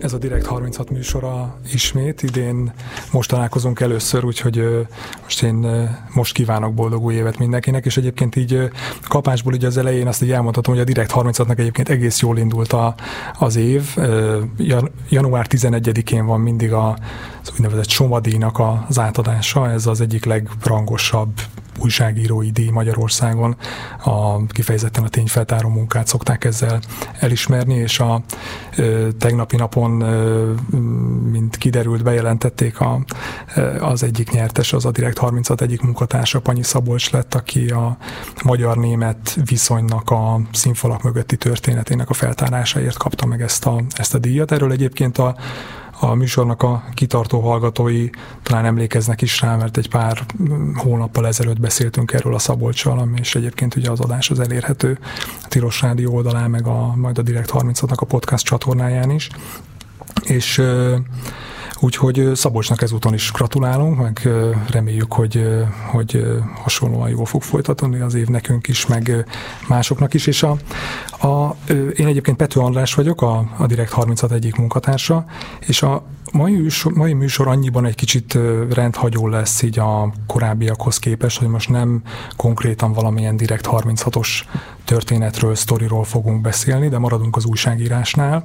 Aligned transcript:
Ez 0.00 0.12
a 0.12 0.18
Direkt 0.18 0.46
36 0.46 0.90
műsora 0.90 1.56
ismét, 1.72 2.22
idén 2.22 2.72
most 3.12 3.30
találkozunk 3.30 3.80
először, 3.80 4.24
úgyhogy 4.24 4.86
most 5.22 5.42
én 5.42 5.88
most 6.14 6.34
kívánok 6.34 6.74
boldog 6.74 7.04
új 7.04 7.14
évet 7.14 7.38
mindenkinek, 7.38 7.84
és 7.84 7.96
egyébként 7.96 8.36
így 8.36 8.70
kapásból 9.08 9.52
ugye 9.52 9.66
az 9.66 9.76
elején 9.76 10.06
azt 10.06 10.22
így 10.22 10.32
elmondhatom, 10.32 10.74
hogy 10.74 10.82
a 10.82 10.86
Direkt 10.86 11.12
36-nak 11.14 11.58
egyébként 11.58 11.88
egész 11.88 12.20
jól 12.20 12.38
indult 12.38 12.72
a, 12.72 12.94
az 13.38 13.56
év. 13.56 13.96
Január 15.08 15.46
11-én 15.48 16.26
van 16.26 16.40
mindig 16.40 16.72
a, 16.72 16.98
az 17.42 17.52
úgynevezett 17.52 17.88
Somadíjnak 17.88 18.60
az 18.88 18.98
átadása, 18.98 19.70
ez 19.70 19.86
az 19.86 20.00
egyik 20.00 20.24
legrangosabb 20.24 21.40
újságírói 21.78 22.50
díj 22.50 22.70
Magyarországon. 22.70 23.56
A, 24.04 24.46
kifejezetten 24.46 25.04
a 25.04 25.08
tényfeltáró 25.08 25.68
munkát 25.68 26.06
szokták 26.06 26.44
ezzel 26.44 26.80
elismerni, 27.20 27.74
és 27.74 28.00
a 28.00 28.22
ö, 28.76 29.08
tegnapi 29.18 29.56
napon, 29.56 30.00
ö, 30.00 30.52
mint 31.30 31.56
kiderült, 31.56 32.02
bejelentették 32.02 32.80
a, 32.80 33.04
az 33.80 34.02
egyik 34.02 34.30
nyertes, 34.30 34.72
az 34.72 34.84
a 34.84 34.90
Direkt 34.90 35.18
36 35.18 35.60
egyik 35.60 35.80
munkatársa, 35.80 36.40
Panyi 36.40 36.62
Szabolcs 36.62 37.10
lett, 37.10 37.34
aki 37.34 37.68
a 37.68 37.96
magyar-német 38.44 39.38
viszonynak 39.44 40.10
a 40.10 40.40
színfalak 40.52 41.02
mögötti 41.02 41.36
történetének 41.36 42.10
a 42.10 42.14
feltárásáért 42.14 42.96
kapta 42.96 43.26
meg 43.26 43.42
ezt 43.42 43.66
a, 43.66 43.82
ezt 43.96 44.14
a 44.14 44.18
díjat. 44.18 44.52
Erről 44.52 44.72
egyébként 44.72 45.18
a 45.18 45.36
a 46.00 46.14
műsornak 46.14 46.62
a 46.62 46.84
kitartó 46.94 47.40
hallgatói 47.40 48.08
talán 48.42 48.64
emlékeznek 48.64 49.22
is 49.22 49.40
rá, 49.40 49.56
mert 49.56 49.76
egy 49.76 49.88
pár 49.88 50.26
hónappal 50.74 51.26
ezelőtt 51.26 51.60
beszéltünk 51.60 52.12
erről 52.12 52.34
a 52.34 52.38
Szabolcsal, 52.38 53.08
és 53.14 53.34
egyébként 53.34 53.76
ugye 53.76 53.90
az 53.90 54.00
adás 54.00 54.30
az 54.30 54.40
elérhető 54.40 54.98
a 55.42 55.48
Tilos 55.48 55.80
Rádió 55.82 56.14
oldalán, 56.14 56.50
meg 56.50 56.66
a, 56.66 56.94
majd 56.96 57.18
a 57.18 57.22
Direkt 57.22 57.50
36-nak 57.52 57.98
a 57.98 58.04
podcast 58.04 58.44
csatornáján 58.44 59.10
is. 59.10 59.28
És 60.22 60.62
Úgyhogy 61.80 62.30
Szabolcsnak 62.34 62.82
ezúton 62.82 63.14
is 63.14 63.32
gratulálunk, 63.32 63.98
meg 63.98 64.28
reméljük, 64.70 65.12
hogy, 65.12 65.46
hogy 65.90 66.24
hasonlóan 66.62 67.08
jól 67.08 67.26
fog 67.26 67.42
folytatni 67.42 68.00
az 68.00 68.14
év 68.14 68.26
nekünk 68.26 68.68
is, 68.68 68.86
meg 68.86 69.26
másoknak 69.68 70.14
is. 70.14 70.26
És 70.26 70.42
a, 70.42 70.56
a, 71.28 71.56
én 71.96 72.06
egyébként 72.06 72.36
Pető 72.36 72.60
András 72.60 72.94
vagyok, 72.94 73.22
a, 73.22 73.50
a 73.56 73.66
Direkt 73.66 73.92
36 73.92 74.32
egyik 74.32 74.56
munkatársa, 74.56 75.24
és 75.66 75.82
a 75.82 76.04
mai 76.32 76.54
műsor, 76.54 76.92
mai 76.92 77.12
műsor 77.12 77.48
annyiban 77.48 77.86
egy 77.86 77.94
kicsit 77.94 78.38
rendhagyó 78.74 79.28
lesz 79.28 79.62
így 79.62 79.78
a 79.78 80.12
korábbiakhoz 80.26 80.98
képest, 80.98 81.38
hogy 81.38 81.48
most 81.48 81.68
nem 81.68 82.02
konkrétan 82.36 82.92
valamilyen 82.92 83.36
Direkt 83.36 83.68
36-os 83.70 84.28
történetről, 84.84 85.54
sztoriról 85.54 86.04
fogunk 86.04 86.40
beszélni, 86.40 86.88
de 86.88 86.98
maradunk 86.98 87.36
az 87.36 87.44
újságírásnál 87.44 88.42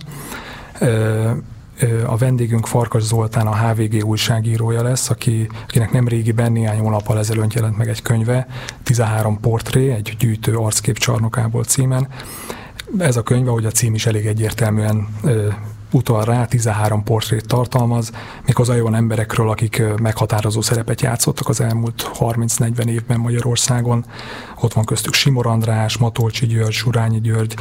a 2.06 2.18
vendégünk 2.18 2.68
Farkas 2.68 3.04
Zoltán, 3.04 3.48
a 3.48 3.58
HVG 3.58 4.06
újságírója 4.06 4.84
lesz, 4.84 5.10
aki, 5.10 5.50
akinek 5.64 5.92
nem 5.92 6.08
régiben 6.08 6.52
néhány 6.52 6.80
hónappal 6.80 7.18
ezelőtt 7.18 7.54
jelent 7.54 7.78
meg 7.78 7.88
egy 7.88 8.02
könyve, 8.02 8.48
13 8.84 9.40
portré, 9.40 9.90
egy 9.90 10.16
gyűjtő 10.20 10.56
arckép 10.56 10.98
csarnokából 10.98 11.64
címen. 11.64 12.08
Ez 12.98 13.18
a 13.18 13.24
könyve, 13.24 13.52
hogy 13.52 13.66
a 13.66 13.72
cím 13.72 13.94
is 13.94 14.06
elég 14.06 14.26
egyértelműen 14.26 15.08
utal 15.92 16.24
rá, 16.24 16.46
13 16.46 17.04
portrét 17.04 17.48
tartalmaz, 17.48 18.12
méghozzá 18.46 18.74
olyan 18.74 18.96
emberekről, 18.96 19.50
akik 19.50 19.82
meghatározó 20.02 20.62
szerepet 20.62 21.02
játszottak 21.02 21.50
az 21.50 21.62
elmúlt 21.62 22.12
30-40 22.20 22.86
évben 22.86 23.20
Magyarországon. 23.20 24.06
Ott 24.62 24.74
van 24.74 24.86
köztük 24.86 25.14
Simor 25.14 25.48
András, 25.48 25.98
Matolcsi 25.98 26.46
György, 26.46 26.72
Surányi 26.72 27.22
György, 27.22 27.56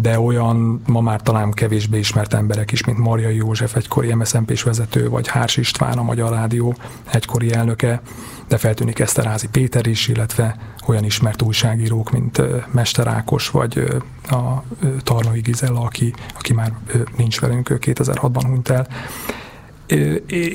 de 0.00 0.20
olyan 0.20 0.82
ma 0.86 1.00
már 1.00 1.22
talán 1.22 1.52
kevésbé 1.52 1.98
ismert 1.98 2.34
emberek 2.34 2.72
is, 2.72 2.84
mint 2.84 2.98
Marjai 2.98 3.36
József, 3.36 3.76
egykori 3.76 4.14
MSZMP-s 4.14 4.62
vezető, 4.62 5.08
vagy 5.08 5.28
Hárs 5.28 5.56
István, 5.56 5.98
a 5.98 6.02
Magyar 6.02 6.32
Rádió 6.32 6.76
egykori 7.10 7.52
elnöke, 7.52 8.00
de 8.48 8.56
feltűnik 8.56 8.98
Eszterázi 8.98 9.48
Péter 9.48 9.86
is, 9.86 10.08
illetve 10.08 10.56
olyan 10.86 11.04
ismert 11.04 11.42
újságírók, 11.42 12.10
mint 12.10 12.42
Mester 12.72 13.06
Ákos, 13.06 13.48
vagy 13.48 13.84
a 14.30 14.62
Tarnai 15.02 15.40
Gizella, 15.40 15.80
aki, 15.80 16.14
aki 16.34 16.52
már 16.52 16.72
nincs 17.16 17.40
velünk, 17.40 17.68
2006-ban 17.70 18.42
hunyt 18.46 18.68
el. 18.68 18.86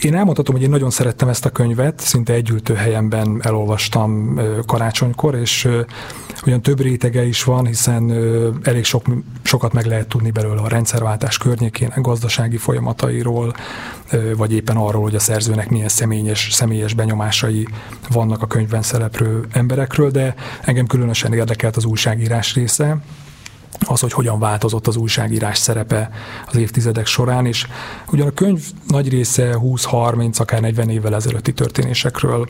Én 0.02 0.16
elmondhatom, 0.16 0.56
hogy 0.56 0.64
én 0.64 0.69
nagyon 0.69 0.90
szerettem 0.90 1.28
ezt 1.28 1.46
a 1.46 1.50
könyvet, 1.50 2.00
szinte 2.00 2.34
együltő 2.34 2.74
helyemben 2.74 3.40
elolvastam 3.44 4.40
karácsonykor, 4.66 5.36
és 5.36 5.68
olyan 6.46 6.62
több 6.62 6.81
rétege 6.81 7.25
is 7.25 7.44
van, 7.44 7.66
hiszen 7.66 8.12
elég 8.64 8.84
sok, 8.84 9.06
sokat 9.44 9.74
meg 9.74 9.86
lehet 9.86 10.08
tudni 10.08 10.31
belőle 10.31 10.62
a 10.62 10.68
rendszerváltás 10.68 11.38
környékének, 11.38 12.02
gazdasági 12.02 12.58
folyamatairól, 12.58 13.53
vagy 14.38 14.53
éppen 14.53 14.78
arról, 14.78 15.02
hogy 15.02 15.16
a 15.16 15.20
szerzőnek 15.20 15.70
milyen 15.70 15.90
személyes, 15.90 16.47
személyes 16.52 16.94
benyomásai 16.94 17.68
vannak 18.09 18.41
a 18.41 18.47
könyvben 18.47 18.81
szereplő 18.81 19.46
emberekről, 19.52 20.12
de 20.12 20.36
engem 20.62 20.86
különösen 20.86 21.34
érdekelt 21.34 21.75
az 21.75 21.86
újságírás 21.86 22.53
része, 22.53 22.97
az, 23.80 24.00
hogy 24.00 24.14
hogyan 24.14 24.40
változott 24.40 24.88
az 24.88 24.96
újságírás 24.96 25.58
szerepe 25.58 26.12
az 26.48 26.56
évtizedek 26.56 27.06
során, 27.06 27.46
és 27.46 27.68
ugyan 28.12 28.28
a 28.28 28.32
könyv 28.32 28.62
nagy 28.88 29.09
része 29.09 29.56
20-30, 29.58 30.40
akár 30.40 30.62
40 30.62 30.90
évvel 30.90 31.16
ezelőtti 31.16 31.54
történésekről 31.54 32.48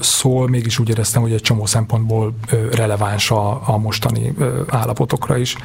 szól, 0.00 0.48
mégis 0.48 0.78
úgy 0.78 0.88
éreztem, 0.88 1.22
hogy 1.22 1.32
egy 1.32 1.40
csomó 1.40 1.66
szempontból 1.66 2.34
releváns 2.72 3.30
a, 3.30 3.68
a 3.68 3.78
mostani 3.78 4.34
állapotokra 4.68 5.36
is. 5.36 5.56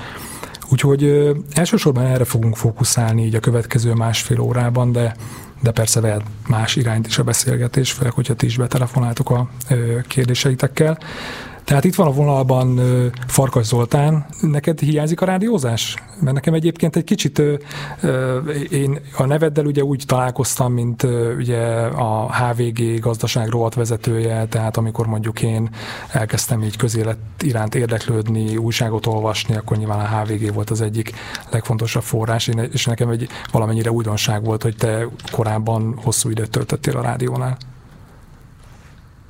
Úgyhogy 0.72 1.04
ö, 1.04 1.32
elsősorban 1.54 2.06
erre 2.06 2.24
fogunk 2.24 2.58
fókuszálni 2.58 3.26
így 3.26 3.36
a 3.36 3.40
következő 3.40 3.94
másfél 3.94 4.40
órában, 4.40 4.92
de 4.92 5.16
de 5.62 5.72
persze 5.72 6.00
vehet 6.00 6.22
más 6.48 6.76
irányt 6.76 7.08
is 7.08 7.18
a 7.18 7.24
beszélgetés, 7.24 7.92
főleg, 7.92 8.14
hogyha 8.14 8.34
ti 8.34 8.46
is 8.46 8.58
betelefonáltok 8.58 9.30
a 9.30 9.50
ö, 9.70 9.98
kérdéseitekkel. 10.08 10.98
Tehát 11.64 11.84
itt 11.84 11.96
van 11.96 12.08
a 12.08 12.12
vonalban 12.12 12.80
Farkas 13.28 13.66
Zoltán. 13.66 14.26
Neked 14.42 14.80
hiányzik 14.80 15.22
a 15.22 15.26
rádiózás? 15.26 15.96
Mert 16.22 16.36
nekem 16.36 16.54
egyébként 16.54 16.96
egy 16.96 17.04
kicsit 17.04 17.42
én 18.70 19.00
a 19.18 19.26
neveddel 19.26 19.66
ugye 19.66 19.84
úgy 19.84 20.04
találkoztam, 20.08 20.74
mint 20.74 21.04
ugye 21.38 21.66
a 21.82 22.36
HVG 22.36 23.00
gazdaság 23.00 23.50
vezetője, 23.76 24.46
tehát 24.46 24.78
amikor 24.78 25.08
mondjuk 25.08 25.42
én 25.42 25.70
elkezdtem 26.12 26.64
így 26.64 26.78
közélet 26.78 27.18
iránt 27.40 27.76
érdeklődni, 27.76 28.58
újságot 28.58 29.06
olvasni, 29.06 29.56
akkor 29.56 29.78
nyilván 29.78 30.00
a 30.00 30.20
HVG 30.20 30.54
volt 30.54 30.70
az 30.70 30.82
egyik 30.82 31.12
legfontosabb 31.50 32.04
forrás, 32.04 32.50
és 32.72 32.86
nekem 32.86 33.10
egy 33.10 33.28
valamennyire 33.52 33.92
újdonság 33.92 34.44
volt, 34.44 34.64
hogy 34.64 34.76
te 34.76 35.08
korábban 35.32 36.00
hosszú 36.04 36.30
időt 36.30 36.50
töltöttél 36.50 36.98
a 36.98 37.02
rádiónál. 37.02 37.58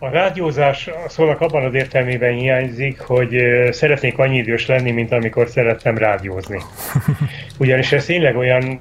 A 0.02 0.10
rádiózás 0.10 0.90
szónak 1.08 1.42
abban 1.42 1.66
az 1.66 1.74
értelmében 1.74 2.34
hiányzik, 2.34 3.00
hogy 3.00 3.38
szeretnék 3.72 4.18
annyi 4.18 4.38
idős 4.38 4.68
lenni, 4.68 4.92
mint 4.92 5.12
amikor 5.12 5.48
szerettem 5.48 5.98
rádiózni. 5.98 6.60
Ugyanis 7.60 7.92
ez 7.92 8.06
tényleg 8.06 8.36
olyan 8.36 8.80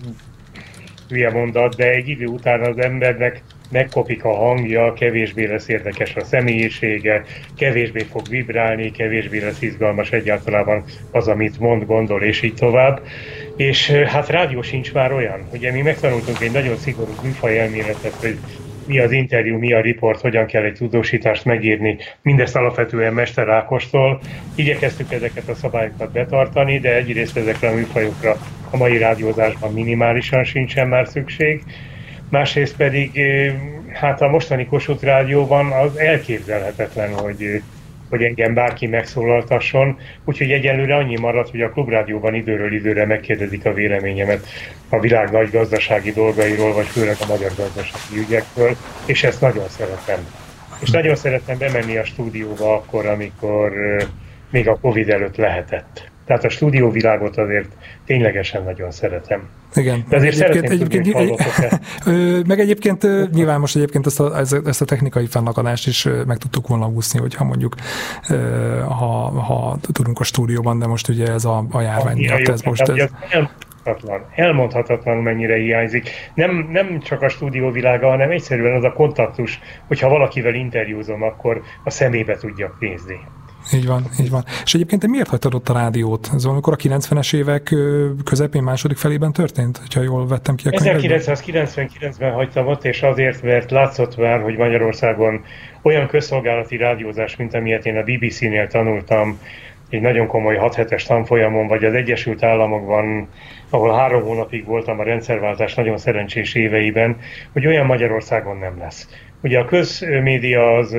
hülye 1.08 1.30
mondat, 1.30 1.76
de 1.76 1.90
egy 1.90 2.08
idő 2.08 2.26
után 2.26 2.60
az 2.60 2.78
embernek 2.78 3.42
megkopik 3.70 4.24
a 4.24 4.34
hangja, 4.34 4.92
kevésbé 4.92 5.46
lesz 5.46 5.68
érdekes 5.68 6.14
a 6.16 6.24
személyisége, 6.24 7.24
kevésbé 7.56 8.06
fog 8.10 8.28
vibrálni, 8.28 8.90
kevésbé 8.90 9.38
lesz 9.38 9.62
izgalmas 9.62 10.10
egyáltalán 10.10 10.84
az, 11.10 11.28
amit 11.28 11.58
mond, 11.58 11.84
gondol, 11.84 12.22
és 12.22 12.42
így 12.42 12.54
tovább. 12.54 13.02
És 13.56 13.90
hát 13.90 14.28
rádió 14.28 14.62
sincs 14.62 14.92
már 14.92 15.12
olyan. 15.12 15.48
Ugye 15.52 15.72
mi 15.72 15.82
megtanultunk 15.82 16.40
egy 16.40 16.52
nagyon 16.52 16.76
szigorú 16.76 17.12
műfaj 17.22 17.60
elméletet, 17.60 18.14
hogy 18.20 18.38
mi 18.88 18.98
az 18.98 19.12
interjú, 19.12 19.58
mi 19.58 19.72
a 19.72 19.80
riport, 19.80 20.20
hogyan 20.20 20.46
kell 20.46 20.62
egy 20.62 20.74
tudósítást 20.74 21.44
megírni, 21.44 21.96
mindezt 22.22 22.56
alapvetően 22.56 23.12
Mester 23.12 23.48
Ákostól. 23.48 24.20
Igyekeztük 24.54 25.12
ezeket 25.12 25.48
a 25.48 25.54
szabályokat 25.54 26.12
betartani, 26.12 26.78
de 26.78 26.94
egyrészt 26.94 27.36
ezekre 27.36 27.68
a 27.68 27.74
műfajokra 27.74 28.36
a 28.70 28.76
mai 28.76 28.98
rádiózásban 28.98 29.72
minimálisan 29.72 30.44
sincsen 30.44 30.88
már 30.88 31.08
szükség. 31.08 31.62
Másrészt 32.30 32.76
pedig 32.76 33.20
hát 33.92 34.20
a 34.20 34.28
mostani 34.28 34.66
Kossuth 34.66 35.04
Rádióban 35.04 35.72
az 35.72 35.96
elképzelhetetlen, 35.96 37.12
hogy 37.12 37.62
hogy 38.08 38.22
engem 38.22 38.54
bárki 38.54 38.86
megszólaltasson, 38.86 39.98
úgyhogy 40.24 40.50
egyelőre 40.50 40.96
annyi 40.96 41.18
maradt, 41.18 41.50
hogy 41.50 41.62
a 41.62 41.70
klubrádióban 41.70 42.34
időről 42.34 42.72
időre 42.72 43.06
megkérdezik 43.06 43.64
a 43.64 43.72
véleményemet 43.72 44.46
a 44.88 45.00
világ 45.00 45.30
nagy 45.30 45.50
gazdasági 45.50 46.12
dolgairól, 46.12 46.72
vagy 46.72 46.86
főleg 46.86 47.16
a 47.20 47.26
magyar 47.26 47.50
gazdasági 47.56 48.18
ügyekről, 48.18 48.76
és 49.06 49.24
ezt 49.24 49.40
nagyon 49.40 49.68
szeretem. 49.68 50.18
És 50.80 50.90
nagyon 50.90 51.14
szeretem 51.14 51.58
bemenni 51.58 51.96
a 51.96 52.04
stúdióba 52.04 52.74
akkor, 52.74 53.06
amikor 53.06 53.72
még 54.50 54.68
a 54.68 54.78
Covid 54.78 55.08
előtt 55.08 55.36
lehetett. 55.36 56.10
Tehát 56.26 56.44
a 56.44 56.48
stúdióvilágot 56.48 57.36
azért 57.36 57.72
ténylegesen 58.06 58.62
nagyon 58.62 58.90
szeretem. 58.90 59.48
Igen. 59.74 60.04
De 60.08 60.16
azért 60.16 60.40
egyébként, 60.40 60.70
egyébként, 60.70 61.16
egyébként 61.16 62.46
meg 62.50 62.60
egyébként 62.60 63.06
nyilván 63.32 63.60
most 63.60 63.76
egyébként 63.76 64.06
ezt 64.06 64.20
a, 64.20 64.38
ezt 64.64 64.80
a 64.80 64.84
technikai 64.84 65.26
fennakadást 65.26 65.86
is 65.86 66.08
meg 66.26 66.36
tudtuk 66.36 66.66
volna 66.68 66.86
úszni, 66.86 67.20
hogyha 67.20 67.44
mondjuk 67.44 67.74
ha, 68.88 69.40
ha 69.40 69.78
tudunk 69.92 70.20
a 70.20 70.24
stúdióban, 70.24 70.78
de 70.78 70.86
most 70.86 71.08
ugye 71.08 71.32
ez 71.32 71.44
a, 71.44 71.64
a 71.70 71.80
járvány 71.80 72.16
miatt, 72.16 72.48
ez 72.48 72.62
most... 72.62 72.80
Ez... 72.80 73.08
elmondhatatlan. 73.30 74.26
Elmondhatatlan, 74.34 75.16
mennyire 75.16 75.56
hiányzik. 75.56 76.10
Nem, 76.34 76.68
nem 76.70 77.00
csak 77.00 77.22
a 77.22 77.28
stúdióvilága, 77.28 78.08
hanem 78.08 78.30
egyszerűen 78.30 78.76
az 78.76 78.84
a 78.84 78.92
kontaktus, 78.92 79.60
hogyha 79.86 80.08
valakivel 80.08 80.54
interjúzom, 80.54 81.22
akkor 81.22 81.62
a 81.84 81.90
szemébe 81.90 82.36
tudjak 82.36 82.76
nézni. 82.80 83.20
Így 83.72 83.86
van, 83.86 84.04
így 84.20 84.30
van. 84.30 84.44
És 84.64 84.74
egyébként 84.74 85.00
te 85.00 85.08
miért 85.08 85.28
hagytad 85.28 85.54
ott 85.54 85.68
a 85.68 85.72
rádiót? 85.72 86.30
Ez 86.34 86.44
amikor 86.44 86.72
a 86.72 86.76
90-es 86.76 87.34
évek 87.34 87.74
közepén, 88.24 88.62
második 88.62 88.96
felében 88.96 89.32
történt, 89.32 89.80
ha 89.94 90.00
jól 90.00 90.26
vettem 90.26 90.54
ki 90.54 90.68
a 90.68 90.70
1999-ben 90.70 92.32
hagytam 92.32 92.66
ott, 92.66 92.84
és 92.84 93.02
azért, 93.02 93.42
mert 93.42 93.70
látszott 93.70 94.16
már, 94.16 94.40
hogy 94.40 94.56
Magyarországon 94.56 95.44
olyan 95.82 96.06
közszolgálati 96.06 96.76
rádiózás, 96.76 97.36
mint 97.36 97.54
amilyet 97.54 97.86
én 97.86 97.96
a 97.96 98.02
BBC-nél 98.02 98.66
tanultam, 98.66 99.38
egy 99.90 100.00
nagyon 100.00 100.26
komoly 100.26 100.56
6 100.56 100.74
hetes 100.74 101.04
tanfolyamon, 101.04 101.66
vagy 101.66 101.84
az 101.84 101.94
Egyesült 101.94 102.42
Államokban, 102.42 103.28
ahol 103.70 103.94
három 103.94 104.22
hónapig 104.22 104.64
voltam 104.64 104.98
a 104.98 105.02
rendszerváltás 105.02 105.74
nagyon 105.74 105.98
szerencsés 105.98 106.54
éveiben, 106.54 107.16
hogy 107.52 107.66
olyan 107.66 107.86
Magyarországon 107.86 108.56
nem 108.56 108.78
lesz. 108.78 109.08
Ugye 109.42 109.58
a 109.58 109.64
közmédia 109.64 110.76
az 110.76 110.96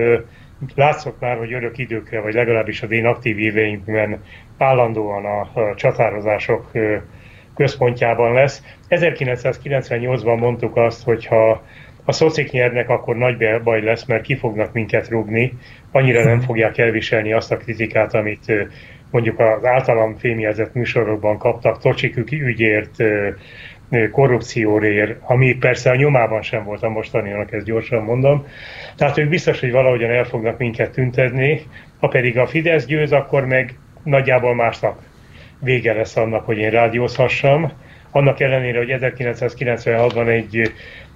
látszott 0.75 1.19
már, 1.19 1.37
hogy 1.37 1.53
örök 1.53 1.77
időkre, 1.77 2.19
vagy 2.19 2.33
legalábbis 2.33 2.81
az 2.81 2.91
én 2.91 3.05
aktív 3.05 3.39
éveimben 3.39 4.23
állandóan 4.57 5.25
a, 5.25 5.75
csatározások 5.75 6.71
központjában 7.55 8.33
lesz. 8.33 8.63
1998-ban 8.89 10.39
mondtuk 10.39 10.75
azt, 10.75 11.03
hogy 11.03 11.25
ha 11.25 11.63
a 12.05 12.11
szocik 12.11 12.51
nyernek, 12.51 12.89
akkor 12.89 13.15
nagy 13.15 13.61
baj 13.63 13.81
lesz, 13.81 14.05
mert 14.05 14.23
ki 14.23 14.35
fognak 14.35 14.73
minket 14.73 15.09
rúgni, 15.09 15.53
annyira 15.91 16.23
nem 16.23 16.39
fogják 16.39 16.77
elviselni 16.77 17.33
azt 17.33 17.51
a 17.51 17.57
kritikát, 17.57 18.13
amit 18.13 18.53
mondjuk 19.11 19.39
az 19.39 19.65
általam 19.65 20.15
fémjelzett 20.15 20.73
műsorokban 20.73 21.37
kaptak, 21.37 21.79
Tocsik 21.79 22.31
ügyért, 22.31 22.95
korrupcióért, 24.11 25.17
ami 25.21 25.55
persze 25.55 25.89
a 25.89 25.95
nyomában 25.95 26.41
sem 26.41 26.63
volt 26.63 26.83
a 26.83 26.89
mostaninak, 26.89 27.51
ezt 27.51 27.65
gyorsan 27.65 28.03
mondom. 28.03 28.45
Tehát 28.95 29.17
ők 29.17 29.29
biztos, 29.29 29.59
hogy 29.59 29.71
valahogyan 29.71 30.11
el 30.11 30.23
fognak 30.23 30.57
minket 30.57 30.91
tüntetni, 30.91 31.61
ha 31.99 32.07
pedig 32.07 32.37
a 32.37 32.47
Fidesz 32.47 32.85
győz, 32.85 33.11
akkor 33.11 33.45
meg 33.45 33.77
nagyjából 34.03 34.55
másnap 34.55 34.99
vége 35.59 35.93
lesz 35.93 36.17
annak, 36.17 36.45
hogy 36.45 36.57
én 36.57 36.69
rádiózhassam. 36.69 37.71
Annak 38.11 38.39
ellenére, 38.39 38.77
hogy 38.77 38.95
1996-ban 38.99 40.27
egy 40.27 40.71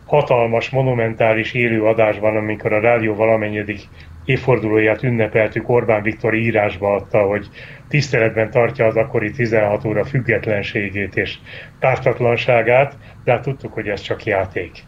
hatalmas, 0.06 0.70
monumentális 0.70 1.54
élő 1.54 1.84
adásban, 1.84 2.36
amikor 2.36 2.74
a 2.74 2.80
rádió 2.80 3.16
valamennyidik 3.16 3.82
évfordulóját 4.26 5.04
ünnepeltük, 5.04 5.70
Orbán 5.70 6.02
Viktor 6.02 6.34
írásba 6.34 6.96
adta, 6.96 7.22
hogy 7.22 7.48
tiszteletben 7.94 8.52
tartja 8.52 8.86
az 8.86 8.96
akkori 8.96 9.32
16 9.32 9.86
óra 9.86 10.06
függetlenségét 10.06 11.16
és 11.16 11.38
pártatlanságát, 11.80 12.94
de 13.24 13.32
hát 13.32 13.42
tudtuk, 13.42 13.74
hogy 13.74 13.88
ez 13.88 14.02
csak 14.02 14.26
játék. 14.26 14.84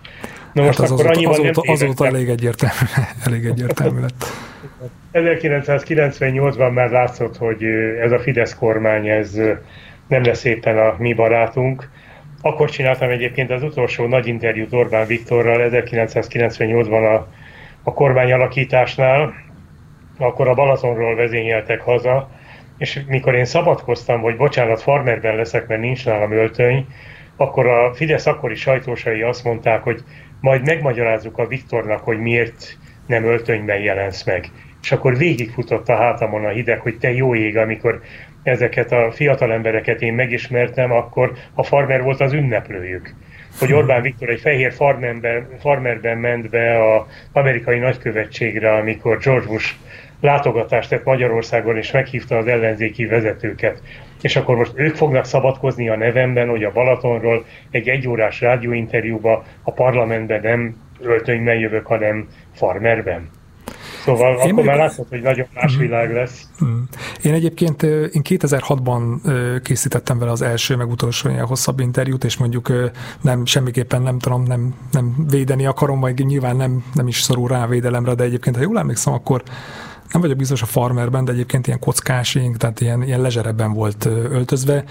Na 0.54 0.64
most 0.64 0.80
hát 0.80 0.90
az 0.90 1.00
akkor 1.00 1.12
azóta, 1.12 1.30
azóta, 1.30 1.62
nem 1.64 1.74
azóta 1.74 2.06
elég 2.06 2.30
egyértelmű, 2.30 2.86
elég 3.26 3.46
egyértelmű 3.46 4.00
lett. 4.00 4.26
1998-ban 5.14 6.74
már 6.74 6.90
látszott, 6.90 7.38
hogy 7.38 7.64
ez 8.02 8.12
a 8.12 8.20
Fidesz 8.20 8.56
kormány, 8.56 9.08
ez 9.08 9.32
nem 10.08 10.24
lesz 10.24 10.44
éppen 10.44 10.78
a 10.78 10.96
mi 10.98 11.14
barátunk. 11.14 11.90
Akkor 12.42 12.70
csináltam 12.70 13.10
egyébként 13.10 13.52
az 13.52 13.64
utolsó 13.64 14.08
nagy 14.08 14.28
interjút 14.28 14.74
Orbán 14.74 15.08
Viktorral 15.08 15.70
1998-ban 15.72 17.16
a, 17.16 17.28
a 17.84 17.94
kormányalakításnál, 17.94 19.34
akkor 20.18 20.48
a 20.48 20.54
Balatonról 20.54 21.16
vezényeltek 21.16 21.82
haza, 21.82 22.30
és 22.78 23.02
mikor 23.08 23.36
én 23.36 23.46
szabadkoztam, 23.46 24.22
hogy 24.22 24.38
bocsánat, 24.38 24.82
farmerben 24.82 25.36
leszek, 25.36 25.68
mert 25.68 25.82
nincs 25.82 26.06
nálam 26.06 26.32
öltöny, 26.32 26.88
akkor 27.36 27.68
a 27.68 27.94
Fidesz 27.94 28.26
akkori 28.26 28.56
sajtósai 28.56 29.22
azt 29.22 29.44
mondták, 29.44 29.84
hogy 29.84 30.04
majd 30.42 30.66
megmagyarázzuk 30.66 31.38
a 31.38 31.48
Viktornak, 31.48 32.04
hogy 32.04 32.20
miért 32.20 32.78
nem 33.08 33.24
öltönyben 33.24 33.80
jelensz 33.80 34.24
meg. 34.24 34.50
És 34.82 34.92
akkor 34.92 35.18
végigfutott 35.18 35.90
a 35.90 35.96
hátamon 35.96 36.46
a 36.46 36.50
hideg, 36.50 36.80
hogy 36.80 36.98
te 36.98 37.14
jó 37.14 37.36
ég, 37.36 37.58
amikor 37.58 38.02
ezeket 38.44 38.92
a 38.92 39.12
fiatal 39.12 39.54
embereket 39.54 40.02
én 40.02 40.14
megismertem, 40.14 40.92
akkor 40.92 41.32
a 41.54 41.64
farmer 41.64 42.02
volt 42.04 42.22
az 42.22 42.34
ünneplőjük. 42.34 43.14
Hogy 43.60 43.74
Orbán 43.74 44.02
Viktor 44.02 44.30
egy 44.30 44.40
fehér 44.40 44.74
farmerben, 44.74 45.48
farmerben 45.60 46.18
ment 46.18 46.50
be 46.50 46.94
az 46.94 47.02
amerikai 47.32 47.80
nagykövetségre, 47.80 48.74
amikor 48.74 49.18
George 49.18 49.48
Bush 49.48 49.74
látogatást 50.22 50.90
tett 50.90 51.04
Magyarországon, 51.04 51.78
és 51.78 51.92
meghívta 51.92 52.38
az 52.38 52.48
ellenzéki 52.48 53.06
vezetőket. 53.06 53.82
És 54.22 54.36
akkor 54.36 54.56
most 54.56 54.72
ők 54.76 54.96
fognak 54.96 55.26
szabadkozni 55.26 55.90
a 55.90 55.98
nevemben, 55.98 56.50
hogy 56.50 56.64
a 56.64 56.72
Balatonról 56.72 57.46
egy 57.72 57.88
egyórás 57.88 58.42
rádióinterjúba 58.42 59.44
a 59.64 59.72
parlamentben 59.72 60.42
nem 60.42 60.76
öltönyben 61.00 61.56
jövök, 61.56 61.86
hanem 61.86 62.28
farmerben. 62.54 63.30
Szóval 64.06 64.34
én 64.34 64.40
akkor 64.40 64.54
meg... 64.54 64.66
már 64.66 64.78
látszott, 64.78 65.10
hogy 65.10 65.22
nagyon 65.22 65.46
más 65.54 65.76
mm. 65.76 65.80
világ 65.80 66.14
lesz. 66.14 66.50
Mm. 66.66 66.82
Én 67.22 67.34
egyébként 67.34 67.84
én 67.84 68.22
2006-ban 68.30 69.02
készítettem 69.64 70.20
vele 70.20 70.32
az 70.32 70.42
első, 70.42 70.76
meg 70.76 70.90
utolsó 70.90 71.30
ilyen 71.30 71.46
hosszabb 71.46 71.80
interjút, 71.80 72.24
és 72.24 72.38
mondjuk 72.38 72.74
nem, 73.22 73.46
semmiképpen 73.46 74.02
nem 74.02 74.20
tudom, 74.20 74.44
nem, 74.44 74.76
nem 74.92 75.16
védeni 75.30 75.66
akarom, 75.66 76.00
vagy 76.00 76.26
nyilván 76.26 76.56
nem, 76.56 76.84
nem 76.94 77.08
is 77.08 77.22
szorul 77.22 77.48
rá 77.48 77.68
védelemre, 77.68 78.14
de 78.14 78.24
egyébként, 78.24 78.56
ha 78.56 78.62
jól 78.62 78.78
emlékszem, 78.78 79.14
akkor 79.14 79.44
nem 80.12 80.22
vagyok 80.22 80.38
biztos 80.38 80.62
a 80.62 80.66
farmerben, 80.66 81.26
de 81.26 81.32
egyébként 81.32 81.68
ilyen 81.68 81.80
kockásink, 81.80 82.58
tehát 82.58 82.82
ilyen, 82.82 83.04
ilyen 83.04 83.22
lezserebben 83.22 83.74
volt 83.74 84.06
öltözve, 84.06 84.84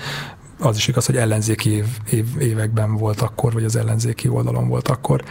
az 0.60 0.76
is 0.76 0.88
igaz, 0.88 1.06
hogy 1.06 1.16
ellenzéki 1.16 1.70
év, 1.70 1.86
év, 2.10 2.24
években 2.40 2.96
volt 2.96 3.20
akkor, 3.20 3.52
vagy 3.52 3.64
az 3.64 3.76
ellenzéki 3.76 4.28
oldalon 4.28 4.68
volt 4.68 4.88
akkor. 4.88 5.22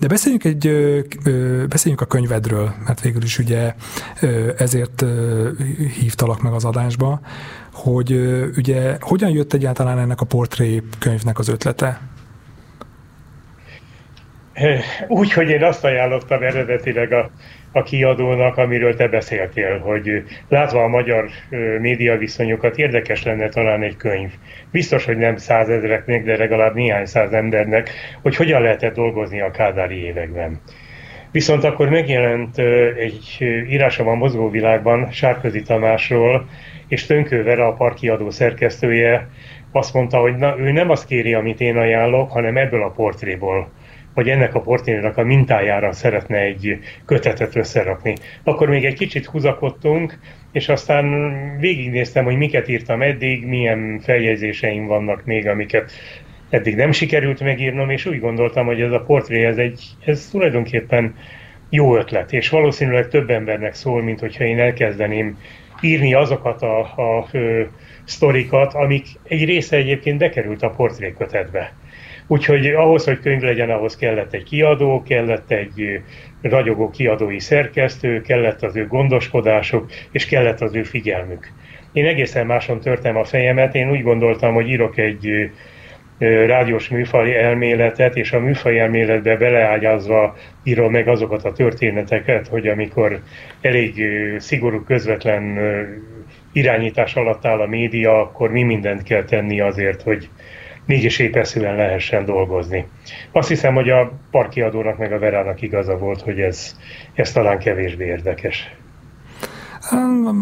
De 0.00 0.06
beszéljünk, 0.08 0.44
egy, 0.44 0.58
beszéljünk 1.68 2.00
a 2.00 2.06
könyvedről, 2.06 2.74
mert 2.86 3.00
végül 3.00 3.22
is 3.22 3.38
ugye 3.38 3.74
ezért 4.56 5.04
hívtalak 6.00 6.42
meg 6.42 6.52
az 6.52 6.64
adásba, 6.64 7.20
hogy 7.72 8.12
ugye 8.56 8.96
hogyan 9.00 9.30
jött 9.30 9.52
egyáltalán 9.52 9.98
ennek 9.98 10.20
a 10.20 10.24
portré 10.24 10.82
könyvnek 10.98 11.38
az 11.38 11.48
ötlete? 11.48 12.00
Úgy, 15.08 15.32
hogy 15.32 15.48
én 15.48 15.64
azt 15.64 15.84
ajánlottam 15.84 16.42
eredetileg 16.42 17.12
a 17.12 17.30
a 17.76 17.82
kiadónak, 17.82 18.56
amiről 18.56 18.94
te 18.94 19.08
beszéltél, 19.08 19.78
hogy 19.78 20.22
látva 20.48 20.82
a 20.82 20.88
magyar 20.88 21.28
média 21.80 22.16
viszonyokat 22.16 22.78
érdekes 22.78 23.22
lenne 23.22 23.48
talán 23.48 23.82
egy 23.82 23.96
könyv. 23.96 24.30
Biztos, 24.70 25.04
hogy 25.04 25.16
nem 25.16 25.36
százezreknek, 25.36 26.24
de 26.24 26.36
legalább 26.36 26.74
néhány 26.74 27.04
száz 27.04 27.32
embernek, 27.32 27.90
hogy 28.22 28.36
hogyan 28.36 28.62
lehetett 28.62 28.94
dolgozni 28.94 29.40
a 29.40 29.50
kádári 29.50 30.04
években. 30.04 30.60
Viszont 31.30 31.64
akkor 31.64 31.88
megjelent 31.88 32.58
egy 32.98 33.36
írása 33.68 34.04
van 34.04 34.16
mozgóvilágban 34.16 35.10
Sárközi 35.10 35.62
Tamásról, 35.62 36.48
és 36.88 37.06
Tönkő 37.06 37.42
Vera, 37.42 37.66
a 37.66 37.72
parkiadó 37.72 38.30
szerkesztője 38.30 39.28
azt 39.72 39.94
mondta, 39.94 40.18
hogy 40.18 40.36
na, 40.36 40.58
ő 40.58 40.72
nem 40.72 40.90
azt 40.90 41.06
kéri, 41.06 41.34
amit 41.34 41.60
én 41.60 41.76
ajánlok, 41.76 42.30
hanem 42.30 42.56
ebből 42.56 42.82
a 42.82 42.90
portréból 42.90 43.68
hogy 44.16 44.28
ennek 44.28 44.54
a 44.54 44.60
portrénak 44.60 45.16
a 45.16 45.24
mintájára 45.24 45.92
szeretne 45.92 46.38
egy 46.38 46.78
kötetet 47.06 47.56
összerakni. 47.56 48.14
Akkor 48.44 48.68
még 48.68 48.84
egy 48.84 48.94
kicsit 48.94 49.26
húzakodtunk, 49.26 50.18
és 50.52 50.68
aztán 50.68 51.32
végignéztem, 51.58 52.24
hogy 52.24 52.36
miket 52.36 52.68
írtam 52.68 53.02
eddig, 53.02 53.46
milyen 53.46 54.00
feljegyzéseim 54.02 54.86
vannak 54.86 55.24
még, 55.24 55.48
amiket 55.48 55.92
eddig 56.50 56.76
nem 56.76 56.92
sikerült 56.92 57.40
megírnom, 57.40 57.90
és 57.90 58.06
úgy 58.06 58.20
gondoltam, 58.20 58.66
hogy 58.66 58.80
ez 58.80 58.92
a 58.92 59.00
portré, 59.00 59.44
ez, 59.44 59.56
egy, 59.56 59.82
ez 60.04 60.28
tulajdonképpen 60.30 61.14
jó 61.70 61.96
ötlet, 61.96 62.32
és 62.32 62.48
valószínűleg 62.48 63.08
több 63.08 63.30
embernek 63.30 63.74
szól, 63.74 64.02
mint 64.02 64.20
hogyha 64.20 64.44
én 64.44 64.58
elkezdeném 64.58 65.38
írni 65.80 66.14
azokat 66.14 66.62
a, 66.62 66.78
a, 66.80 67.18
a 67.18 67.28
sztorikat, 68.04 68.74
amik 68.74 69.06
egy 69.22 69.44
része 69.44 69.76
egyébként 69.76 70.18
bekerült 70.18 70.62
a 70.62 70.70
portrékötetbe. 70.70 71.72
Úgyhogy 72.26 72.66
ahhoz, 72.66 73.04
hogy 73.04 73.20
könyv 73.20 73.42
legyen, 73.42 73.70
ahhoz 73.70 73.96
kellett 73.96 74.32
egy 74.32 74.42
kiadó, 74.42 75.02
kellett 75.02 75.50
egy 75.50 76.00
ragyogó 76.42 76.90
kiadói 76.90 77.40
szerkesztő, 77.40 78.20
kellett 78.20 78.62
az 78.62 78.76
ő 78.76 78.86
gondoskodásuk, 78.86 79.90
és 80.10 80.26
kellett 80.26 80.60
az 80.60 80.74
ő 80.74 80.82
figyelmük. 80.82 81.48
Én 81.92 82.06
egészen 82.06 82.46
máson 82.46 82.80
törtem 82.80 83.16
a 83.16 83.24
fejemet, 83.24 83.74
én 83.74 83.90
úgy 83.90 84.02
gondoltam, 84.02 84.54
hogy 84.54 84.68
írok 84.68 84.98
egy 84.98 85.50
rádiós 86.46 86.88
műfaj 86.88 87.36
elméletet, 87.36 88.16
és 88.16 88.32
a 88.32 88.40
műfaj 88.40 88.80
elméletbe 88.80 89.36
beleágyazva 89.36 90.36
írom 90.62 90.90
meg 90.90 91.08
azokat 91.08 91.44
a 91.44 91.52
történeteket, 91.52 92.48
hogy 92.48 92.68
amikor 92.68 93.20
elég 93.60 94.04
szigorú, 94.38 94.84
közvetlen 94.84 95.58
irányítás 96.52 97.16
alatt 97.16 97.46
áll 97.46 97.60
a 97.60 97.66
média, 97.66 98.20
akkor 98.20 98.50
mi 98.50 98.62
mindent 98.62 99.02
kell 99.02 99.24
tenni 99.24 99.60
azért, 99.60 100.02
hogy 100.02 100.28
mégis 100.86 101.18
épeszűen 101.18 101.76
lehessen 101.76 102.24
dolgozni. 102.24 102.86
Azt 103.32 103.48
hiszem, 103.48 103.74
hogy 103.74 103.90
a 103.90 104.12
parkiadónak 104.30 104.98
meg 104.98 105.12
a 105.12 105.18
Verának 105.18 105.62
igaza 105.62 105.98
volt, 105.98 106.20
hogy 106.20 106.40
ez, 106.40 106.76
ez 107.14 107.32
talán 107.32 107.58
kevésbé 107.58 108.04
érdekes. 108.04 108.76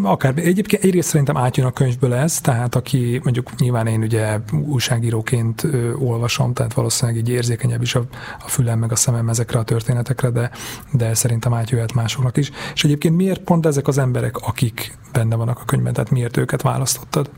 Akár. 0.03 0.33
Egyébként 0.35 0.83
egyrészt 0.83 1.07
szerintem 1.07 1.37
átjön 1.37 1.65
a 1.65 1.71
könyvből 1.71 2.13
ez, 2.13 2.41
tehát 2.41 2.75
aki 2.75 3.19
mondjuk 3.23 3.55
nyilván 3.57 3.87
én 3.87 4.01
ugye 4.01 4.37
újságíróként 4.67 5.63
ö, 5.63 5.93
olvasom, 5.93 6.53
tehát 6.53 6.73
valószínűleg 6.73 7.21
így 7.21 7.29
érzékenyebb 7.29 7.81
is 7.81 7.95
a, 7.95 8.01
a 8.39 8.47
fülem 8.47 8.79
meg 8.79 8.91
a 8.91 8.95
szemem 8.95 9.29
ezekre 9.29 9.59
a 9.59 9.63
történetekre, 9.63 10.29
de, 10.29 10.49
de 10.93 11.13
szerintem 11.13 11.53
átjöhet 11.53 11.93
másoknak 11.93 12.37
is. 12.37 12.51
És 12.73 12.83
egyébként 12.83 13.15
miért 13.15 13.41
pont 13.41 13.65
ezek 13.65 13.87
az 13.87 13.97
emberek, 13.97 14.37
akik 14.37 14.97
benne 15.11 15.35
vannak 15.35 15.59
a 15.59 15.65
könyvben, 15.65 15.93
tehát 15.93 16.11
miért 16.11 16.37
őket 16.37 16.61
választottad? 16.61 17.29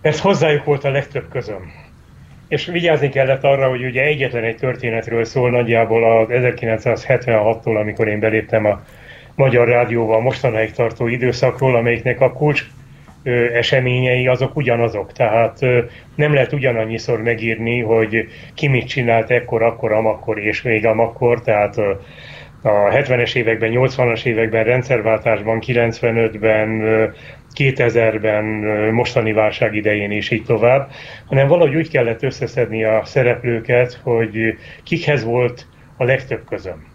Ez 0.00 0.20
hozzájuk 0.20 0.64
volt 0.64 0.84
a 0.84 0.90
legtöbb 0.90 1.28
közöm. 1.30 1.87
És 2.48 2.66
vigyázni 2.66 3.08
kellett 3.08 3.44
arra, 3.44 3.68
hogy 3.68 3.84
ugye 3.84 4.02
egyetlen 4.02 4.44
egy 4.44 4.56
történetről 4.56 5.24
szól 5.24 5.50
nagyjából 5.50 6.18
az 6.18 6.26
1976-tól, 6.30 7.80
amikor 7.80 8.08
én 8.08 8.20
beléptem 8.20 8.64
a 8.64 8.82
Magyar 9.34 9.68
Rádióval 9.68 10.20
mostanáig 10.20 10.72
tartó 10.72 11.06
időszakról, 11.06 11.76
amelyiknek 11.76 12.20
a 12.20 12.32
kulcs 12.32 12.64
eseményei 13.54 14.26
azok 14.26 14.56
ugyanazok. 14.56 15.12
Tehát 15.12 15.58
nem 16.14 16.34
lehet 16.34 16.52
ugyanannyiszor 16.52 17.22
megírni, 17.22 17.80
hogy 17.80 18.28
ki 18.54 18.68
mit 18.68 18.88
csinált 18.88 19.30
ekkor, 19.30 19.62
akkor, 19.62 19.92
amakkor 19.92 20.38
és 20.38 20.62
még 20.62 20.86
amakkor. 20.86 21.42
Tehát 21.42 21.76
a 22.62 22.70
70-es 22.70 23.34
években, 23.34 23.70
80-as 23.74 24.24
években, 24.24 24.64
rendszerváltásban, 24.64 25.62
95-ben, 25.66 26.82
2000-ben, 27.56 28.44
mostani 28.92 29.32
válság 29.32 29.74
idején 29.74 30.10
is 30.10 30.30
így 30.30 30.44
tovább, 30.44 30.90
hanem 31.26 31.48
valahogy 31.48 31.74
úgy 31.74 31.90
kellett 31.90 32.22
összeszedni 32.22 32.84
a 32.84 33.02
szereplőket, 33.04 34.00
hogy 34.02 34.58
kikhez 34.82 35.24
volt 35.24 35.66
a 35.96 36.04
legtöbb 36.04 36.44
közöm. 36.48 36.86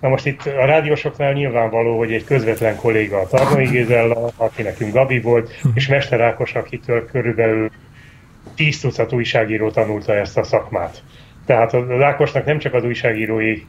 Na 0.00 0.08
most 0.08 0.26
itt 0.26 0.46
a 0.46 0.64
rádiósoknál 0.64 1.32
nyilvánvaló, 1.32 1.98
hogy 1.98 2.12
egy 2.12 2.24
közvetlen 2.24 2.76
kolléga 2.76 3.20
a 3.20 3.26
Tarnai 3.26 3.66
Gézella, 3.66 4.30
aki 4.36 4.62
nekünk 4.62 4.92
Gabi 4.92 5.20
volt, 5.20 5.60
és 5.74 5.88
Mester 5.88 6.20
Ákos, 6.20 6.54
akitől 6.54 7.06
körülbelül 7.06 7.70
10 8.54 8.80
tucat 8.80 9.12
újságíró 9.12 9.70
tanulta 9.70 10.14
ezt 10.14 10.38
a 10.38 10.42
szakmát. 10.42 11.02
Tehát 11.46 11.72
az 11.72 12.00
Ákosnak 12.00 12.44
nem 12.44 12.58
csak 12.58 12.74
az 12.74 12.84
újságírói 12.84 13.62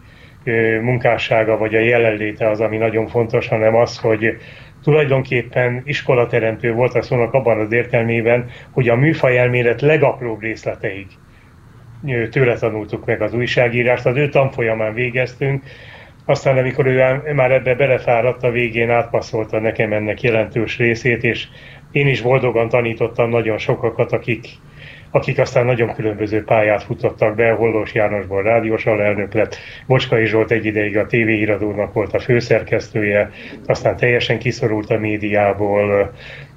munkássága 0.81 1.57
vagy 1.57 1.75
a 1.75 1.79
jelenléte 1.79 2.49
az, 2.49 2.59
ami 2.59 2.77
nagyon 2.77 3.07
fontos, 3.07 3.47
hanem 3.47 3.75
az, 3.75 3.97
hogy 3.97 4.37
tulajdonképpen 4.83 5.81
iskolateremtő 5.85 6.73
volt 6.73 6.95
a 6.95 7.01
szónak 7.01 7.33
abban 7.33 7.59
az 7.59 7.71
értelmében, 7.71 8.49
hogy 8.71 8.89
a 8.89 8.95
műfaj 8.95 9.37
elmélet 9.37 9.81
legapróbb 9.81 10.41
részleteig 10.41 11.07
tőle 12.29 12.55
tanultuk 12.55 13.05
meg 13.05 13.21
az 13.21 13.33
újságírást, 13.33 14.05
az 14.05 14.15
ő 14.15 14.29
tanfolyamán 14.29 14.93
végeztünk, 14.93 15.63
aztán 16.25 16.57
amikor 16.57 16.85
ő 16.85 17.21
már 17.33 17.51
ebbe 17.51 17.75
belefáradt, 17.75 18.43
a 18.43 18.51
végén 18.51 18.89
átpasszolta 18.89 19.59
nekem 19.59 19.93
ennek 19.93 20.21
jelentős 20.21 20.77
részét, 20.77 21.23
és 21.23 21.47
én 21.91 22.07
is 22.07 22.21
boldogan 22.21 22.69
tanítottam 22.69 23.29
nagyon 23.29 23.57
sokakat, 23.57 24.11
akik, 24.11 24.47
akik 25.13 25.39
aztán 25.39 25.65
nagyon 25.65 25.93
különböző 25.93 26.43
pályát 26.43 26.83
futottak 26.83 27.35
be, 27.35 27.51
Hollós 27.51 27.93
Jánosból 27.93 28.43
rádiós 28.43 28.85
alelnök 28.85 29.33
lett, 29.33 29.57
Bocskai 29.87 30.25
Zsolt 30.25 30.51
egy 30.51 30.65
ideig 30.65 30.97
a 30.97 31.05
tévéiradónak 31.05 31.93
volt 31.93 32.13
a 32.13 32.19
főszerkesztője, 32.19 33.31
aztán 33.65 33.97
teljesen 33.97 34.39
kiszorult 34.39 34.89
a 34.89 34.97
médiából, 34.97 36.13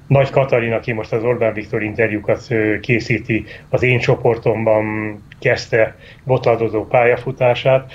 nagy 0.07 0.29
Katalin, 0.29 0.73
aki 0.73 0.91
most 0.91 1.13
az 1.13 1.23
Orbán 1.23 1.53
Viktor 1.53 1.83
interjúkat 1.83 2.47
készíti, 2.81 3.45
az 3.69 3.83
én 3.83 3.99
csoportomban 3.99 5.17
kezdte 5.39 5.95
botladozó 6.23 6.85
pályafutását. 6.85 7.91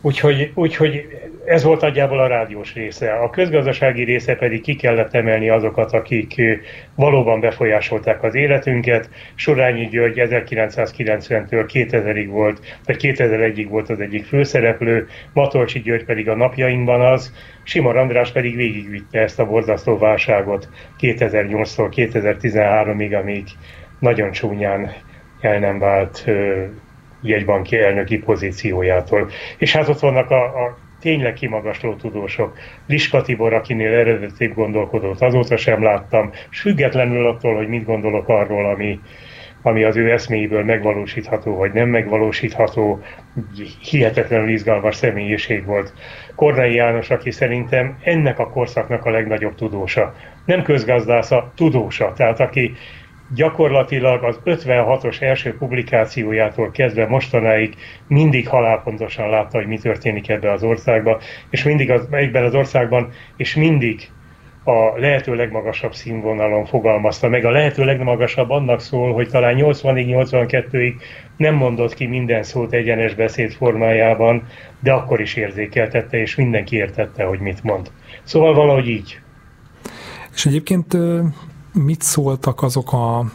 Úgyhogy, 0.00 0.50
úgyhogy 0.54 1.06
ez 1.44 1.62
volt 1.62 1.80
nagyjából 1.80 2.20
a 2.20 2.26
rádiós 2.26 2.74
része. 2.74 3.12
A 3.12 3.30
közgazdasági 3.30 4.04
része 4.04 4.34
pedig 4.34 4.62
ki 4.62 4.74
kellett 4.74 5.14
emelni 5.14 5.48
azokat, 5.48 5.92
akik 5.92 6.42
valóban 6.94 7.40
befolyásolták 7.40 8.22
az 8.22 8.34
életünket. 8.34 9.10
Sorányi 9.34 9.86
György 9.86 10.16
1990-től 10.16 11.68
2000-ig 11.72 12.26
volt, 12.28 12.60
vagy 12.84 12.96
2001-ig 13.00 13.66
volt 13.68 13.90
az 13.90 14.00
egyik 14.00 14.24
főszereplő, 14.24 15.06
Matolcsi 15.32 15.80
György 15.80 16.04
pedig 16.04 16.28
a 16.28 16.36
napjainkban 16.36 17.00
az, 17.00 17.32
Simar 17.62 17.96
András 17.96 18.32
pedig 18.32 18.56
végigvitte 18.56 19.20
ezt 19.20 19.38
a 19.38 19.46
borzasztó 19.46 19.98
válságot 19.98 20.68
2008-tól 21.00 21.92
2013-ig, 21.96 23.20
amíg 23.20 23.44
nagyon 23.98 24.30
csúnyán 24.30 24.92
el 25.40 25.58
nem 25.58 25.78
vált 25.78 26.24
jegybanki 27.22 27.78
elnöki 27.78 28.18
pozíciójától. 28.18 29.30
És 29.58 29.72
hát 29.72 29.88
ott 29.88 30.00
vannak 30.00 30.30
a, 30.30 30.44
a 30.44 30.78
tényleg 31.00 31.32
kimagasló 31.32 31.94
tudósok. 31.94 32.58
Liska 32.86 33.22
Tibor, 33.22 33.52
akinél 33.52 33.94
eredetibb 33.94 34.54
gondolkodót 34.54 35.20
azóta 35.20 35.56
sem 35.56 35.82
láttam, 35.82 36.30
és 36.50 36.60
függetlenül 36.60 37.26
attól, 37.26 37.56
hogy 37.56 37.68
mit 37.68 37.84
gondolok 37.84 38.28
arról, 38.28 38.66
ami, 38.70 39.00
ami 39.62 39.84
az 39.84 39.96
ő 39.96 40.10
eszméiből 40.12 40.64
megvalósítható, 40.64 41.56
vagy 41.56 41.72
nem 41.72 41.88
megvalósítható, 41.88 43.02
hihetetlenül 43.90 44.48
izgalmas 44.48 44.96
személyiség 44.96 45.64
volt. 45.64 45.92
Kornai 46.34 46.74
János, 46.74 47.10
aki 47.10 47.30
szerintem 47.30 47.98
ennek 48.02 48.38
a 48.38 48.48
korszaknak 48.48 49.04
a 49.04 49.10
legnagyobb 49.10 49.54
tudósa. 49.54 50.14
Nem 50.44 50.62
közgazdásza, 50.62 51.52
tudósa. 51.56 52.12
Tehát 52.12 52.40
aki 52.40 52.72
gyakorlatilag 53.34 54.24
az 54.24 54.40
56-os 54.44 55.22
első 55.22 55.56
publikációjától 55.56 56.70
kezdve 56.70 57.06
mostanáig 57.06 57.74
mindig 58.08 58.48
halálpontosan 58.48 59.30
látta, 59.30 59.58
hogy 59.58 59.66
mi 59.66 59.78
történik 59.78 60.28
ebben 60.28 60.52
az 60.52 60.62
országban, 60.62 61.18
és 61.50 61.62
mindig 61.62 61.90
az, 61.90 62.06
egyben 62.10 62.44
az 62.44 62.54
országban, 62.54 63.10
és 63.36 63.54
mindig 63.54 64.10
a 64.64 64.98
lehető 64.98 65.34
legmagasabb 65.34 65.94
színvonalon 65.94 66.64
fogalmazta 66.64 67.28
meg. 67.28 67.44
A 67.44 67.50
lehető 67.50 67.84
legmagasabb 67.84 68.50
annak 68.50 68.80
szól, 68.80 69.12
hogy 69.12 69.28
talán 69.28 69.56
80-ig, 69.58 70.26
82-ig 70.30 70.94
nem 71.36 71.54
mondott 71.54 71.94
ki 71.94 72.06
minden 72.06 72.42
szót 72.42 72.72
egyenes 72.72 73.14
beszéd 73.14 73.52
formájában, 73.52 74.46
de 74.80 74.92
akkor 74.92 75.20
is 75.20 75.34
érzékeltette, 75.34 76.20
és 76.20 76.34
mindenki 76.34 76.76
értette, 76.76 77.24
hogy 77.24 77.38
mit 77.38 77.62
mond. 77.62 77.90
Szóval 78.22 78.54
valahogy 78.54 78.88
így. 78.88 79.20
És 80.34 80.46
egyébként 80.46 80.96
mit 81.84 82.02
szóltak 82.02 82.62
azok 82.62 82.92
a 82.92 83.30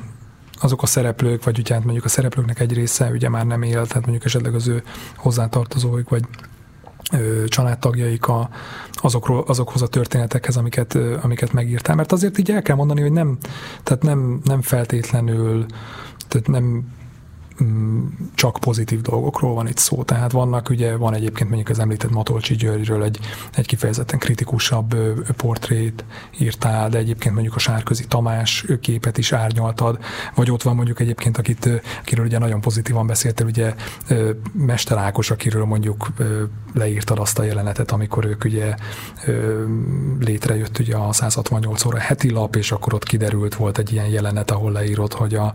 azok 0.64 0.82
a 0.82 0.86
szereplők, 0.86 1.44
vagy 1.44 1.60
ugye 1.60 1.74
hát 1.74 1.84
mondjuk 1.84 2.06
a 2.06 2.10
szereplőknek 2.10 2.60
egy 2.60 2.74
része 2.74 3.10
ugye 3.10 3.30
már 3.30 3.46
nem 3.46 3.62
él, 3.62 3.88
tehát 3.88 4.02
mondjuk 4.02 4.26
esetleg 4.26 4.56
az 4.56 4.68
ő 4.68 4.84
hozzátartozóik, 5.16 6.10
vagy 6.10 6.24
ö, 7.12 7.44
családtagjaik 7.48 8.28
a, 8.28 8.50
azokról, 8.94 9.44
azokhoz 9.48 9.82
a 9.82 9.88
történetekhez, 9.88 10.58
amiket, 10.58 10.96
ö, 10.96 11.18
amiket 11.22 11.54
megírtál. 11.54 11.96
Mert 11.96 12.12
azért 12.12 12.38
így 12.38 12.52
el 12.52 12.62
kell 12.62 12.76
mondani, 12.76 13.02
hogy 13.02 13.12
nem, 13.12 13.38
tehát 13.84 14.04
nem, 14.04 14.42
nem 14.44 14.62
feltétlenül, 14.62 15.66
tehát 16.28 16.48
nem 16.48 16.86
csak 18.36 18.58
pozitív 18.60 19.02
dolgokról 19.02 19.54
van 19.54 19.68
itt 19.68 19.78
szó. 19.78 20.04
Tehát 20.04 20.32
vannak, 20.32 20.70
ugye 20.70 20.96
van 20.96 21.14
egyébként 21.14 21.50
mondjuk 21.50 21.70
az 21.70 21.80
említett 21.80 22.12
Matolcsi 22.12 22.56
Györgyről 22.56 23.04
egy, 23.04 23.20
egy 23.56 23.66
kifejezetten 23.66 24.20
kritikusabb 24.20 24.96
portrét 25.38 26.04
írtál, 26.40 26.90
de 26.90 26.98
egyébként 26.98 27.34
mondjuk 27.34 27.56
a 27.56 27.60
Sárközi 27.60 28.06
Tamás 28.08 28.66
képet 28.82 29.18
is 29.18 29.32
árnyaltad, 29.32 30.00
vagy 30.36 30.52
ott 30.52 30.62
van 30.62 30.76
mondjuk 30.76 31.00
egyébként, 31.00 31.38
akit, 31.38 31.70
akiről 32.02 32.26
ugye 32.26 32.38
nagyon 32.38 32.62
pozitívan 32.62 33.08
beszéltél, 33.08 33.46
ugye 33.46 33.76
Mester 34.54 34.98
Ákos, 34.98 35.32
akiről 35.32 35.66
mondjuk 35.66 36.08
leírtad 36.74 37.20
azt 37.20 37.40
a 37.40 37.44
jelenetet, 37.44 37.92
amikor 37.92 38.26
ők 38.26 38.44
ugye 38.44 38.76
létrejött 40.20 40.80
ugye 40.80 40.96
a 40.96 41.14
168 41.14 41.86
óra 41.86 41.98
heti 41.98 42.30
lap, 42.32 42.56
és 42.56 42.72
akkor 42.72 42.94
ott 42.94 43.04
kiderült, 43.04 43.56
volt 43.56 43.78
egy 43.78 43.92
ilyen 43.92 44.08
jelenet, 44.08 44.52
ahol 44.52 44.72
leírod, 44.72 45.14
hogy 45.14 45.36
a, 45.36 45.54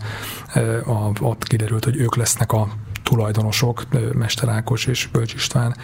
a, 0.86 1.10
ott 1.20 1.44
kiderült, 1.44 1.85
hogy 1.86 1.96
ők 1.96 2.16
lesznek 2.16 2.52
a 2.52 2.68
tulajdonosok, 3.02 3.82
Mester 4.12 4.48
Ákos 4.48 4.86
és 4.86 5.06
Bölcs 5.06 5.34
István, 5.34 5.76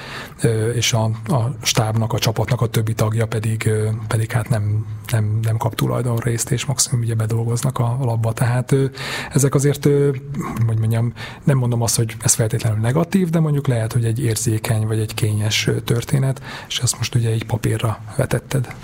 és 0.75 0.92
a, 0.92 1.04
a 1.04 1.54
stábnak, 1.62 2.12
a 2.12 2.18
csapatnak 2.18 2.61
a 2.61 2.66
többi 2.66 2.94
tagja 2.94 3.26
pedig, 3.26 3.71
pedig 4.09 4.30
hát 4.30 4.49
nem, 4.49 4.87
nem, 5.12 5.38
nem 5.42 5.56
kap 5.56 5.75
tulajdonrészt, 5.75 6.50
és 6.50 6.64
maximum 6.64 7.00
ugye 7.00 7.14
bedolgoznak 7.14 7.78
a 7.78 7.99
labba. 8.00 8.32
Tehát 8.32 8.75
ezek 9.32 9.54
azért, 9.54 9.85
hogy 10.66 10.78
mondjam, 10.78 11.12
nem 11.44 11.59
mondom 11.59 11.82
azt, 11.82 11.97
hogy 11.97 12.14
ez 12.23 12.35
feltétlenül 12.35 12.78
negatív, 12.78 13.28
de 13.28 13.40
mondjuk 13.40 13.66
lehet, 13.66 13.92
hogy 13.92 14.04
egy 14.04 14.25
érzékeny 14.25 14.87
vagy 14.87 14.99
egy 14.99 15.14
kényes 15.14 15.68
történet, 15.85 16.42
és 16.68 16.78
ezt 16.78 16.97
most 16.97 17.14
ugye 17.14 17.35
így 17.35 17.47
papírra 17.47 17.99
vetetted. 18.16 18.75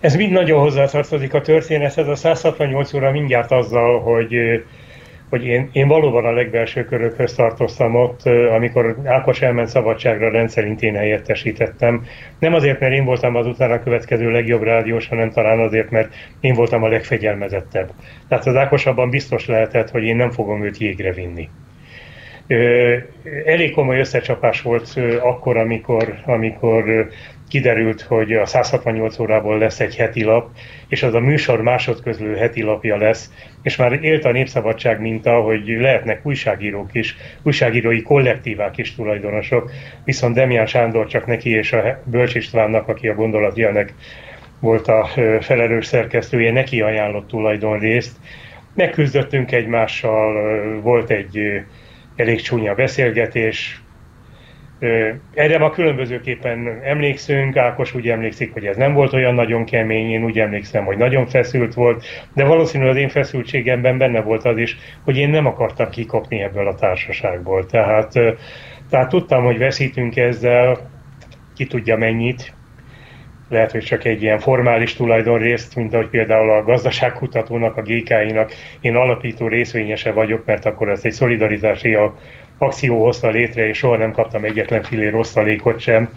Ez 0.00 0.14
mind 0.14 0.32
nagyon 0.32 0.60
hozzátartozik 0.60 1.34
a 1.34 1.40
történethez. 1.40 2.08
A 2.08 2.14
168 2.14 2.94
óra 2.94 3.10
mindjárt 3.10 3.50
azzal, 3.50 4.00
hogy 4.00 4.34
hogy 5.28 5.46
én, 5.46 5.68
én 5.72 5.88
valóban 5.88 6.24
a 6.24 6.32
legbelső 6.32 6.84
körökhöz 6.84 7.34
tartoztam 7.34 7.94
ott, 7.94 8.26
amikor 8.26 8.96
Ákos 9.04 9.42
elment 9.42 9.68
szabadságra, 9.68 10.30
rendszerint 10.30 10.82
én 10.82 10.94
helyettesítettem. 10.94 12.04
Nem 12.38 12.54
azért, 12.54 12.80
mert 12.80 12.92
én 12.92 13.04
voltam 13.04 13.36
az 13.36 13.46
utána 13.46 13.82
következő 13.82 14.30
legjobb 14.30 14.62
rádiós, 14.62 15.08
hanem 15.08 15.30
talán 15.30 15.58
azért, 15.58 15.90
mert 15.90 16.14
én 16.40 16.54
voltam 16.54 16.82
a 16.82 16.88
legfegyelmezettebb. 16.88 17.90
Tehát 18.28 18.46
az 18.46 18.56
Ákos 18.56 18.86
abban 18.86 19.10
biztos 19.10 19.46
lehetett, 19.46 19.90
hogy 19.90 20.02
én 20.02 20.16
nem 20.16 20.30
fogom 20.30 20.64
őt 20.64 20.78
jégre 20.78 21.12
vinni. 21.12 21.48
Elég 23.44 23.72
komoly 23.72 23.98
összecsapás 23.98 24.62
volt 24.62 25.00
akkor, 25.20 25.56
amikor, 25.56 26.14
amikor 26.24 27.08
kiderült, 27.48 28.00
hogy 28.00 28.32
a 28.32 28.46
168 28.46 29.18
órából 29.18 29.58
lesz 29.58 29.80
egy 29.80 29.96
heti 29.96 30.24
lap, 30.24 30.48
és 30.88 31.02
az 31.02 31.14
a 31.14 31.20
műsor 31.20 31.62
másodközlő 31.62 32.36
heti 32.36 32.62
lapja 32.62 32.96
lesz, 32.96 33.30
és 33.62 33.76
már 33.76 33.92
élt 33.92 34.24
a 34.24 34.32
népszabadság 34.32 35.00
minta, 35.00 35.40
hogy 35.40 35.66
lehetnek 35.66 36.26
újságírók 36.26 36.94
is, 36.94 37.16
újságírói 37.42 38.02
kollektívák 38.02 38.76
is 38.76 38.94
tulajdonosok, 38.94 39.70
viszont 40.04 40.34
Demián 40.34 40.66
Sándor 40.66 41.06
csak 41.06 41.26
neki 41.26 41.50
és 41.50 41.72
a 41.72 42.02
Bölcs 42.04 42.34
Istvánnak, 42.34 42.88
aki 42.88 43.08
a 43.08 43.14
gondolatjelnek 43.14 43.94
volt 44.60 44.88
a 44.88 45.08
felelős 45.40 45.86
szerkesztője, 45.86 46.52
neki 46.52 46.80
ajánlott 46.80 47.28
tulajdonrészt. 47.28 48.16
Megküzdöttünk 48.74 49.52
egymással, 49.52 50.80
volt 50.80 51.10
egy 51.10 51.62
elég 52.16 52.40
csúnya 52.40 52.74
beszélgetés, 52.74 53.82
erre 55.34 55.58
ma 55.58 55.70
különbözőképpen 55.70 56.80
emlékszünk, 56.82 57.56
Ákos 57.56 57.94
úgy 57.94 58.08
emlékszik, 58.08 58.52
hogy 58.52 58.66
ez 58.66 58.76
nem 58.76 58.92
volt 58.92 59.12
olyan 59.12 59.34
nagyon 59.34 59.64
kemény, 59.64 60.10
én 60.10 60.24
úgy 60.24 60.38
emlékszem, 60.38 60.84
hogy 60.84 60.96
nagyon 60.96 61.26
feszült 61.26 61.74
volt, 61.74 62.04
de 62.34 62.44
valószínűleg 62.44 62.92
az 62.92 63.00
én 63.00 63.08
feszültségemben 63.08 63.98
benne 63.98 64.20
volt 64.20 64.44
az 64.44 64.58
is, 64.58 64.76
hogy 65.04 65.16
én 65.16 65.28
nem 65.28 65.46
akartam 65.46 65.90
kikopni 65.90 66.42
ebből 66.42 66.66
a 66.66 66.74
társaságból. 66.74 67.66
Tehát, 67.66 68.12
tehát 68.90 69.08
tudtam, 69.08 69.44
hogy 69.44 69.58
veszítünk 69.58 70.16
ezzel, 70.16 70.78
ki 71.56 71.66
tudja 71.66 71.96
mennyit, 71.96 72.52
lehet, 73.48 73.70
hogy 73.70 73.82
csak 73.82 74.04
egy 74.04 74.22
ilyen 74.22 74.38
formális 74.38 74.94
tulajdonrészt, 74.94 75.76
mint 75.76 75.94
ahogy 75.94 76.08
például 76.08 76.50
a 76.50 76.62
gazdaságkutatónak, 76.62 77.76
a 77.76 77.82
GK-inak 77.82 78.52
én 78.80 78.96
alapító 78.96 79.48
részvényese 79.48 80.12
vagyok, 80.12 80.44
mert 80.44 80.64
akkor 80.64 80.88
ez 80.88 81.04
egy 81.04 81.12
szolidaritási 81.12 81.94
akció 82.58 83.04
hozta 83.04 83.28
létre, 83.28 83.68
és 83.68 83.78
soha 83.78 83.96
nem 83.96 84.12
kaptam 84.12 84.44
egyetlen 84.44 84.82
filé 84.82 85.08
rosszalékot 85.08 85.80
sem, 85.80 86.08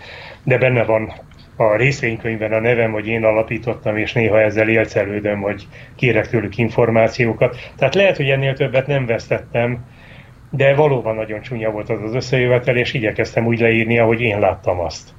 de 0.44 0.58
benne 0.58 0.84
van 0.84 1.14
a 1.56 1.76
részvénykönyvben 1.76 2.54
a 2.54 2.60
nevem, 2.60 2.92
hogy 2.92 3.08
én 3.08 3.24
alapítottam, 3.24 3.98
és 3.98 4.14
néha 4.14 4.42
ezzel 4.42 4.70
élcelődöm, 4.70 5.42
hogy 5.42 5.68
kérek 5.96 6.30
tőlük 6.30 6.58
információkat. 6.58 7.72
Tehát 7.76 7.96
lehet, 7.96 8.18
hogy 8.18 8.30
ennél 8.30 8.54
többet 8.54 8.88
nem 8.88 9.06
vesztettem, 9.06 9.86
de 10.50 10.76
valóban 10.76 11.16
nagyon 11.16 11.42
csúnya 11.42 11.72
volt 11.72 11.90
az 11.90 12.02
az 12.04 12.14
összejövetel, 12.14 12.78
és 12.78 12.94
igyekeztem 12.94 13.46
úgy 13.46 13.60
leírni, 13.60 14.00
ahogy 14.00 14.22
én 14.22 14.40
láttam 14.40 14.80
azt. 14.80 15.10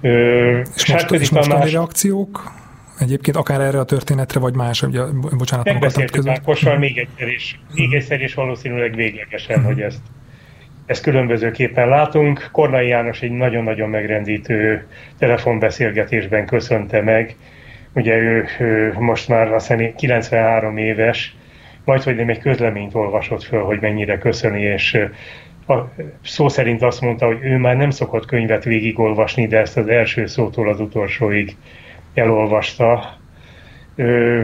Ö, 0.00 0.60
és 0.74 0.92
most, 0.92 1.10
és 1.10 1.30
mostani 1.30 1.70
reakciók? 1.70 2.52
Egyébként 2.98 3.36
akár 3.36 3.60
erre 3.60 3.78
a 3.78 3.84
történetre, 3.84 4.40
vagy 4.40 4.54
más, 4.54 4.82
ugye, 4.82 5.02
bocsánat, 5.36 5.64
nem 5.64 5.78
beszéltük 5.78 6.26
Ákossal 6.26 6.78
még 6.78 6.98
egyszer 6.98 7.28
is, 7.28 7.60
még 7.74 7.94
egyszer 7.94 8.20
is 8.20 8.34
valószínűleg 8.34 8.94
véglegesen, 8.94 9.64
hogy 9.64 9.80
ezt 9.80 10.00
ezt 10.86 11.02
különbözőképpen 11.02 11.88
látunk. 11.88 12.48
Kornai 12.52 12.88
János 12.88 13.22
egy 13.22 13.30
nagyon-nagyon 13.30 13.88
megrendítő 13.88 14.86
telefonbeszélgetésben 15.18 16.46
köszönte 16.46 17.00
meg. 17.00 17.36
Ugye 17.94 18.16
ő, 18.16 18.46
ő 18.58 18.94
most 18.98 19.28
már 19.28 19.52
azt 19.52 19.66
hiszem 19.66 19.94
93 19.94 20.76
éves, 20.76 21.36
majd 21.84 22.02
hogy 22.02 22.16
nem 22.16 22.28
egy 22.28 22.38
közleményt 22.38 22.94
olvasott 22.94 23.42
föl, 23.42 23.62
hogy 23.62 23.80
mennyire 23.80 24.18
köszöni, 24.18 24.62
és 24.62 24.98
a, 25.66 25.74
szó 26.24 26.48
szerint 26.48 26.82
azt 26.82 27.00
mondta, 27.00 27.26
hogy 27.26 27.38
ő 27.42 27.56
már 27.56 27.76
nem 27.76 27.90
szokott 27.90 28.26
könyvet 28.26 28.64
végigolvasni, 28.64 29.46
de 29.46 29.58
ezt 29.58 29.76
az 29.76 29.88
első 29.88 30.26
szótól 30.26 30.68
az 30.68 30.80
utolsóig 30.80 31.56
elolvasta. 32.14 33.16
Ö, 33.96 34.42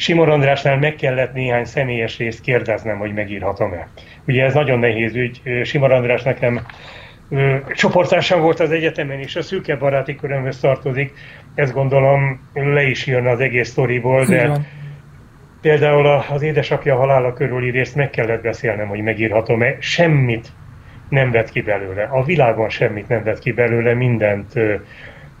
Simon 0.00 0.28
Andrásnál 0.28 0.78
meg 0.78 0.94
kellett 0.94 1.32
néhány 1.32 1.64
személyes 1.64 2.18
részt 2.18 2.40
kérdeznem, 2.40 2.98
hogy 2.98 3.12
megírhatom-e. 3.12 3.88
Ugye 4.26 4.44
ez 4.44 4.54
nagyon 4.54 4.78
nehéz 4.78 5.14
ügy. 5.14 5.42
Simar 5.64 5.92
András 5.92 6.22
nekem 6.22 6.60
csoportársam 7.74 8.40
volt 8.40 8.60
az 8.60 8.70
egyetemen, 8.70 9.18
és 9.18 9.36
a 9.36 9.42
szűke 9.42 9.76
baráti 9.76 10.14
körömhöz 10.14 10.60
tartozik. 10.60 11.12
Ezt 11.54 11.72
gondolom 11.72 12.40
le 12.54 12.82
is 12.82 13.06
jön 13.06 13.26
az 13.26 13.40
egész 13.40 13.68
sztoriból, 13.68 14.24
de 14.24 14.52
például 15.60 16.06
az 16.06 16.42
édesapja 16.42 16.96
halála 16.96 17.32
körüli 17.32 17.70
részt 17.70 17.94
meg 17.94 18.10
kellett 18.10 18.42
beszélnem, 18.42 18.88
hogy 18.88 19.02
megírhatom-e. 19.02 19.76
Semmit 19.78 20.48
nem 21.08 21.30
vett 21.30 21.50
ki 21.50 21.60
belőle. 21.60 22.02
A 22.02 22.24
világon 22.24 22.68
semmit 22.68 23.08
nem 23.08 23.22
vett 23.22 23.38
ki 23.38 23.52
belőle, 23.52 23.94
mindent 23.94 24.52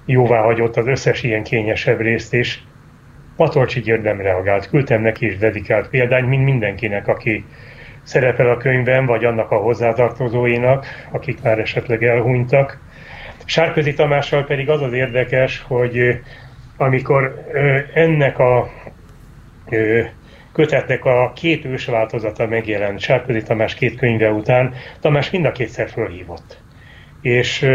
jóvá 0.04 0.40
hagyott 0.40 0.76
az 0.76 0.86
összes 0.86 1.22
ilyen 1.22 1.42
kényesebb 1.42 2.00
részt 2.00 2.34
is. 2.34 2.62
Matolcsi 3.38 3.98
nem 4.02 4.20
reagált. 4.20 4.68
Küldtem 4.68 5.02
neki 5.02 5.26
is 5.26 5.38
dedikált 5.38 5.88
példány, 5.88 6.24
mint 6.24 6.44
mindenkinek, 6.44 7.08
aki 7.08 7.44
szerepel 8.02 8.50
a 8.50 8.56
könyvben, 8.56 9.06
vagy 9.06 9.24
annak 9.24 9.50
a 9.50 9.56
hozzátartozóinak, 9.56 10.86
akik 11.10 11.42
már 11.42 11.58
esetleg 11.58 12.04
elhunytak. 12.04 12.78
Sárközi 13.44 13.94
Tamással 13.94 14.44
pedig 14.44 14.70
az 14.70 14.82
az 14.82 14.92
érdekes, 14.92 15.64
hogy 15.66 16.20
amikor 16.76 17.44
ennek 17.94 18.38
a 18.38 18.70
kötetnek 20.52 21.04
a 21.04 21.32
két 21.34 21.64
ős 21.64 21.84
változata 21.84 22.46
megjelent 22.46 23.00
Sárközi 23.00 23.42
Tamás 23.42 23.74
két 23.74 23.98
könyve 23.98 24.30
után, 24.30 24.74
Tamás 25.00 25.30
mind 25.30 25.44
a 25.44 25.52
kétszer 25.52 25.88
fölhívott. 25.88 26.58
És 27.22 27.68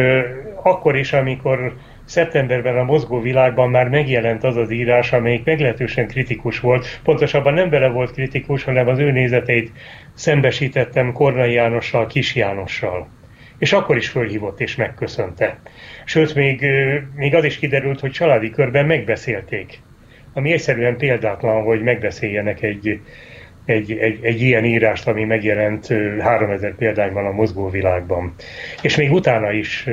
akkor 0.64 0.98
is, 0.98 1.14
amikor 1.14 1.74
szeptemberben 2.06 2.78
a 2.78 2.84
mozgó 2.84 3.22
világban 3.22 3.70
már 3.70 3.90
megjelent 3.90 4.44
az 4.44 4.58
az 4.58 4.72
írás, 4.72 5.14
amelyik 5.14 5.44
meglehetősen 5.44 6.08
kritikus 6.08 6.60
volt. 6.60 7.00
Pontosabban 7.04 7.54
nem 7.54 7.70
vele 7.70 7.88
volt 7.88 8.12
kritikus, 8.12 8.64
hanem 8.64 8.88
az 8.88 9.00
ő 9.00 9.12
nézeteit 9.12 9.72
szembesítettem 10.14 11.12
Kornai 11.12 11.54
Jánossal, 11.54 12.08
Kis 12.08 12.36
Jánossal. 12.36 13.08
És 13.58 13.74
akkor 13.74 13.98
is 13.98 14.10
fölhívott 14.10 14.62
és 14.62 14.76
megköszönte. 14.76 15.60
Sőt, 16.06 16.36
még, 16.36 16.66
még 17.16 17.36
az 17.36 17.44
is 17.44 17.58
kiderült, 17.58 18.00
hogy 18.00 18.12
családi 18.12 18.50
körben 18.50 18.86
megbeszélték. 18.86 19.80
Ami 20.34 20.52
egyszerűen 20.52 20.98
példátlan, 20.98 21.64
hogy 21.64 21.82
megbeszéljenek 21.82 22.62
egy, 22.62 23.00
egy, 23.66 23.92
egy, 23.92 24.20
egy 24.22 24.42
ilyen 24.42 24.66
írást, 24.66 25.08
ami 25.08 25.24
megjelent 25.24 25.88
3000 26.20 26.76
példányban 26.76 27.26
a 27.26 27.32
mozgóvilágban. 27.32 28.34
És 28.82 28.96
még 28.96 29.12
utána 29.12 29.52
is 29.52 29.88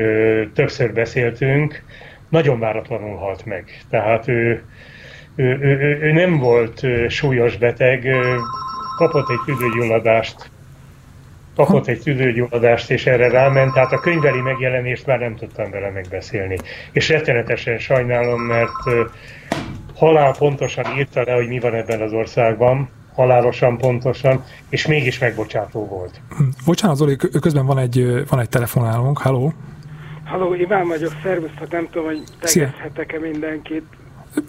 többször 0.54 0.92
beszéltünk, 0.92 1.82
nagyon 2.28 2.58
váratlanul 2.58 3.16
halt 3.16 3.44
meg. 3.44 3.64
Tehát 3.90 4.28
ő, 4.28 4.62
ő, 5.36 5.58
ő, 5.60 5.98
ő, 6.00 6.12
nem 6.12 6.38
volt 6.38 6.86
súlyos 7.08 7.56
beteg, 7.56 8.08
kapott 8.96 9.30
egy 9.30 9.40
tüdőgyulladást, 9.44 10.50
kapott 11.56 11.86
egy 11.86 12.00
tüdőgyulladást, 12.00 12.90
és 12.90 13.06
erre 13.06 13.28
ráment, 13.28 13.72
tehát 13.72 13.92
a 13.92 14.00
könyveli 14.00 14.40
megjelenést 14.40 15.06
már 15.06 15.18
nem 15.18 15.36
tudtam 15.36 15.70
vele 15.70 15.90
megbeszélni. 15.90 16.56
És 16.92 17.08
rettenetesen 17.08 17.78
sajnálom, 17.78 18.40
mert 18.40 19.10
halál 19.94 20.34
pontosan 20.38 20.98
írta 20.98 21.22
le, 21.22 21.32
hogy 21.32 21.48
mi 21.48 21.58
van 21.58 21.74
ebben 21.74 22.00
az 22.00 22.12
országban, 22.12 22.88
halálosan 23.14 23.78
pontosan, 23.78 24.44
és 24.68 24.86
mégis 24.86 25.18
megbocsátó 25.18 25.86
volt. 25.86 26.20
Bocsánat, 26.64 26.96
Zoli, 26.96 27.16
közben 27.16 27.66
van 27.66 27.78
egy, 27.78 28.24
van 28.28 28.40
egy 28.40 28.48
telefonálónk, 28.48 29.18
halló? 29.18 29.52
Halló, 30.24 30.54
Iván 30.54 30.88
vagyok, 30.88 31.12
szervusztok, 31.22 31.70
nem 31.70 31.88
tudom, 31.90 32.06
hogy 32.06 32.22
tegezhetek-e 32.40 33.18
mindenkit. 33.18 33.82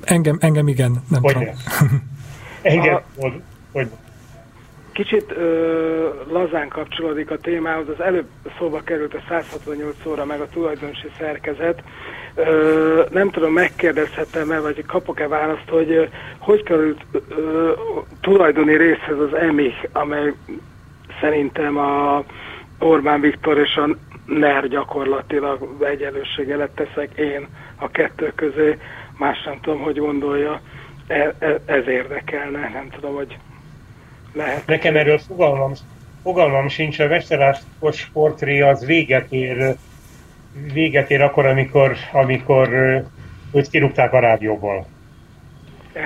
Engem, 0.03 0.37
engem 0.39 0.67
igen, 0.67 1.03
nem 1.09 1.21
hogy 1.21 1.33
tudom. 1.33 1.47
engem, 2.61 3.01
a... 3.19 3.27
hogy 3.71 3.89
Kicsit 4.91 5.31
ö, 5.31 6.09
lazán 6.29 6.67
kapcsolódik 6.67 7.31
a 7.31 7.37
témához. 7.37 7.89
Az 7.89 8.01
előbb 8.01 8.27
szóba 8.57 8.81
került 8.83 9.13
a 9.13 9.23
168 9.29 9.95
óra, 10.05 10.25
meg 10.25 10.39
a 10.39 10.47
tulajdonosi 10.47 11.11
szerkezet. 11.19 11.83
Ö, 12.35 13.03
nem 13.09 13.29
tudom, 13.29 13.53
megkérdezhetem-e, 13.53 14.59
vagy 14.59 14.85
kapok-e 14.85 15.27
választ, 15.27 15.69
hogy 15.69 16.09
hogy 16.37 16.63
került 16.63 17.05
ö, 17.29 17.71
tulajdoni 18.21 18.77
részhez 18.77 19.19
az 19.19 19.33
EMI, 19.33 19.73
amely 19.91 20.33
szerintem 21.21 21.77
a 21.77 22.23
Orbán 22.79 23.21
Viktor 23.21 23.57
és 23.57 23.75
a 23.75 23.95
NER 24.25 24.67
gyakorlatilag 24.67 25.75
egyenlőségelet 25.79 26.71
teszek 26.71 27.17
én 27.17 27.47
a 27.75 27.89
kettő 27.89 28.31
közé, 28.35 28.77
más 29.17 29.43
nem 29.43 29.59
tudom, 29.61 29.79
hogy 29.79 29.97
gondolja, 29.97 30.61
e, 31.07 31.35
e, 31.39 31.59
ez 31.65 31.87
érdekelne, 31.87 32.69
nem 32.73 32.89
tudom, 32.89 33.15
hogy 33.15 33.37
lehet. 34.33 34.65
Nekem 34.65 34.95
erről 34.95 35.17
fogalmam, 35.17 35.73
fogalmam 36.23 36.67
sincs, 36.67 36.99
a 36.99 37.07
Vesteráskos 37.07 38.09
portré 38.13 38.61
az 38.61 38.85
véget 38.85 39.31
ér, 39.31 39.75
véget 40.73 41.09
ér 41.09 41.21
akkor, 41.21 41.45
amikor, 41.45 41.95
amikor 42.11 42.69
őt 43.53 43.69
kirúgták 43.69 44.13
a 44.13 44.19
rádióból. 44.19 44.85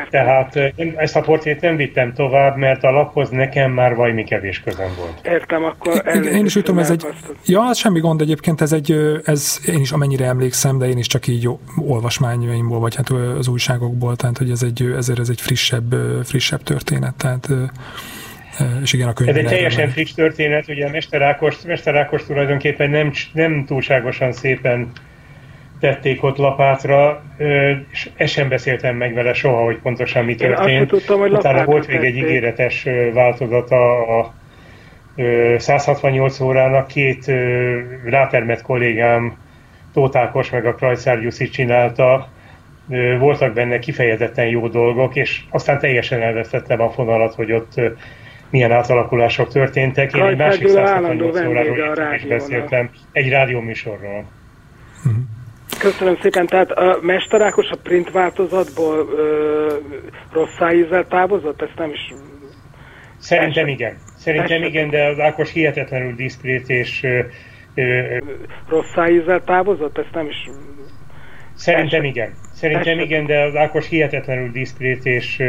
Tehát 0.09 0.73
ezt 0.95 1.15
a 1.15 1.21
portrét 1.21 1.61
nem 1.61 1.75
vittem 1.75 2.13
tovább, 2.13 2.57
mert 2.57 2.83
a 2.83 2.91
laphoz 2.91 3.29
nekem 3.29 3.71
már 3.71 3.95
vajmi 3.95 4.23
kevés 4.23 4.61
közön 4.61 4.89
volt. 4.97 5.27
Értem, 5.27 5.63
akkor 5.63 6.01
én, 6.15 6.23
én 6.23 6.45
is 6.45 6.53
tudom, 6.53 6.79
ez 6.79 6.89
egy... 6.89 7.05
Ja, 7.45 7.67
az 7.67 7.77
semmi 7.77 7.99
gond 7.99 8.21
egyébként, 8.21 8.61
ez 8.61 8.71
egy, 8.71 8.91
ez 9.23 9.59
én 9.67 9.79
is 9.79 9.91
amennyire 9.91 10.25
emlékszem, 10.25 10.77
de 10.77 10.87
én 10.87 10.97
is 10.97 11.07
csak 11.07 11.27
így 11.27 11.49
olvasmányaimból, 11.77 12.79
vagy 12.79 12.95
hát 12.95 13.09
az 13.09 13.47
újságokból, 13.47 14.15
tehát 14.15 14.37
hogy 14.37 14.51
ez 14.51 14.63
egy, 14.63 14.93
ezért 14.97 15.19
ez 15.19 15.29
egy 15.29 15.41
frissebb, 15.41 15.95
frissebb 16.23 16.63
történet, 16.63 17.15
tehát 17.15 17.49
és 18.81 18.93
igen, 18.93 19.07
a 19.07 19.13
Ez 19.25 19.35
egy 19.35 19.45
teljesen 19.45 19.89
friss 19.89 20.13
történet, 20.13 20.67
ugye 20.67 20.85
a 20.85 20.89
Mester 20.89 21.21
Ákos, 21.21 21.61
Mester 21.61 21.95
Ákos 21.95 22.23
tulajdonképpen 22.25 22.89
nem, 22.89 23.11
nem 23.33 23.65
túlságosan 23.65 24.33
szépen 24.33 24.91
tették 25.79 26.23
ott 26.23 26.38
lapátra, 26.38 27.23
és 27.91 28.09
ezt 28.15 28.33
sem 28.33 28.49
beszéltem 28.49 28.95
meg 28.95 29.13
vele 29.13 29.33
soha, 29.33 29.63
hogy 29.63 29.77
pontosan 29.77 30.25
mi 30.25 30.35
történt. 30.35 30.88
tudtam, 30.88 31.19
hogy 31.19 31.31
Utána 31.31 31.65
volt 31.65 31.88
még 31.88 32.03
egy 32.03 32.15
ígéretes 32.15 32.88
változata 33.13 34.07
a 34.19 34.33
168 35.57 36.39
órának, 36.39 36.88
két 36.88 37.31
rátermett 38.05 38.61
kollégám 38.61 39.38
Tótákos 39.93 40.49
meg 40.49 40.65
a 40.65 40.75
Krajcár 40.75 41.19
csinálta, 41.29 42.29
voltak 43.19 43.53
benne 43.53 43.79
kifejezetten 43.79 44.47
jó 44.47 44.67
dolgok, 44.67 45.15
és 45.15 45.41
aztán 45.49 45.79
teljesen 45.79 46.21
elvesztettem 46.21 46.81
a 46.81 46.89
fonalat, 46.89 47.33
hogy 47.33 47.51
ott 47.51 47.81
milyen 48.49 48.71
átalakulások 48.71 49.51
történtek. 49.51 50.13
Én 50.13 50.23
egy 50.23 50.38
másik 50.38 50.67
168 50.67 51.45
óráról 51.45 52.13
is 52.15 52.25
beszéltem, 52.25 52.89
egy 53.11 53.29
rádióműsorról. 53.29 54.25
Köszönöm 55.85 56.17
szépen. 56.21 56.45
Tehát 56.45 56.71
a 56.71 56.97
Mester 57.01 57.41
Ákos 57.41 57.69
a 57.69 57.77
print 57.83 58.11
változatból 58.11 59.07
ö, 59.17 59.73
rosszá 60.31 60.73
ízzel 60.73 61.07
távozott? 61.07 61.61
Ezt 61.61 61.77
nem 61.77 61.89
is... 61.89 62.13
Szerintem 63.17 63.67
igen. 63.67 63.97
Szerintem 64.17 64.63
igen, 64.63 64.89
de 64.89 65.03
az 65.05 65.19
Ákos 65.19 65.51
hihetetlenül 65.51 66.15
diszkrét 66.15 66.69
és... 66.69 67.03
Ö, 67.75 69.07
ízzel 69.09 69.43
távozott? 69.43 69.97
Ezt 69.97 70.13
nem 70.13 70.27
is... 70.27 70.49
Szerintem 71.53 72.03
igen. 72.03 72.33
Szerintem 72.53 72.99
igen, 72.99 73.25
de 73.25 73.39
az 73.39 73.55
Ákos 73.55 73.89
hihetetlenül 73.89 74.51
diszkrét 74.51 75.05
és 75.05 75.39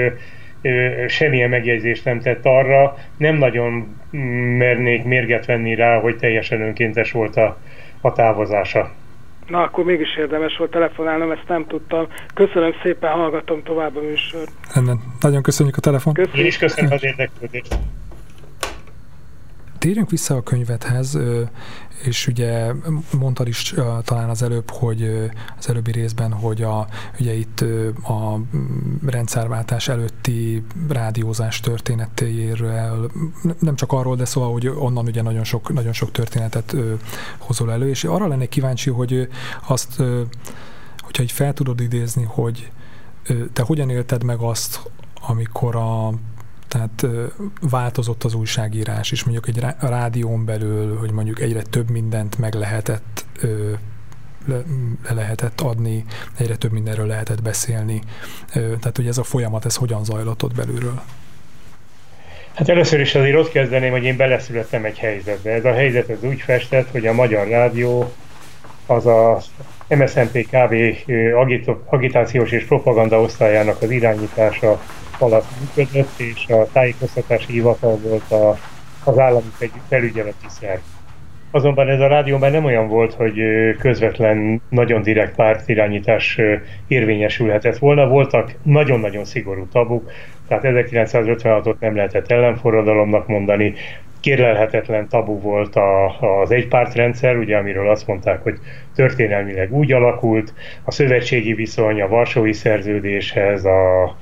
ö, 0.62 1.04
semmilyen 1.08 1.50
megjegyzést 1.50 2.04
nem 2.04 2.20
tett 2.20 2.44
arra. 2.44 2.96
Nem 3.16 3.34
nagyon 3.34 3.96
mernék 4.56 5.04
mérget 5.04 5.46
venni 5.46 5.74
rá, 5.74 6.00
hogy 6.00 6.16
teljesen 6.16 6.60
önkéntes 6.60 7.12
volt 7.12 7.36
a, 7.36 7.58
a 8.00 8.12
távozása. 8.12 8.94
Na, 9.46 9.62
akkor 9.62 9.84
mégis 9.84 10.16
érdemes 10.16 10.56
volt 10.56 10.70
telefonálnom, 10.70 11.30
ezt 11.30 11.48
nem 11.48 11.66
tudtam. 11.66 12.06
Köszönöm 12.34 12.72
szépen, 12.82 13.10
hallgatom 13.12 13.62
tovább 13.62 13.96
a 13.96 14.00
műsort. 14.00 14.50
Nagyon 15.20 15.42
köszönjük 15.42 15.76
a 15.76 15.80
telefon. 15.80 16.12
Köszönjük. 16.12 16.40
Én 16.40 16.46
is 16.46 16.58
köszönöm 16.58 16.92
az 16.92 17.04
érdeklődést. 17.04 17.78
Térjünk 19.86 20.10
vissza 20.10 20.36
a 20.36 20.42
könyvedhez, 20.42 21.18
és 22.04 22.26
ugye 22.26 22.72
mondtad 23.18 23.48
is 23.48 23.74
talán 24.02 24.28
az 24.28 24.42
előbb, 24.42 24.70
hogy 24.70 25.30
az 25.58 25.68
előbbi 25.68 25.90
részben, 25.90 26.32
hogy 26.32 26.62
a, 26.62 26.86
ugye 27.20 27.34
itt 27.34 27.60
a 28.02 28.40
rendszerváltás 29.06 29.88
előtti 29.88 30.64
rádiózás 30.88 31.60
történetéről, 31.60 33.10
nem 33.58 33.74
csak 33.76 33.92
arról, 33.92 34.16
de 34.16 34.24
szóval, 34.24 34.52
hogy 34.52 34.68
onnan 34.68 35.06
ugye 35.06 35.22
nagyon 35.22 35.44
sok, 35.44 35.72
nagyon 35.72 35.92
sok 35.92 36.10
történetet 36.10 36.76
hozol 37.38 37.72
elő, 37.72 37.88
és 37.88 38.04
arra 38.04 38.26
lennék 38.26 38.48
kíváncsi, 38.48 38.90
hogy 38.90 39.28
azt, 39.66 40.02
hogyha 40.98 41.22
így 41.22 41.32
fel 41.32 41.52
tudod 41.52 41.80
idézni, 41.80 42.22
hogy 42.22 42.70
te 43.52 43.62
hogyan 43.62 43.90
élted 43.90 44.24
meg 44.24 44.38
azt, 44.38 44.80
amikor 45.20 45.76
a 45.76 46.12
tehát 46.68 47.06
változott 47.60 48.24
az 48.24 48.34
újságírás 48.34 49.12
is, 49.12 49.24
mondjuk 49.24 49.48
egy 49.48 49.64
rádión 49.80 50.44
belül, 50.44 50.98
hogy 50.98 51.10
mondjuk 51.10 51.40
egyre 51.40 51.62
több 51.62 51.90
mindent 51.90 52.38
meg 52.38 52.54
lehetett 52.54 53.24
le, 54.46 54.62
le 55.08 55.14
lehetett 55.14 55.60
adni, 55.60 56.04
egyre 56.38 56.56
több 56.56 56.72
mindenről 56.72 57.06
lehetett 57.06 57.42
beszélni. 57.42 58.00
Tehát, 58.52 58.96
hogy 58.96 59.06
ez 59.06 59.18
a 59.18 59.22
folyamat, 59.22 59.64
ez 59.64 59.76
hogyan 59.76 60.04
zajlott 60.04 60.42
ott 60.42 60.54
belülről? 60.54 61.02
Hát 62.54 62.68
először 62.68 63.00
is 63.00 63.14
azért 63.14 63.36
ott 63.36 63.50
kezdeném, 63.50 63.90
hogy 63.90 64.04
én 64.04 64.16
beleszülettem 64.16 64.84
egy 64.84 64.98
helyzetbe. 64.98 65.50
Ez 65.50 65.64
a 65.64 65.72
helyzet 65.72 66.08
az 66.08 66.22
úgy 66.22 66.40
festett, 66.40 66.90
hogy 66.90 67.06
a 67.06 67.12
Magyar 67.12 67.48
Rádió 67.48 68.12
az 68.86 69.06
a 69.06 69.42
MSZNP 69.88 70.46
KV 70.46 70.74
agitációs 71.86 72.50
és 72.50 72.64
propaganda 72.64 73.20
osztályának 73.20 73.82
az 73.82 73.90
irányítása 73.90 74.82
alatt 75.20 75.46
működött, 75.58 76.18
és 76.18 76.48
a 76.48 76.66
tájékoztatási 76.72 77.52
hivatal 77.52 77.98
volt 78.02 78.30
a, 78.30 78.56
az 79.04 79.18
állami 79.18 79.50
felügyeleti 79.88 80.46
szerv. 80.48 80.80
Azonban 81.50 81.88
ez 81.88 82.00
a 82.00 82.06
rádióban 82.06 82.50
nem 82.50 82.64
olyan 82.64 82.88
volt, 82.88 83.14
hogy 83.14 83.40
közvetlen, 83.78 84.62
nagyon 84.68 85.02
direkt 85.02 85.34
pártirányítás 85.34 86.40
érvényesülhetett 86.86 87.78
volna. 87.78 88.08
Voltak 88.08 88.54
nagyon-nagyon 88.62 89.24
szigorú 89.24 89.66
tabuk, 89.72 90.10
tehát 90.48 90.64
1956-ot 90.66 91.78
nem 91.78 91.96
lehetett 91.96 92.30
ellenforradalomnak 92.30 93.26
mondani, 93.26 93.74
kérlelhetetlen 94.20 95.08
tabu 95.08 95.40
volt 95.40 95.76
a, 95.76 96.20
az 96.40 96.50
egypártrendszer, 96.50 97.36
ugye, 97.36 97.56
amiről 97.56 97.90
azt 97.90 98.06
mondták, 98.06 98.42
hogy 98.42 98.58
történelmileg 98.94 99.72
úgy 99.72 99.92
alakult, 99.92 100.54
a 100.84 100.90
szövetségi 100.90 101.54
viszony, 101.54 102.02
a 102.02 102.08
Varsói 102.08 102.52
szerződéshez, 102.52 103.64
a, 103.64 104.16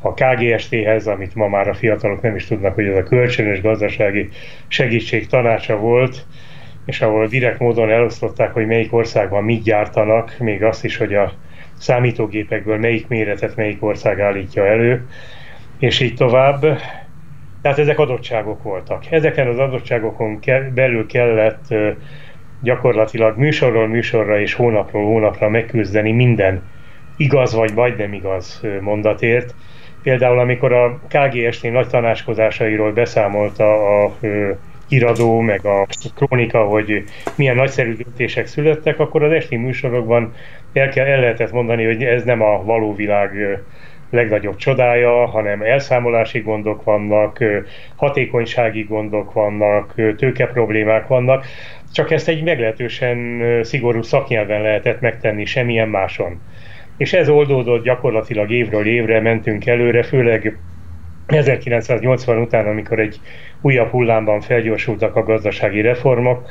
a 0.00 0.14
KGST-hez, 0.14 1.06
amit 1.06 1.34
ma 1.34 1.48
már 1.48 1.68
a 1.68 1.74
fiatalok 1.74 2.22
nem 2.22 2.34
is 2.34 2.46
tudnak, 2.46 2.74
hogy 2.74 2.86
ez 2.86 2.96
a 2.96 3.02
kölcsönös 3.02 3.60
gazdasági 3.60 4.28
segítség 4.68 5.26
tanácsa 5.26 5.76
volt, 5.76 6.26
és 6.84 7.00
ahol 7.00 7.26
direkt 7.26 7.58
módon 7.58 7.90
elosztották, 7.90 8.52
hogy 8.52 8.66
melyik 8.66 8.92
országban 8.92 9.44
mit 9.44 9.62
gyártanak, 9.62 10.36
még 10.38 10.62
azt 10.62 10.84
is, 10.84 10.96
hogy 10.96 11.14
a 11.14 11.32
számítógépekből 11.78 12.78
melyik 12.78 13.08
méretet 13.08 13.56
melyik 13.56 13.82
ország 13.82 14.20
állítja 14.20 14.66
elő, 14.66 15.06
és 15.78 16.00
így 16.00 16.14
tovább. 16.14 16.60
Tehát 17.62 17.78
ezek 17.78 17.98
adottságok 17.98 18.62
voltak. 18.62 19.10
Ezeken 19.10 19.46
az 19.46 19.58
adottságokon 19.58 20.40
belül 20.74 21.06
kellett 21.06 21.74
gyakorlatilag 22.62 23.36
műsorról 23.36 23.86
műsorra 23.86 24.40
és 24.40 24.54
hónapról 24.54 25.04
hónapra 25.04 25.48
megküzdeni 25.48 26.12
minden 26.12 26.62
igaz 27.16 27.54
vagy 27.54 27.74
majdnem 27.74 28.12
igaz 28.12 28.60
mondatért, 28.80 29.54
Például 30.02 30.38
amikor 30.38 30.72
a 30.72 31.00
KGST 31.08 31.70
nagy 31.70 31.88
tanácskozásairól 31.88 32.92
beszámolt 32.92 33.58
a, 33.58 34.04
a 34.04 34.16
híradó, 34.88 35.40
meg 35.40 35.64
a 35.64 35.86
krónika, 36.14 36.64
hogy 36.64 37.04
milyen 37.36 37.56
nagyszerű 37.56 37.96
döntések 37.96 38.46
születtek, 38.46 38.98
akkor 38.98 39.22
az 39.22 39.32
esti 39.32 39.56
műsorokban 39.56 40.34
el, 40.72 40.88
kell, 40.88 41.06
el 41.06 41.20
lehetett 41.20 41.52
mondani, 41.52 41.84
hogy 41.84 42.02
ez 42.02 42.24
nem 42.24 42.42
a 42.42 42.64
való 42.64 42.94
világ 42.94 43.60
legnagyobb 44.10 44.56
csodája, 44.56 45.26
hanem 45.26 45.62
elszámolási 45.62 46.40
gondok 46.40 46.84
vannak, 46.84 47.44
hatékonysági 47.96 48.82
gondok 48.82 49.32
vannak, 49.32 49.94
tőke 50.16 50.46
problémák 50.46 51.06
vannak, 51.06 51.46
csak 51.92 52.10
ezt 52.10 52.28
egy 52.28 52.42
meglehetősen 52.42 53.40
szigorú 53.62 54.02
szaknyelven 54.02 54.62
lehetett 54.62 55.00
megtenni, 55.00 55.44
semmilyen 55.44 55.88
máson 55.88 56.40
és 56.98 57.12
ez 57.12 57.28
oldódott 57.28 57.84
gyakorlatilag 57.84 58.50
évről 58.50 58.86
évre 58.86 59.20
mentünk 59.20 59.66
előre, 59.66 60.02
főleg 60.02 60.60
1980 61.26 62.38
után, 62.38 62.66
amikor 62.66 62.98
egy 63.00 63.20
újabb 63.60 63.90
hullámban 63.90 64.40
felgyorsultak 64.40 65.16
a 65.16 65.22
gazdasági 65.22 65.80
reformok, 65.80 66.50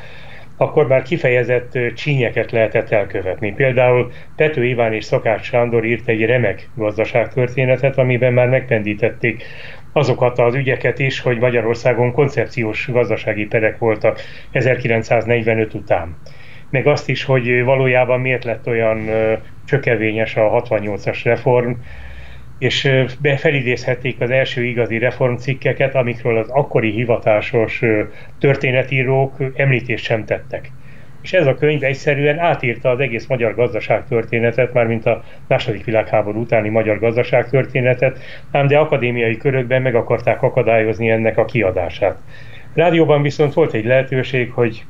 akkor 0.57 0.87
már 0.87 1.01
kifejezett 1.01 1.77
csínyeket 1.95 2.51
lehetett 2.51 2.89
elkövetni. 2.89 3.53
Például 3.53 4.11
Pető 4.35 4.65
Iván 4.65 4.93
és 4.93 5.03
Szakács 5.03 5.45
Sándor 5.45 5.85
írt 5.85 6.07
egy 6.07 6.25
remek 6.25 6.69
gazdaságtörténetet, 6.75 7.97
amiben 7.97 8.33
már 8.33 8.49
megpendítették 8.49 9.43
azokat 9.91 10.39
az 10.39 10.55
ügyeket 10.55 10.99
is, 10.99 11.19
hogy 11.19 11.37
Magyarországon 11.37 12.11
koncepciós 12.11 12.87
gazdasági 12.91 13.45
perek 13.45 13.77
voltak 13.77 14.19
1945 14.51 15.73
után 15.73 16.17
meg 16.69 16.87
azt 16.87 17.09
is, 17.09 17.23
hogy 17.23 17.63
valójában 17.63 18.19
miért 18.19 18.43
lett 18.43 18.67
olyan 18.67 19.09
csökevényes 19.65 20.35
a 20.35 20.61
68-as 20.61 21.19
reform, 21.23 21.71
és 22.59 22.91
felidézhették 23.37 24.21
az 24.21 24.29
első 24.29 24.63
igazi 24.63 24.97
reformcikkeket, 24.97 25.95
amikről 25.95 26.37
az 26.37 26.49
akkori 26.49 26.91
hivatásos 26.91 27.81
történetírók 28.39 29.35
említést 29.55 30.03
sem 30.03 30.25
tettek. 30.25 30.71
És 31.21 31.33
ez 31.33 31.47
a 31.47 31.55
könyv 31.55 31.83
egyszerűen 31.83 32.39
átírta 32.39 32.89
az 32.89 32.99
egész 32.99 33.25
magyar 33.25 33.55
gazdaságtörténetet, 33.55 34.73
mármint 34.73 35.05
a 35.05 35.23
második 35.47 35.85
világháború 35.85 36.41
utáni 36.41 36.69
magyar 36.69 36.99
gazdaságtörténetet, 36.99 38.19
ám 38.51 38.67
de 38.67 38.77
akadémiai 38.77 39.37
körökben 39.37 39.81
meg 39.81 39.95
akarták 39.95 40.41
akadályozni 40.41 41.09
ennek 41.09 41.37
a 41.37 41.45
kiadását. 41.45 42.17
Rádióban 42.73 43.21
viszont 43.21 43.53
volt 43.53 43.73
egy 43.73 43.85
lehetőség, 43.85 44.51
hogy 44.51 44.85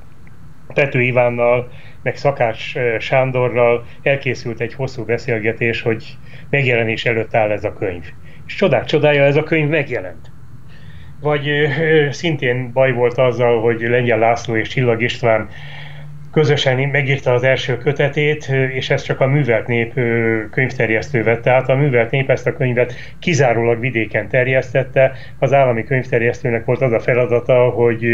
Tető 0.73 1.01
Ivánnal, 1.01 1.71
meg 2.01 2.15
Szakács 2.15 2.73
Sándorral 2.99 3.85
elkészült 4.01 4.59
egy 4.59 4.73
hosszú 4.73 5.05
beszélgetés, 5.05 5.81
hogy 5.81 6.17
megjelenés 6.49 7.05
előtt 7.05 7.35
áll 7.35 7.51
ez 7.51 7.63
a 7.63 7.73
könyv. 7.73 8.05
És 8.45 8.55
csodák 8.55 8.85
csodája, 8.85 9.23
ez 9.23 9.35
a 9.35 9.43
könyv 9.43 9.69
megjelent. 9.69 10.33
Vagy 11.19 11.49
ö, 11.49 12.07
szintén 12.11 12.71
baj 12.73 12.91
volt 12.91 13.17
azzal, 13.17 13.61
hogy 13.61 13.81
Lengyel 13.81 14.19
László 14.19 14.55
és 14.55 14.67
Csillag 14.67 15.01
István 15.01 15.49
közösen 16.37 16.89
megírta 16.89 17.33
az 17.33 17.43
első 17.43 17.77
kötetét, 17.77 18.47
és 18.73 18.89
ezt 18.89 19.05
csak 19.05 19.19
a 19.19 19.27
Művelt 19.27 19.67
Nép 19.67 19.93
könyvterjesztő 20.51 21.23
vette 21.23 21.51
át. 21.51 21.69
A 21.69 21.75
Művelt 21.75 22.11
Nép 22.11 22.29
ezt 22.29 22.47
a 22.47 22.53
könyvet 22.53 22.93
kizárólag 23.19 23.79
vidéken 23.79 24.27
terjesztette. 24.27 25.11
Az 25.39 25.53
állami 25.53 25.83
könyvterjesztőnek 25.83 26.65
volt 26.65 26.81
az 26.81 26.91
a 26.91 26.99
feladata, 26.99 27.69
hogy 27.69 28.05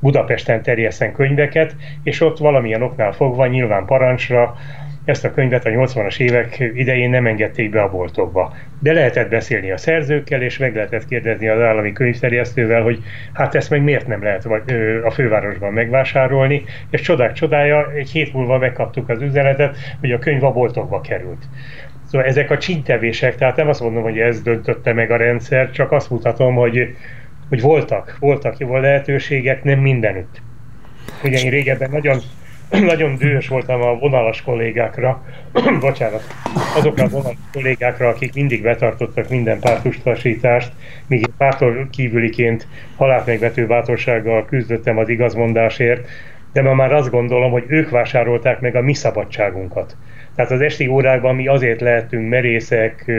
Budapesten 0.00 0.62
terjesszen 0.62 1.12
könyveket, 1.12 1.76
és 2.02 2.20
ott 2.20 2.38
valamilyen 2.38 2.82
oknál 2.82 3.12
fogva, 3.12 3.46
nyilván 3.46 3.84
parancsra, 3.84 4.56
ezt 5.08 5.24
a 5.24 5.32
könyvet 5.32 5.64
a 5.64 5.70
80-as 5.70 6.20
évek 6.20 6.58
idején 6.74 7.10
nem 7.10 7.26
engedték 7.26 7.70
be 7.70 7.82
a 7.82 7.90
boltokba. 7.90 8.56
De 8.80 8.92
lehetett 8.92 9.28
beszélni 9.28 9.70
a 9.70 9.76
szerzőkkel, 9.76 10.42
és 10.42 10.58
meg 10.58 10.74
lehetett 10.74 11.06
kérdezni 11.06 11.48
az 11.48 11.60
állami 11.60 11.92
könyvterjesztővel, 11.92 12.82
hogy 12.82 13.02
hát 13.32 13.54
ezt 13.54 13.70
meg 13.70 13.82
miért 13.82 14.06
nem 14.06 14.22
lehet 14.22 14.46
a 15.04 15.10
fővárosban 15.10 15.72
megvásárolni, 15.72 16.64
és 16.90 17.00
csodák 17.00 17.32
csodája, 17.32 17.92
egy 17.92 18.10
hét 18.10 18.32
múlva 18.32 18.58
megkaptuk 18.58 19.08
az 19.08 19.22
üzenetet, 19.22 19.76
hogy 20.00 20.12
a 20.12 20.18
könyv 20.18 20.44
a 20.44 20.52
boltokba 20.52 21.00
került. 21.00 21.44
Szóval 22.10 22.26
ezek 22.26 22.50
a 22.50 22.58
csintevések, 22.58 23.34
tehát 23.34 23.56
nem 23.56 23.68
azt 23.68 23.80
mondom, 23.80 24.02
hogy 24.02 24.18
ez 24.18 24.42
döntötte 24.42 24.92
meg 24.92 25.10
a 25.10 25.16
rendszer, 25.16 25.70
csak 25.70 25.92
azt 25.92 26.10
mutatom, 26.10 26.54
hogy, 26.54 26.96
hogy 27.48 27.60
voltak, 27.60 28.16
voltak 28.20 28.58
jó 28.58 28.76
lehetőségek, 28.76 29.64
nem 29.64 29.78
mindenütt. 29.78 30.40
Ugye 31.24 31.38
én 31.38 31.50
régebben 31.50 31.90
nagyon 31.90 32.18
nagyon 32.92 33.16
dühös 33.16 33.48
voltam 33.48 33.82
a 33.82 33.98
vonalas 33.98 34.42
kollégákra, 34.42 35.24
bocsánat, 35.80 36.22
azokra 36.76 37.04
a 37.04 37.08
vonalas 37.08 37.36
kollégákra, 37.52 38.08
akik 38.08 38.34
mindig 38.34 38.62
betartottak 38.62 39.28
minden 39.28 39.60
pártustasítást, 39.60 40.72
míg 41.06 41.20
én 41.20 41.34
pártól 41.36 41.88
kívüliként 41.90 42.66
halált 42.96 43.26
megvető 43.26 43.66
bátorsággal 43.66 44.44
küzdöttem 44.44 44.98
az 44.98 45.08
igazmondásért, 45.08 46.08
de 46.52 46.62
ma 46.62 46.74
már 46.74 46.92
azt 46.92 47.10
gondolom, 47.10 47.50
hogy 47.50 47.64
ők 47.66 47.90
vásárolták 47.90 48.60
meg 48.60 48.74
a 48.76 48.82
mi 48.82 48.94
szabadságunkat. 48.94 49.96
Tehát 50.34 50.50
az 50.50 50.60
esti 50.60 50.86
órákban 50.86 51.34
mi 51.34 51.46
azért 51.46 51.80
lehetünk 51.80 52.28
merészek, 52.28 53.10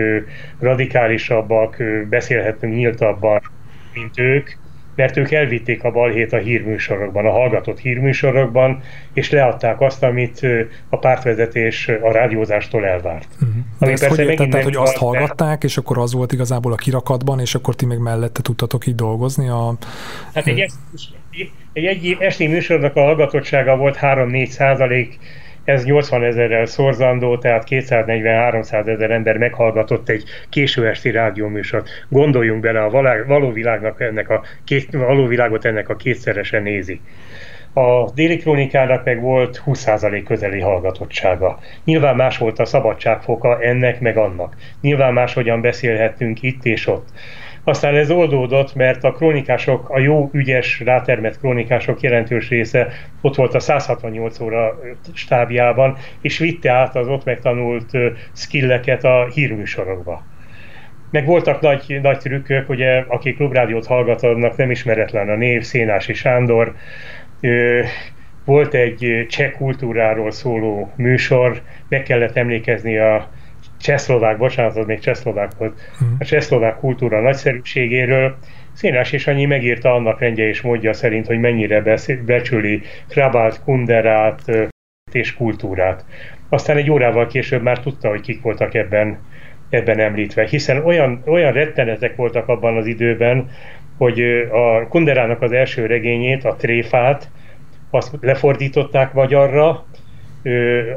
radikálisabbak, 0.59 1.83
beszélhetünk 2.09 2.73
nyíltabban, 2.73 3.41
mint 3.93 4.19
ők, 4.19 4.49
mert 4.99 5.17
ők 5.17 5.31
elvitték 5.31 5.83
a 5.83 5.91
balhét 5.91 6.33
a 6.33 6.37
hírműsorokban, 6.37 7.25
a 7.25 7.31
hallgatott 7.31 7.79
hírműsorokban, 7.79 8.81
és 9.13 9.29
leadták 9.29 9.81
azt, 9.81 10.03
amit 10.03 10.45
a 10.89 10.97
pártvezetés 10.97 11.87
a 11.87 12.11
rádiózástól 12.11 12.85
elvárt. 12.85 13.27
Uh-huh. 13.33 13.57
Ami 13.79 13.91
ezt 13.91 14.05
hogy 14.05 14.19
értetted, 14.19 14.63
hogy 14.63 14.75
azt 14.75 14.97
hallgatták, 14.97 15.63
és 15.63 15.77
akkor 15.77 15.97
az 15.97 16.13
volt 16.13 16.31
igazából 16.31 16.71
a 16.71 16.75
kirakatban, 16.75 17.39
és 17.39 17.55
akkor 17.55 17.75
ti 17.75 17.85
még 17.85 17.97
mellette 17.97 18.41
tudtatok 18.41 18.87
így 18.87 18.95
dolgozni? 18.95 19.49
A... 19.49 19.73
Hát 20.33 20.47
egy, 20.47 20.71
egy, 21.73 21.85
egy 21.85 22.17
esti 22.19 22.47
műsornak 22.47 22.95
a 22.95 23.01
hallgatottsága 23.01 23.77
volt 23.77 23.97
3-4 24.01 24.47
százalék, 24.47 25.19
ez 25.69 25.85
80 25.85 26.23
ezerrel 26.23 26.65
szorzandó, 26.65 27.37
tehát 27.37 27.63
240-300 27.69 28.87
ezer 28.87 29.11
ember 29.11 29.37
meghallgatott 29.37 30.09
egy 30.09 30.23
késő 30.49 30.87
esti 30.87 31.11
rádióműsort. 31.11 31.89
Gondoljunk 32.07 32.61
bele, 32.61 32.83
a 32.83 32.89
való, 33.27 33.51
világnak 33.51 34.01
ennek 34.01 34.29
a, 34.29 34.43
két, 34.63 34.91
való 34.91 35.25
világot 35.25 35.65
ennek 35.65 35.89
a 35.89 35.95
kétszeresen 35.95 36.63
nézi. 36.63 37.01
A 37.73 38.11
déli 38.11 38.37
krónikának 38.37 39.03
meg 39.03 39.21
volt 39.21 39.63
20% 39.65 40.23
közeli 40.25 40.59
hallgatottsága. 40.59 41.59
Nyilván 41.83 42.15
más 42.15 42.37
volt 42.37 42.59
a 42.59 42.65
szabadságfoka 42.65 43.61
ennek 43.61 43.99
meg 43.99 44.17
annak. 44.17 44.55
Nyilván 44.81 45.13
máshogyan 45.13 45.61
beszélhettünk 45.61 46.41
itt 46.41 46.65
és 46.65 46.87
ott. 46.87 47.07
Aztán 47.63 47.95
ez 47.95 48.11
oldódott, 48.11 48.75
mert 48.75 49.03
a 49.03 49.11
krónikások, 49.11 49.89
a 49.89 49.99
jó, 49.99 50.29
ügyes, 50.33 50.79
rátermett 50.79 51.39
krónikások 51.39 52.01
jelentős 52.01 52.49
része 52.49 52.87
ott 53.21 53.35
volt 53.35 53.53
a 53.53 53.59
168 53.59 54.39
óra 54.39 54.79
stábjában, 55.13 55.97
és 56.21 56.37
vitte 56.37 56.71
át 56.71 56.95
az 56.95 57.07
ott 57.07 57.23
megtanult 57.23 57.91
skilleket 58.33 59.03
a 59.03 59.27
hírműsorokba. 59.33 60.27
Meg 61.11 61.25
voltak 61.25 61.61
nagy, 61.61 61.99
nagy 62.01 62.17
trükkök, 62.17 62.69
ugye, 62.69 63.03
akik 63.07 63.35
klubrádiót 63.35 63.85
hallgatnak, 63.85 64.55
nem 64.55 64.71
ismeretlen 64.71 65.29
a 65.29 65.35
név, 65.35 65.63
Szénási 65.63 66.13
Sándor, 66.13 66.75
volt 68.45 68.73
egy 68.73 69.25
cseh 69.29 69.51
kultúráról 69.51 70.31
szóló 70.31 70.93
műsor, 70.95 71.61
meg 71.87 72.03
kellett 72.03 72.35
emlékezni 72.35 72.97
a 72.97 73.29
csehszlovák, 73.79 74.37
bocsánat, 74.37 74.77
az 74.77 74.85
még 74.85 74.99
csehszlovák 74.99 75.51
volt, 75.57 75.79
hmm. 75.97 76.15
a 76.19 76.25
csehszlovák 76.25 76.77
kultúra 76.77 77.21
nagyszerűségéről. 77.21 78.35
Szénás 78.73 79.11
és 79.11 79.27
annyi 79.27 79.45
megírta 79.45 79.93
annak 79.93 80.19
rendje 80.19 80.47
és 80.47 80.61
módja 80.61 80.93
szerint, 80.93 81.27
hogy 81.27 81.39
mennyire 81.39 81.97
becsüli 82.25 82.81
Krabát, 83.07 83.63
Kunderát 83.63 84.41
és 85.11 85.35
kultúrát. 85.35 86.05
Aztán 86.49 86.77
egy 86.77 86.91
órával 86.91 87.27
később 87.27 87.61
már 87.61 87.79
tudta, 87.79 88.09
hogy 88.09 88.21
kik 88.21 88.41
voltak 88.41 88.73
ebben, 88.73 89.19
ebben 89.69 89.99
említve, 89.99 90.47
hiszen 90.47 90.85
olyan, 90.85 91.23
olyan 91.25 91.51
rettenetek 91.51 92.15
voltak 92.15 92.47
abban 92.47 92.77
az 92.77 92.85
időben, 92.85 93.49
hogy 93.97 94.21
a 94.51 94.87
Kunderának 94.87 95.41
az 95.41 95.51
első 95.51 95.85
regényét, 95.85 96.43
a 96.43 96.55
Tréfát, 96.55 97.29
azt 97.89 98.17
lefordították 98.21 99.13
magyarra, 99.13 99.85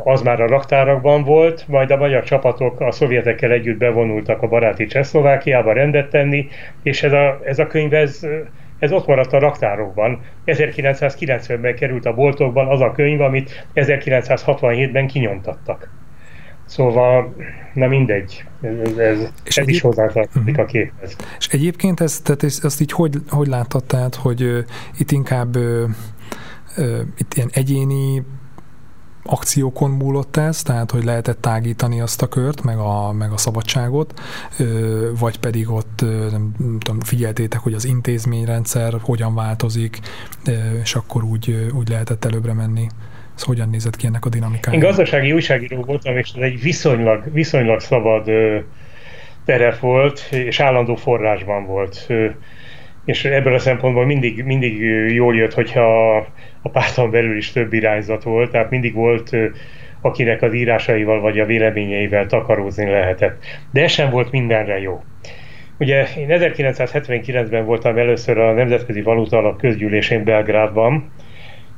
az 0.05 0.23
már 0.23 0.41
a 0.41 0.47
raktárakban 0.47 1.25
volt, 1.25 1.65
majd 1.69 1.91
a 1.91 1.97
magyar 1.97 2.23
csapatok 2.23 2.81
a 2.81 2.93
szovjetekkel 2.93 3.51
együtt 3.51 3.79
bevonultak 3.79 4.43
a 4.43 4.49
baráti 4.49 4.87
Csehszlovákiába 4.87 5.73
rendet 5.73 6.11
tenni, 6.11 6.49
és 6.83 7.03
ez 7.03 7.13
a, 7.13 7.41
ez 7.45 7.59
a 7.59 7.67
könyv 7.67 7.95
ez, 7.95 8.27
ez 8.79 8.93
ott 8.93 9.07
maradt 9.07 9.33
a 9.33 9.39
raktárokban. 9.39 10.21
1990-ben 10.47 11.75
került 11.75 12.07
a 12.07 12.15
boltokban 12.15 12.67
az 12.69 12.81
a 12.81 12.93
könyv, 12.93 13.21
amit 13.21 13.67
1967-ben 13.75 15.07
kinyomtattak. 15.07 15.91
Szóval, 16.65 17.35
na 17.75 17.87
mindegy, 17.87 18.45
ez, 18.61 18.99
ez, 18.99 19.19
és 19.45 19.57
ez 19.57 19.63
egyéb... 19.63 19.69
is 19.69 19.81
hozzátartozik 19.81 20.59
a 20.59 20.65
képhez. 20.65 21.17
És 21.39 21.49
egyébként 21.49 22.01
ezt, 22.01 22.25
tehát 22.25 22.43
ezt, 22.43 22.65
ezt 22.65 22.81
így 22.81 22.93
hogy, 22.93 23.17
hogy 23.29 23.47
láttad, 23.47 23.85
tehát, 23.85 24.15
hogy 24.15 24.43
uh, 24.43 24.59
itt 24.99 25.11
inkább 25.11 25.57
uh, 25.57 25.89
uh, 26.77 27.01
itt 27.17 27.35
ilyen 27.35 27.49
egyéni 27.53 28.23
akciókon 29.25 29.91
múlott 29.91 30.37
ez, 30.37 30.63
tehát 30.63 30.91
hogy 30.91 31.05
lehetett 31.05 31.41
tágítani 31.41 32.01
azt 32.01 32.23
a 32.23 32.29
kört, 32.29 32.63
meg 32.63 32.79
a, 32.79 33.13
meg 33.13 33.33
a 33.33 33.37
szabadságot, 33.37 34.21
vagy 35.19 35.39
pedig 35.39 35.71
ott 35.71 36.01
nem, 36.31 36.55
tudom, 36.79 37.01
figyeltétek, 37.01 37.61
hogy 37.61 37.75
az 37.75 37.85
intézményrendszer 37.85 38.95
hogyan 39.01 39.35
változik, 39.35 40.01
és 40.83 40.95
akkor 40.95 41.25
úgy, 41.25 41.67
úgy 41.75 41.89
lehetett 41.89 42.25
előbbre 42.25 42.53
menni. 42.53 42.87
Ez 43.37 43.43
hogyan 43.43 43.69
nézett 43.69 43.97
ki 43.97 44.07
ennek 44.07 44.25
a 44.25 44.29
dinamikája? 44.29 44.79
Én 44.79 44.85
gazdasági 44.85 45.33
újságíró 45.33 45.83
voltam, 45.83 46.17
és 46.17 46.33
ez 46.37 46.43
egy 46.43 46.63
viszonylag, 46.63 47.33
viszonylag 47.33 47.81
szabad 47.81 48.31
terep 49.45 49.79
volt, 49.79 50.29
és 50.31 50.61
állandó 50.61 50.95
forrásban 50.95 51.67
volt 51.67 52.07
és 53.05 53.25
ebből 53.25 53.55
a 53.55 53.59
szempontból 53.59 54.07
mindig, 54.07 54.45
mindig 54.45 54.81
jól 55.15 55.35
jött, 55.35 55.55
hogyha 55.55 56.17
a 56.63 56.69
párton 56.73 57.11
belül 57.11 57.37
is 57.37 57.53
több 57.53 57.73
irányzat 57.73 58.23
volt, 58.23 58.51
tehát 58.51 58.71
mindig 58.71 58.95
volt 58.95 59.37
akinek 60.03 60.43
az 60.43 60.55
írásaival 60.55 61.21
vagy 61.21 61.39
a 61.39 61.45
véleményeivel 61.45 62.27
takarózni 62.27 62.91
lehetett. 62.91 63.45
De 63.71 63.83
ez 63.83 63.91
sem 63.91 64.11
volt 64.11 64.31
mindenre 64.31 64.81
jó. 64.81 65.03
Ugye 65.79 66.07
én 66.17 66.27
1979-ben 66.31 67.65
voltam 67.65 67.99
először 67.99 68.39
a 68.39 68.53
Nemzetközi 68.53 69.03
Valuta 69.03 69.37
Alap 69.37 69.61
közgyűlésén 69.61 70.25
Belgrádban, 70.25 71.13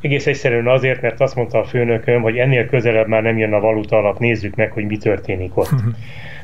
egész 0.05 0.27
egyszerűen 0.27 0.67
azért, 0.67 1.01
mert 1.01 1.21
azt 1.21 1.35
mondta 1.35 1.59
a 1.59 1.65
főnököm, 1.65 2.23
hogy 2.23 2.37
ennél 2.37 2.67
közelebb 2.67 3.09
már 3.09 3.23
nem 3.23 3.39
jön 3.39 3.53
a 3.53 3.61
valuta 3.61 3.97
alap, 3.97 4.19
nézzük 4.19 4.55
meg, 4.55 4.73
hogy 4.73 4.87
mi 4.87 4.97
történik 4.97 5.57
ott. 5.57 5.75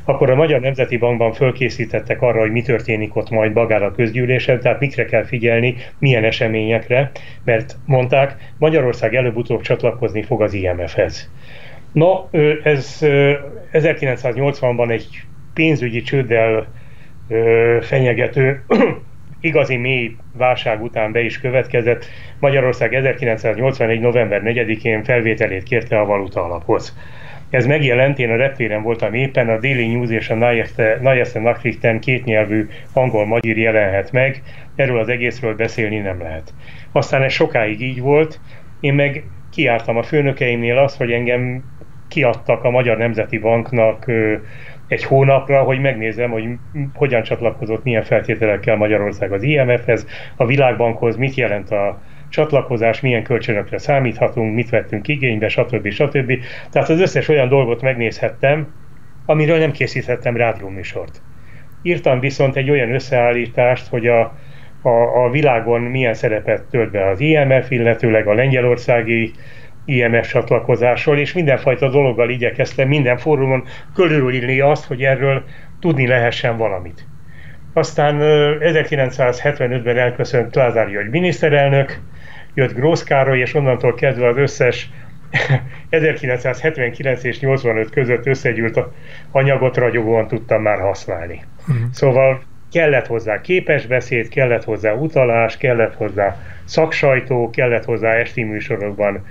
akkor 0.05 0.31
a 0.31 0.35
Magyar 0.35 0.61
Nemzeti 0.61 0.97
Bankban 0.97 1.33
fölkészítettek 1.33 2.23
arra, 2.23 2.41
hogy 2.41 2.51
mi 2.51 2.63
történik 2.63 3.17
ott 3.17 3.31
majd 3.31 3.53
bagár 3.53 3.83
a 3.83 3.93
közgyűlésen, 3.93 4.61
tehát 4.61 4.81
mikre 4.81 5.05
kell 5.05 5.25
figyelni, 5.25 5.77
milyen 5.99 6.25
eseményekre, 6.25 7.11
mert 7.45 7.77
mondták, 7.87 8.37
Magyarország 8.59 9.15
előbb-utóbb 9.15 9.61
csatlakozni 9.61 10.23
fog 10.23 10.43
az 10.43 10.55
IMF-hez. 10.55 11.31
Na, 11.93 12.29
ez 12.63 12.99
1980-ban 13.73 14.91
egy 14.91 15.07
pénzügyi 15.55 16.03
csőddel 16.03 16.67
fenyegető 17.81 18.65
igazi 19.41 19.77
mély 19.77 20.17
válság 20.37 20.83
után 20.83 21.13
be 21.13 21.21
is 21.21 21.41
következett. 21.41 22.07
Magyarország 22.39 22.95
1981. 22.95 24.01
november 24.01 24.43
4-én 24.45 25.05
felvételét 25.05 25.63
kérte 25.63 26.01
a 26.01 26.05
valuta 26.05 26.45
alaphoz. 26.45 26.97
Ez 27.51 27.67
megjelent, 27.67 28.19
én 28.19 28.31
a 28.31 28.37
reptéren 28.37 28.83
voltam 28.83 29.15
éppen, 29.15 29.49
a 29.49 29.59
Daily 29.59 29.87
News 29.87 30.11
és 30.11 30.31
a 30.31 30.35
Najeste 31.01 31.41
Nachrichten 31.41 32.01
kétnyelvű 32.01 32.69
angol-magyar 32.93 33.57
jelenhet 33.57 34.13
meg, 34.13 34.43
erről 34.77 34.99
az 34.99 35.09
egészről 35.09 35.55
beszélni 35.55 35.99
nem 35.99 36.21
lehet. 36.21 36.55
Aztán 36.93 37.23
ez 37.23 37.33
sokáig 37.33 37.81
így 37.81 38.01
volt, 38.01 38.41
én 38.81 38.95
meg 38.95 39.25
kiártam 39.53 39.97
a 39.97 40.03
főnökeimnél 40.03 40.79
azt, 40.79 40.97
hogy 40.97 41.13
engem 41.13 41.65
kiadtak 42.09 42.65
a 42.65 42.71
Magyar 42.71 42.97
Nemzeti 42.97 43.39
Banknak 43.39 44.05
egy 44.91 45.05
hónapra, 45.05 45.63
hogy 45.63 45.81
megnézem, 45.81 46.31
hogy 46.31 46.45
hogyan 46.95 47.23
csatlakozott, 47.23 47.85
milyen 47.85 48.03
feltételekkel 48.03 48.77
Magyarország 48.77 49.33
az 49.33 49.43
IMF-hez, 49.43 50.07
a 50.37 50.47
Világbankhoz, 50.47 51.17
mit 51.17 51.35
jelent 51.35 51.71
a 51.71 52.03
csatlakozás, 52.29 53.01
milyen 53.01 53.23
kölcsönökre 53.23 53.79
számíthatunk, 53.79 54.55
mit 54.55 54.71
vettünk 54.71 55.09
igénybe, 55.09 55.49
stb. 55.49 55.91
stb. 55.91 56.33
Tehát 56.71 56.89
az 56.89 57.01
összes 57.01 57.29
olyan 57.29 57.49
dolgot 57.49 57.83
megnézhettem, 57.83 58.75
amiről 59.27 59.59
nem 59.59 59.71
készíthettem 59.71 60.37
rádióműsort. 60.37 61.23
Írtam 61.83 62.21
viszont 62.21 62.57
egy 62.57 62.71
olyan 62.71 62.95
összeállítást, 62.95 63.89
hogy 63.89 64.07
a, 64.07 64.21
a, 64.83 65.25
a 65.25 65.31
világon 65.31 65.81
milyen 65.81 66.15
szerepet 66.15 66.63
tölt 66.63 66.91
be 66.91 67.09
az 67.09 67.21
IMF, 67.21 67.71
illetőleg 67.71 68.27
a 68.27 68.35
lengyelországi 68.35 69.33
IMF 69.91 70.29
csatlakozásról, 70.29 71.19
és 71.19 71.33
mindenfajta 71.33 71.89
dologgal 71.89 72.31
igyekeztem 72.31 72.89
minden 72.89 73.17
fórumon 73.17 73.65
körülírni 73.95 74.61
azt, 74.61 74.85
hogy 74.85 75.03
erről 75.03 75.45
tudni 75.81 76.07
lehessen 76.07 76.57
valamit. 76.57 77.05
Aztán 77.73 78.17
1975-ben 78.61 79.99
elköszönt 79.99 80.55
Lázár 80.55 80.91
György 80.91 81.11
miniszterelnök, 81.11 82.01
jött 82.55 82.75
Grósz 82.75 83.03
Károly, 83.03 83.39
és 83.39 83.55
onnantól 83.55 83.95
kezdve 83.95 84.29
az 84.29 84.37
összes 84.37 84.91
1979 85.91 87.25
és 87.25 87.41
85 87.41 87.91
között 87.91 88.27
összegyűlt 88.27 88.81
anyagot 89.31 89.77
ragyogóan 89.77 90.29
tudtam 90.29 90.63
már 90.63 90.79
használni. 90.79 91.45
Uh-huh. 91.61 91.77
Szóval 91.93 92.43
kellett 92.73 93.07
hozzá 93.07 93.41
képes 93.41 93.87
beszéd, 93.87 94.29
kellett 94.29 94.65
hozzá 94.65 94.93
utalás, 94.93 95.57
kellett 95.57 95.95
hozzá 95.95 96.37
szaksajtó, 96.65 97.51
kellett 97.51 97.85
hozzá 97.85 98.13
esti 98.13 98.43
műsorokban 98.43 99.27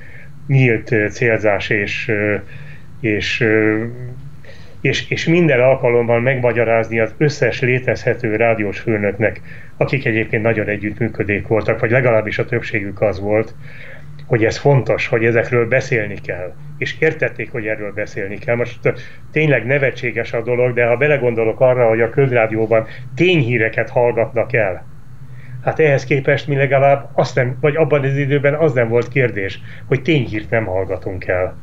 nyílt 0.49 0.93
célzás 1.09 1.69
és, 1.69 2.11
és, 2.99 3.45
és, 4.81 5.09
és 5.09 5.25
minden 5.25 5.59
alkalommal 5.59 6.19
megmagyarázni 6.19 6.99
az 6.99 7.13
összes 7.17 7.61
létezhető 7.61 8.35
rádiós 8.35 8.79
főnöknek, 8.79 9.41
akik 9.77 10.05
egyébként 10.05 10.43
nagyon 10.43 10.67
együttműködék 10.67 11.47
voltak, 11.47 11.79
vagy 11.79 11.91
legalábbis 11.91 12.39
a 12.39 12.45
többségük 12.45 13.01
az 13.01 13.19
volt, 13.19 13.53
hogy 14.25 14.45
ez 14.45 14.57
fontos, 14.57 15.07
hogy 15.07 15.25
ezekről 15.25 15.67
beszélni 15.67 16.21
kell. 16.21 16.53
És 16.77 16.95
értették, 16.99 17.51
hogy 17.51 17.65
erről 17.67 17.93
beszélni 17.93 18.37
kell. 18.37 18.55
Most 18.55 18.93
tényleg 19.31 19.65
nevetséges 19.65 20.33
a 20.33 20.41
dolog, 20.41 20.73
de 20.73 20.85
ha 20.85 20.97
belegondolok 20.97 21.59
arra, 21.59 21.87
hogy 21.87 22.01
a 22.01 22.09
közrádióban 22.09 22.87
tényhíreket 23.15 23.89
hallgatnak 23.89 24.53
el, 24.53 24.85
hát 25.63 25.79
ehhez 25.79 26.03
képest 26.03 26.47
mi 26.47 26.55
legalább 26.55 27.09
azt 27.13 27.35
nem, 27.35 27.57
vagy 27.61 27.75
abban 27.75 28.03
az 28.03 28.17
időben 28.17 28.53
az 28.53 28.73
nem 28.73 28.89
volt 28.89 29.07
kérdés, 29.07 29.61
hogy 29.85 30.01
tényhírt 30.01 30.49
nem 30.49 30.65
hallgatunk 30.65 31.25
el. 31.27 31.57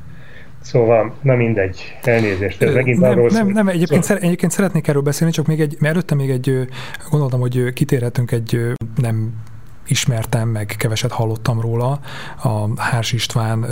Szóval, 0.61 1.15
na 1.23 1.35
mindegy, 1.35 1.97
elnézést, 2.03 2.63
ez 2.63 2.75
megint 2.75 3.01
nem, 3.01 3.11
arról 3.11 3.29
nem, 3.33 3.49
nem, 3.49 3.69
egyébként, 3.69 4.03
szóval... 4.03 4.23
egyébként 4.23 4.53
szeretnék 4.53 4.89
erről 4.89 5.03
beszélni, 5.03 5.33
csak 5.33 5.47
még 5.47 5.61
egy, 5.61 5.77
mert 5.81 5.95
előtte 5.95 6.15
még 6.15 6.31
egy, 6.31 6.69
gondoltam, 7.11 7.41
hogy 7.41 7.73
kitérhetünk 7.73 8.31
egy 8.31 8.73
nem 8.97 9.33
ismertem, 9.87 10.49
meg 10.49 10.75
keveset 10.79 11.13
hallottam 11.13 11.61
róla. 11.61 12.01
A 12.43 12.81
Hárs 12.81 13.13
István, 13.13 13.67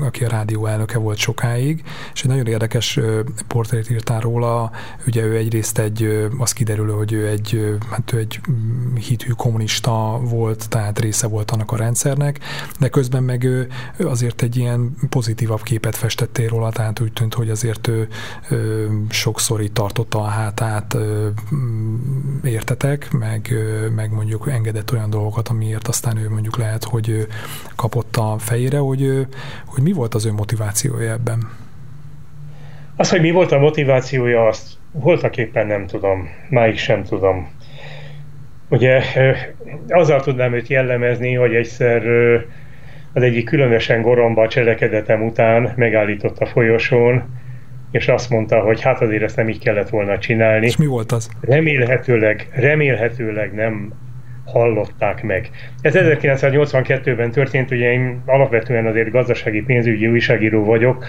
aki 0.00 0.24
a 0.24 0.28
rádió 0.28 0.66
elnöke 0.66 0.98
volt 0.98 1.18
sokáig, 1.18 1.82
és 2.12 2.22
egy 2.22 2.28
nagyon 2.30 2.46
érdekes 2.46 2.98
portrét 3.46 3.90
írtál 3.90 4.20
róla. 4.20 4.70
Ugye 5.06 5.24
ő 5.24 5.36
egyrészt 5.36 5.78
egy, 5.78 6.28
az 6.38 6.52
kiderül, 6.52 6.96
hogy 6.96 7.12
ő 7.12 7.28
egy, 7.28 7.78
hát 7.90 8.12
ő 8.12 8.18
egy 8.18 8.40
hithű 8.94 9.30
kommunista 9.30 10.20
volt, 10.20 10.68
tehát 10.68 10.98
része 10.98 11.26
volt 11.26 11.50
annak 11.50 11.72
a 11.72 11.76
rendszernek, 11.76 12.38
de 12.78 12.88
közben 12.88 13.22
meg 13.22 13.44
ő 13.44 13.68
azért 13.98 14.42
egy 14.42 14.56
ilyen 14.56 14.94
pozitívabb 15.08 15.62
képet 15.62 15.96
festettél 15.96 16.48
róla, 16.48 16.70
tehát 16.70 17.00
úgy 17.00 17.12
tűnt, 17.12 17.34
hogy 17.34 17.50
azért 17.50 17.86
ő, 17.86 18.08
ő 18.50 18.90
sokszor 19.08 19.60
itt 19.60 19.74
tartotta 19.74 20.18
a 20.18 20.26
hátát, 20.26 20.96
értetek, 22.44 23.12
meg, 23.12 23.54
meg 23.94 24.12
mondjuk 24.12 24.48
engedett 24.48 24.92
olyan 24.92 25.10
dolgokat, 25.10 25.48
amiért 25.52 25.88
aztán 25.88 26.16
ő 26.16 26.28
mondjuk 26.30 26.56
lehet, 26.58 26.84
hogy 26.84 27.26
kapott 27.76 28.16
a 28.16 28.36
fejére, 28.38 28.78
hogy, 28.78 29.26
hogy 29.66 29.82
mi 29.82 29.92
volt 29.92 30.14
az 30.14 30.26
ő 30.26 30.32
motivációja 30.32 31.12
ebben? 31.12 31.48
Az, 32.96 33.10
hogy 33.10 33.20
mi 33.20 33.30
volt 33.30 33.52
a 33.52 33.58
motivációja, 33.58 34.46
azt 34.46 34.66
voltak 34.92 35.36
éppen 35.36 35.66
nem 35.66 35.86
tudom, 35.86 36.28
máig 36.48 36.78
sem 36.78 37.02
tudom. 37.02 37.50
Ugye 38.68 39.02
azzal 39.88 40.20
tudnám 40.20 40.54
őt 40.54 40.68
jellemezni, 40.68 41.34
hogy 41.34 41.54
egyszer 41.54 42.06
az 43.12 43.22
egyik 43.22 43.44
különösen 43.44 44.02
goromba 44.02 44.48
cselekedetem 44.48 45.22
után 45.22 45.72
megállított 45.76 46.38
a 46.38 46.46
folyosón, 46.46 47.22
és 47.90 48.08
azt 48.08 48.30
mondta, 48.30 48.60
hogy 48.60 48.80
hát 48.80 49.00
azért 49.00 49.22
ezt 49.22 49.36
nem 49.36 49.48
így 49.48 49.58
kellett 49.58 49.88
volna 49.88 50.18
csinálni. 50.18 50.66
És 50.66 50.76
mi 50.76 50.86
volt 50.86 51.12
az? 51.12 51.30
Remélhetőleg, 51.40 52.48
remélhetőleg 52.52 53.54
nem 53.54 53.92
hallották 54.44 55.22
meg. 55.22 55.50
Ez 55.80 55.94
1982-ben 55.96 57.30
történt, 57.30 57.70
ugye 57.70 57.92
én 57.92 58.22
alapvetően 58.26 58.86
azért 58.86 59.10
gazdasági 59.10 59.62
pénzügyi 59.62 60.06
újságíró 60.06 60.64
vagyok, 60.64 61.04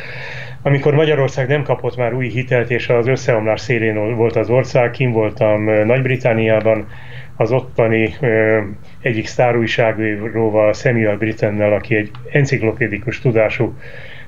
amikor 0.62 0.94
Magyarország 0.94 1.48
nem 1.48 1.64
kapott 1.64 1.98
már 1.98 2.14
új 2.14 2.28
hitelt, 2.28 2.72
és 2.72 2.90
az 2.90 3.08
összeomlás 3.08 3.62
szélén 3.62 4.16
volt 4.16 4.36
az 4.36 4.50
ország, 4.50 4.92
kim 4.92 5.12
voltam 5.12 5.64
Nagy-Britániában, 5.64 6.88
az 7.36 7.52
ottani 7.52 8.14
ö, 8.20 8.62
egyik 9.02 9.28
sztárújságíróval, 9.28 10.74
Samuel 10.74 11.18
Brittennel, 11.18 11.74
aki 11.74 11.96
egy 11.96 12.12
enciklopédikus 12.32 13.20
tudású 13.20 13.74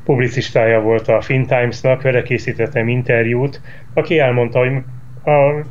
publicistája 0.04 0.82
volt 0.82 1.08
a 1.08 1.22
Fin 1.22 1.46
Times-nak, 1.46 2.02
vele 2.02 2.22
készítettem 2.22 2.88
interjút, 2.88 3.62
aki 3.94 4.20
elmondta, 4.20 4.60
hogy 4.60 4.72
a 5.34 5.66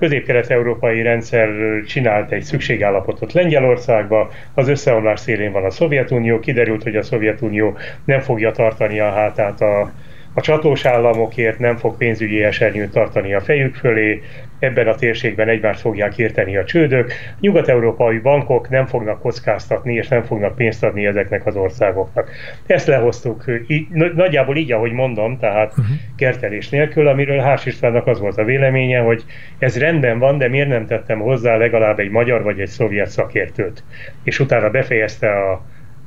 közép-kelet-európai 0.00 1.02
rendszer 1.02 1.48
csinált 1.86 2.32
egy 2.32 2.42
szükségállapotot 2.42 3.32
Lengyelországba, 3.32 4.30
az 4.54 4.68
összeomlás 4.68 5.20
szélén 5.20 5.52
van 5.52 5.64
a 5.64 5.70
Szovjetunió, 5.70 6.40
kiderült, 6.40 6.82
hogy 6.82 6.96
a 6.96 7.02
Szovjetunió 7.02 7.78
nem 8.04 8.20
fogja 8.20 8.50
tartani 8.50 9.00
a 9.00 9.10
hátát 9.10 9.60
a, 9.60 9.92
a 10.34 10.40
csatós 10.40 10.84
államokért, 10.84 11.58
nem 11.58 11.76
fog 11.76 11.96
pénzügyi 11.96 12.42
esernyőt 12.42 12.90
tartani 12.90 13.34
a 13.34 13.40
fejük 13.40 13.74
fölé, 13.74 14.22
ebben 14.58 14.88
a 14.88 14.94
térségben 14.94 15.48
egymást 15.48 15.80
fogják 15.80 16.18
érteni 16.18 16.56
a 16.56 16.64
csődök. 16.64 17.12
Nyugat-európai 17.40 18.18
bankok 18.18 18.68
nem 18.68 18.86
fognak 18.86 19.20
kockáztatni, 19.20 19.94
és 19.94 20.08
nem 20.08 20.22
fognak 20.22 20.56
pénzt 20.56 20.84
adni 20.84 21.06
ezeknek 21.06 21.46
az 21.46 21.56
országoknak. 21.56 22.30
Ezt 22.66 22.86
lehoztuk 22.86 23.44
így, 23.66 23.88
nagyjából 24.14 24.56
így, 24.56 24.72
ahogy 24.72 24.92
mondom, 24.92 25.38
tehát 25.38 25.70
uh-huh. 25.70 25.86
kertelés 26.16 26.68
nélkül, 26.68 27.08
amiről 27.08 27.38
Hárs 27.38 27.66
Istvánnak 27.66 28.06
az 28.06 28.20
volt 28.20 28.38
a 28.38 28.44
véleménye, 28.44 28.98
hogy 28.98 29.24
ez 29.58 29.78
rendben 29.78 30.18
van, 30.18 30.38
de 30.38 30.48
miért 30.48 30.68
nem 30.68 30.86
tettem 30.86 31.18
hozzá 31.18 31.56
legalább 31.56 31.98
egy 31.98 32.10
magyar 32.10 32.42
vagy 32.42 32.60
egy 32.60 32.68
szovjet 32.68 33.08
szakértőt. 33.08 33.84
És 34.24 34.38
utána 34.38 34.70
befejezte 34.70 35.30
a 35.30 35.64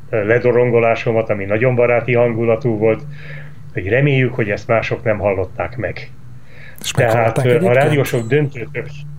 ledorongolásomat, 0.09 1.29
ami 1.29 1.45
nagyon 1.45 1.75
baráti 1.75 2.13
hangulatú 2.13 2.77
volt, 2.77 3.01
hogy 3.73 3.87
reméljük, 3.87 4.33
hogy 4.33 4.49
ezt 4.49 4.67
mások 4.67 5.03
nem 5.03 5.17
hallották 5.17 5.77
meg. 5.77 6.09
És 6.81 6.91
Tehát 6.91 7.37
a 7.37 7.73
rádiósok 7.73 8.27
döntő 8.27 8.67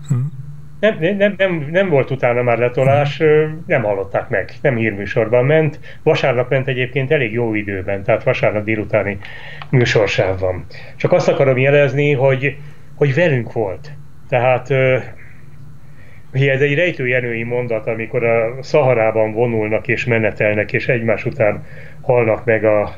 hmm. 0.07 0.31
nem, 0.79 0.97
nem, 1.17 1.33
nem, 1.37 1.67
nem 1.71 1.89
volt 1.89 2.11
utána 2.11 2.41
már 2.41 2.57
letolás, 2.57 3.17
hmm. 3.17 3.63
nem 3.67 3.83
hallották 3.83 4.29
meg, 4.29 4.51
nem 4.61 4.75
hírműsorban 4.75 5.45
ment. 5.45 5.79
Vasárnap 6.03 6.49
ment 6.49 6.67
egyébként 6.67 7.11
elég 7.11 7.31
jó 7.31 7.53
időben, 7.53 8.03
tehát 8.03 8.23
vasárnap 8.23 8.63
délutáni 8.63 9.17
műsorsáv 9.69 10.39
van. 10.39 10.65
Csak 10.95 11.11
azt 11.11 11.27
akarom 11.27 11.57
jelezni, 11.57 12.13
hogy, 12.13 12.57
hogy 12.95 13.13
velünk 13.13 13.53
volt. 13.53 13.91
Tehát 14.29 14.73
Ugye 16.35 16.51
ez 16.51 16.61
egy 16.61 16.75
rejtőjenői 16.75 17.43
mondat, 17.43 17.87
amikor 17.87 18.23
a 18.23 18.63
Szaharában 18.63 19.33
vonulnak 19.33 19.87
és 19.87 20.05
menetelnek, 20.05 20.73
és 20.73 20.87
egymás 20.87 21.25
után 21.25 21.65
halnak 22.01 22.45
meg 22.45 22.63
a, 22.63 22.95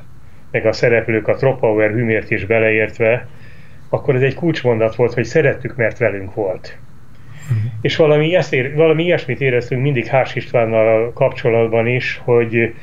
meg 0.58 0.66
a 0.66 0.74
szereplők, 0.74 1.28
a 1.28 1.36
Tropauer 1.36 1.92
hűmért 1.92 2.32
is 2.32 2.46
beleértve, 2.46 3.28
akkor 3.90 4.16
ez 4.16 4.22
egy 4.22 4.34
kulcsmondat 4.34 4.96
volt, 4.96 5.14
hogy 5.14 5.24
szerettük, 5.24 5.76
mert 5.76 5.98
velünk 5.98 6.34
volt. 6.34 6.78
Uh-huh. 7.44 7.72
És 7.82 7.96
valami, 7.96 8.36
ezt 8.36 8.54
ér, 8.54 8.76
valami 8.76 9.04
ilyesmit 9.04 9.42
éreztünk 9.42 9.82
mindig 9.82 10.06
Hárs 10.06 10.36
Istvánnal 10.36 11.14
kapcsolatban 11.14 11.88
is, 11.88 12.22
hogy, 12.24 12.74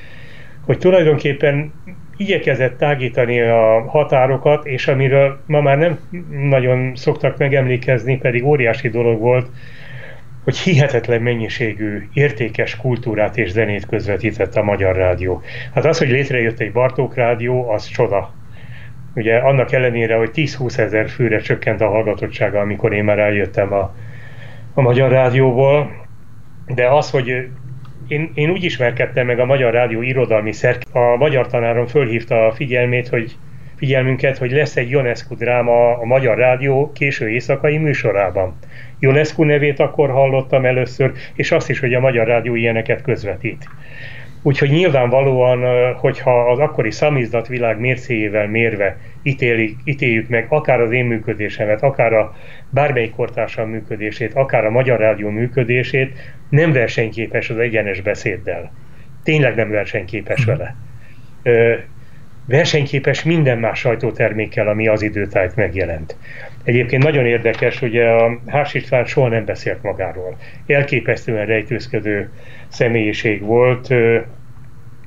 hogy 0.64 0.78
tulajdonképpen 0.78 1.72
igyekezett 2.16 2.78
tágítani 2.78 3.40
a 3.40 3.84
határokat, 3.88 4.66
és 4.66 4.88
amiről 4.88 5.40
ma 5.46 5.60
már 5.60 5.78
nem 5.78 5.98
nagyon 6.30 6.92
szoktak 6.94 7.38
megemlékezni, 7.38 8.18
pedig 8.18 8.44
óriási 8.44 8.88
dolog 8.88 9.20
volt, 9.20 9.48
hogy 10.44 10.58
hihetetlen 10.58 11.22
mennyiségű 11.22 12.08
értékes 12.12 12.76
kultúrát 12.76 13.36
és 13.36 13.50
zenét 13.50 13.86
közvetített 13.86 14.56
a 14.56 14.62
Magyar 14.62 14.96
Rádió. 14.96 15.42
Hát 15.74 15.84
az, 15.84 15.98
hogy 15.98 16.08
létrejött 16.08 16.60
egy 16.60 16.72
Bartók 16.72 17.14
Rádió, 17.14 17.70
az 17.70 17.86
csoda. 17.86 18.34
Ugye 19.14 19.36
annak 19.36 19.72
ellenére, 19.72 20.16
hogy 20.16 20.30
10-20 20.34 20.78
ezer 20.78 21.08
főre 21.08 21.38
csökkent 21.38 21.80
a 21.80 21.88
hallgatottsága, 21.88 22.60
amikor 22.60 22.92
én 22.92 23.04
már 23.04 23.18
eljöttem 23.18 23.72
a, 23.72 23.94
a 24.74 24.80
Magyar 24.80 25.10
Rádióból, 25.10 26.06
de 26.66 26.88
az, 26.88 27.10
hogy 27.10 27.48
én, 28.08 28.30
én 28.34 28.50
úgy 28.50 28.64
ismerkedtem 28.64 29.26
meg 29.26 29.38
a 29.38 29.44
Magyar 29.44 29.72
Rádió 29.72 30.02
irodalmi 30.02 30.52
szerk. 30.52 30.82
A 30.92 31.16
magyar 31.16 31.46
tanárom 31.46 31.86
fölhívta 31.86 32.46
a 32.46 32.52
figyelmét, 32.52 33.08
hogy 33.08 33.36
figyelmünket, 33.76 34.38
hogy 34.38 34.52
lesz 34.52 34.76
egy 34.76 34.90
Ionescu 34.90 35.34
dráma 35.34 35.98
a 35.98 36.04
Magyar 36.04 36.38
Rádió 36.38 36.92
késő 36.92 37.28
éjszakai 37.28 37.78
műsorában. 37.78 38.58
Ionescu 38.98 39.42
nevét 39.42 39.80
akkor 39.80 40.10
hallottam 40.10 40.64
először, 40.64 41.12
és 41.34 41.52
azt 41.52 41.70
is, 41.70 41.80
hogy 41.80 41.94
a 41.94 42.00
Magyar 42.00 42.26
Rádió 42.26 42.54
ilyeneket 42.54 43.02
közvetít. 43.02 43.68
Úgyhogy 44.46 44.70
nyilvánvalóan, 44.70 45.94
hogyha 45.94 46.50
az 46.50 46.58
akkori 46.58 46.90
szamizdat 46.90 47.46
világ 47.46 47.80
mércéjével 47.80 48.48
mérve 48.48 48.96
ítélik, 49.22 49.76
ítéljük 49.84 50.28
meg 50.28 50.46
akár 50.48 50.80
az 50.80 50.90
én 50.90 51.04
működésemet, 51.04 51.82
akár 51.82 52.12
a 52.12 52.34
bármelyik 52.70 53.10
kortársam 53.10 53.68
működését, 53.68 54.34
akár 54.34 54.64
a 54.64 54.70
Magyar 54.70 54.98
Rádió 54.98 55.30
működését, 55.30 56.18
nem 56.48 56.72
versenyképes 56.72 57.50
az 57.50 57.58
egyenes 57.58 58.00
beszéddel. 58.00 58.72
Tényleg 59.22 59.54
nem 59.54 59.70
versenyképes 59.70 60.44
vele. 60.44 60.76
Versenyképes 62.46 63.22
minden 63.22 63.58
más 63.58 63.78
sajtótermékkel, 63.78 64.68
ami 64.68 64.88
az 64.88 65.02
időtájt 65.02 65.56
megjelent. 65.56 66.16
Egyébként 66.64 67.02
nagyon 67.02 67.26
érdekes, 67.26 67.78
hogy 67.78 67.98
a 67.98 68.40
Hárs 68.46 68.74
István 68.74 69.04
soha 69.04 69.28
nem 69.28 69.44
beszélt 69.44 69.82
magáról. 69.82 70.36
Elképesztően 70.66 71.46
rejtőzködő 71.46 72.30
személyiség 72.68 73.42
volt. 73.42 73.94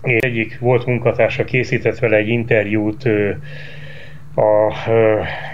Egyik 0.01 0.59
volt 0.59 0.85
munkatársa 0.85 1.43
készített 1.43 1.99
vele 1.99 2.15
egy 2.15 2.27
interjút 2.27 3.03
a 4.35 4.73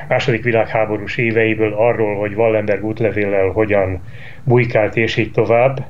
második 0.07 0.43
világháborús 0.43 1.17
éveiből 1.17 1.73
arról, 1.73 2.15
hogy 2.15 2.33
Wallenberg 2.33 2.83
útlevéllel 2.83 3.47
hogyan 3.47 4.01
bujkált 4.43 4.95
és 4.95 5.17
így 5.17 5.31
tovább. 5.31 5.85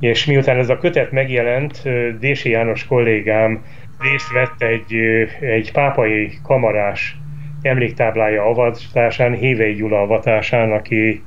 És 0.00 0.24
miután 0.24 0.58
ez 0.58 0.68
a 0.68 0.78
kötet 0.78 1.10
megjelent, 1.10 1.82
Dési 2.18 2.50
János 2.50 2.86
kollégám 2.86 3.64
részt 4.02 4.32
vett 4.32 4.62
egy, 4.62 4.94
egy 5.40 5.72
pápai 5.72 6.32
kamarás 6.42 7.16
emléktáblája 7.62 8.44
avatásán, 8.44 9.34
Hévei 9.34 9.74
Gyula 9.74 10.00
avatásán, 10.00 10.72
aki 10.72 11.22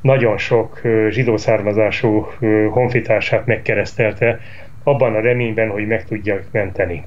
nagyon 0.00 0.38
sok 0.38 0.80
zsidó 1.08 1.36
származású 1.36 2.26
honfitársát 2.70 3.46
megkeresztelte, 3.46 4.40
abban 4.82 5.14
a 5.14 5.20
reményben, 5.20 5.68
hogy 5.68 5.86
meg 5.86 6.04
tudja 6.04 6.40
menteni. 6.50 7.02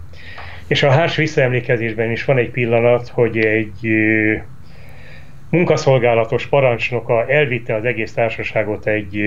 És 0.68 0.84
a 0.84 0.90
hárs 0.90 1.16
visszaemlékezésben 1.16 2.12
is 2.12 2.26
van 2.26 2.38
egy 2.38 2.50
pillanat, 2.50 3.08
hogy 3.08 3.38
egy 3.38 3.88
munkaszolgálatos 5.50 6.48
parancsnoka 6.48 7.28
elvitte 7.28 7.76
az 7.76 7.86
egész 7.86 8.14
társaságot 8.14 8.88
egy 8.88 9.22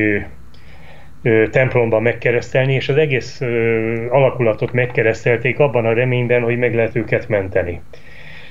templomba 1.51 2.01
megkeresztelni, 2.01 2.75
és 2.75 2.89
az 2.89 2.97
egész 2.97 3.41
alakulatot 4.09 4.73
megkeresztelték 4.73 5.59
abban 5.59 5.87
a 5.87 5.93
reményben, 5.93 6.43
hogy 6.43 6.59
meg 6.59 6.75
lehet 6.75 6.97
őket 6.97 7.29
menteni. 7.29 7.81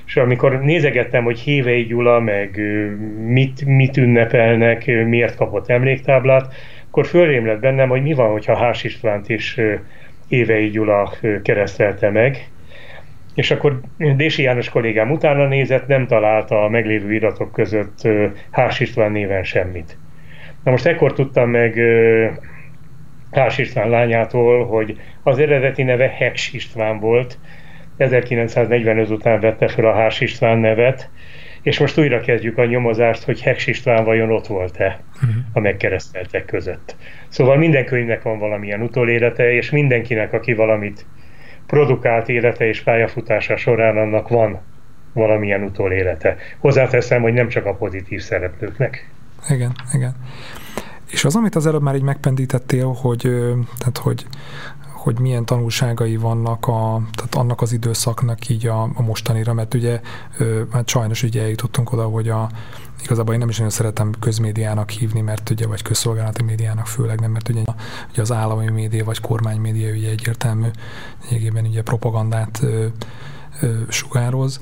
És 0.06 0.16
amikor 0.16 0.60
nézegettem, 0.60 1.24
hogy 1.24 1.38
Hévei 1.38 1.82
Gyula, 1.82 2.20
meg 2.20 2.60
mit, 3.26 3.64
mit 3.64 3.96
ünnepelnek, 3.96 4.86
miért 4.86 5.36
kapott 5.36 5.68
emléktáblát, 5.68 6.54
akkor 6.88 7.06
fölrém 7.06 7.46
lett 7.46 7.60
bennem, 7.60 7.88
hogy 7.88 8.02
mi 8.02 8.12
van, 8.12 8.30
hogyha 8.30 8.56
Hás 8.56 8.84
Istvánt 8.84 9.28
is 9.28 9.60
Évei 10.28 10.68
Gyula 10.68 11.12
keresztelte 11.42 12.10
meg. 12.10 12.48
És 13.34 13.50
akkor 13.50 13.80
Dési 14.16 14.42
János 14.42 14.68
kollégám 14.68 15.10
utána 15.10 15.46
nézett, 15.46 15.86
nem 15.86 16.06
találta 16.06 16.64
a 16.64 16.68
meglévő 16.68 17.12
iratok 17.12 17.52
között 17.52 18.08
Hás 18.50 18.80
István 18.80 19.12
néven 19.12 19.42
semmit. 19.42 19.96
Na 20.64 20.70
most 20.70 20.86
ekkor 20.86 21.12
tudtam 21.12 21.50
meg 21.50 21.80
Hás 23.32 23.58
István 23.58 23.88
lányától, 23.88 24.66
hogy 24.66 25.00
az 25.22 25.38
eredeti 25.38 25.82
neve 25.82 26.08
Heks 26.08 26.52
István 26.52 26.98
volt, 26.98 27.38
1945 27.96 29.10
után 29.10 29.40
vette 29.40 29.68
fel 29.68 29.84
a 29.84 29.94
Hás 29.94 30.20
István 30.20 30.58
nevet, 30.58 31.10
és 31.62 31.78
most 31.78 31.98
újra 31.98 32.20
kezdjük 32.20 32.58
a 32.58 32.64
nyomozást, 32.64 33.22
hogy 33.22 33.42
Heks 33.42 33.66
István 33.66 34.04
vajon 34.04 34.32
ott 34.32 34.46
volt-e 34.46 35.00
a 35.52 35.60
megkereszteltek 35.60 36.44
között. 36.44 36.96
Szóval 37.28 37.56
minden 37.56 37.84
könyvnek 37.84 38.22
van 38.22 38.38
valamilyen 38.38 38.82
utolélete, 38.82 39.52
és 39.52 39.70
mindenkinek, 39.70 40.32
aki 40.32 40.52
valamit 40.52 41.06
produkált 41.66 42.28
élete 42.28 42.66
és 42.66 42.80
pályafutása 42.80 43.56
során, 43.56 43.96
annak 43.96 44.28
van 44.28 44.60
valamilyen 45.12 45.62
utolélete. 45.62 46.36
Hozzáteszem, 46.58 47.22
hogy 47.22 47.32
nem 47.32 47.48
csak 47.48 47.66
a 47.66 47.74
pozitív 47.74 48.20
szereplőknek. 48.20 49.08
Igen, 49.48 49.72
igen. 49.92 50.14
És 51.12 51.24
az, 51.24 51.36
amit 51.36 51.54
az 51.54 51.66
előbb 51.66 51.82
már 51.82 51.94
így 51.94 52.02
megpendítettél, 52.02 52.92
hogy, 52.92 53.20
tehát, 53.78 53.98
hogy, 53.98 54.26
hogy 54.92 55.18
milyen 55.18 55.44
tanulságai 55.44 56.16
vannak 56.16 56.66
a, 56.66 57.02
tehát 57.12 57.34
annak 57.34 57.60
az 57.60 57.72
időszaknak 57.72 58.48
így 58.48 58.66
a, 58.66 58.82
a 58.82 59.02
mostanira, 59.02 59.52
mert 59.52 59.74
ugye 59.74 60.00
hát 60.72 60.88
sajnos 60.88 61.22
ugye 61.22 61.42
eljutottunk 61.42 61.92
oda, 61.92 62.04
hogy 62.04 62.28
a, 62.28 62.50
igazából 63.02 63.32
én 63.32 63.38
nem 63.38 63.48
is 63.48 63.56
nagyon 63.56 63.72
szeretem 63.72 64.12
közmédiának 64.20 64.90
hívni, 64.90 65.20
mert 65.20 65.50
ugye, 65.50 65.66
vagy 65.66 65.82
közszolgálati 65.82 66.42
médiának 66.42 66.86
főleg 66.86 67.20
nem, 67.20 67.30
mert 67.30 67.48
ugye, 67.48 67.62
ugye 68.10 68.22
az 68.22 68.32
állami 68.32 68.70
média 68.70 69.04
vagy 69.04 69.20
kormánymédia 69.20 69.92
ugye 69.92 70.10
egyértelmű 70.10 70.68
lényegében 71.28 71.66
ugye 71.66 71.82
propagandát 71.82 72.60
ö, 72.62 72.86
ö, 73.60 73.76
sugároz, 73.88 74.60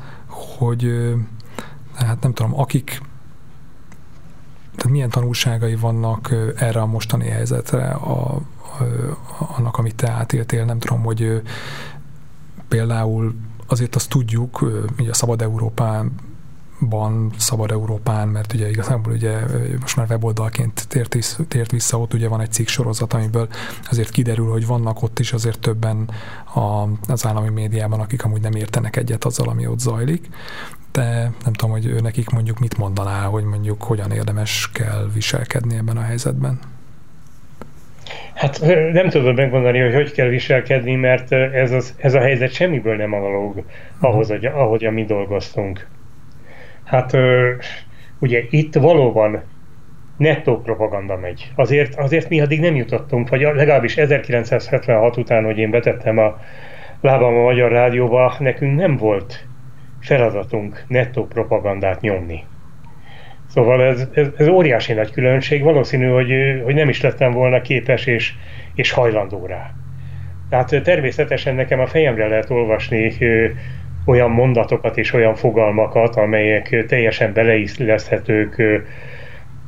hogy 0.58 0.84
ö, 0.84 1.14
hát 1.94 2.22
nem 2.22 2.32
tudom, 2.32 2.58
akik 2.58 3.00
tehát 4.80 4.92
milyen 4.92 5.10
tanulságai 5.10 5.74
vannak 5.74 6.34
erre 6.56 6.80
a 6.80 6.86
mostani 6.86 7.28
helyzetre, 7.28 7.88
a, 7.88 8.34
a, 8.34 8.42
annak, 9.56 9.76
amit 9.78 9.94
te 9.94 10.10
átéltél, 10.10 10.64
nem 10.64 10.78
tudom, 10.78 11.02
hogy 11.02 11.42
például 12.68 13.34
azért 13.66 13.94
azt 13.94 14.08
tudjuk, 14.08 14.60
ugye 14.98 15.10
a 15.10 15.14
Szabad 15.14 15.42
Európán 15.42 16.12
ban 16.88 17.32
Szabad 17.36 17.70
Európán, 17.70 18.28
mert 18.28 18.52
ugye 18.52 18.68
igazából 18.68 19.12
ugye 19.12 19.38
most 19.80 19.96
már 19.96 20.06
weboldalként 20.10 20.88
tért, 20.88 21.16
tért 21.48 21.70
vissza, 21.70 22.00
ott 22.00 22.14
ugye 22.14 22.28
van 22.28 22.40
egy 22.40 22.52
cikk 22.52 22.66
sorozat, 22.66 23.12
amiből 23.12 23.48
azért 23.90 24.10
kiderül, 24.10 24.50
hogy 24.50 24.66
vannak 24.66 25.02
ott 25.02 25.18
is 25.18 25.32
azért 25.32 25.58
többen 25.58 26.10
a, 26.54 26.88
az 27.12 27.26
állami 27.26 27.48
médiában, 27.48 28.00
akik 28.00 28.24
amúgy 28.24 28.40
nem 28.40 28.54
értenek 28.54 28.96
egyet 28.96 29.24
azzal, 29.24 29.48
ami 29.48 29.66
ott 29.66 29.80
zajlik, 29.80 30.28
de 30.92 31.30
nem 31.44 31.52
tudom, 31.52 31.70
hogy 31.70 31.86
ő 31.86 32.00
nekik 32.00 32.30
mondjuk 32.30 32.58
mit 32.58 32.78
mondanál, 32.78 33.28
hogy 33.28 33.44
mondjuk 33.44 33.82
hogyan 33.82 34.10
érdemes 34.10 34.70
kell 34.72 35.10
viselkedni 35.14 35.76
ebben 35.76 35.96
a 35.96 36.02
helyzetben. 36.02 36.58
Hát 38.34 38.60
nem 38.92 39.08
tudom 39.08 39.34
megmondani, 39.34 39.78
hogy 39.80 39.94
hogy 39.94 40.12
kell 40.12 40.28
viselkedni, 40.28 40.94
mert 40.94 41.32
ez, 41.32 41.72
az, 41.72 41.94
ez 41.96 42.14
a 42.14 42.20
helyzet 42.20 42.52
semmiből 42.52 42.96
nem 42.96 43.12
analóg 43.12 43.64
ahhoz, 44.00 44.28
hogy, 44.28 44.44
ahogy 44.44 44.88
mi 44.92 45.04
dolgoztunk. 45.04 45.86
Hát 46.84 47.16
ugye 48.18 48.42
itt 48.50 48.74
valóban 48.74 49.42
nettó 50.16 50.60
propaganda 50.60 51.16
megy. 51.16 51.52
Azért, 51.54 51.94
azért 51.94 52.28
mi 52.28 52.40
addig 52.40 52.60
nem 52.60 52.76
jutottunk, 52.76 53.28
vagy 53.28 53.40
legalábbis 53.40 53.96
1976 53.96 55.16
után, 55.16 55.44
hogy 55.44 55.58
én 55.58 55.70
betettem 55.70 56.18
a 56.18 56.40
lábam 57.00 57.34
a 57.34 57.42
Magyar 57.42 57.70
Rádióba, 57.70 58.34
nekünk 58.38 58.76
nem 58.76 58.96
volt 58.96 59.44
feladatunk 60.00 60.84
nettó 60.88 61.26
propagandát 61.26 62.00
nyomni. 62.00 62.44
Szóval 63.48 63.82
ez, 63.82 64.08
ez, 64.12 64.26
ez 64.36 64.48
óriási 64.48 64.92
nagy 64.92 65.10
különbség, 65.10 65.62
valószínű, 65.62 66.06
hogy, 66.06 66.32
hogy 66.64 66.74
nem 66.74 66.88
is 66.88 67.00
lettem 67.00 67.32
volna 67.32 67.60
képes 67.60 68.06
és, 68.06 68.32
és 68.74 68.90
hajlandó 68.90 69.46
rá. 69.46 69.70
Tehát 70.48 70.82
természetesen 70.82 71.54
nekem 71.54 71.80
a 71.80 71.86
fejemre 71.86 72.26
lehet 72.26 72.50
olvasni 72.50 73.12
olyan 74.04 74.30
mondatokat 74.30 74.98
és 74.98 75.12
olyan 75.12 75.34
fogalmakat, 75.34 76.16
amelyek 76.16 76.84
teljesen 76.86 77.32
beleilleszthetők 77.32 78.62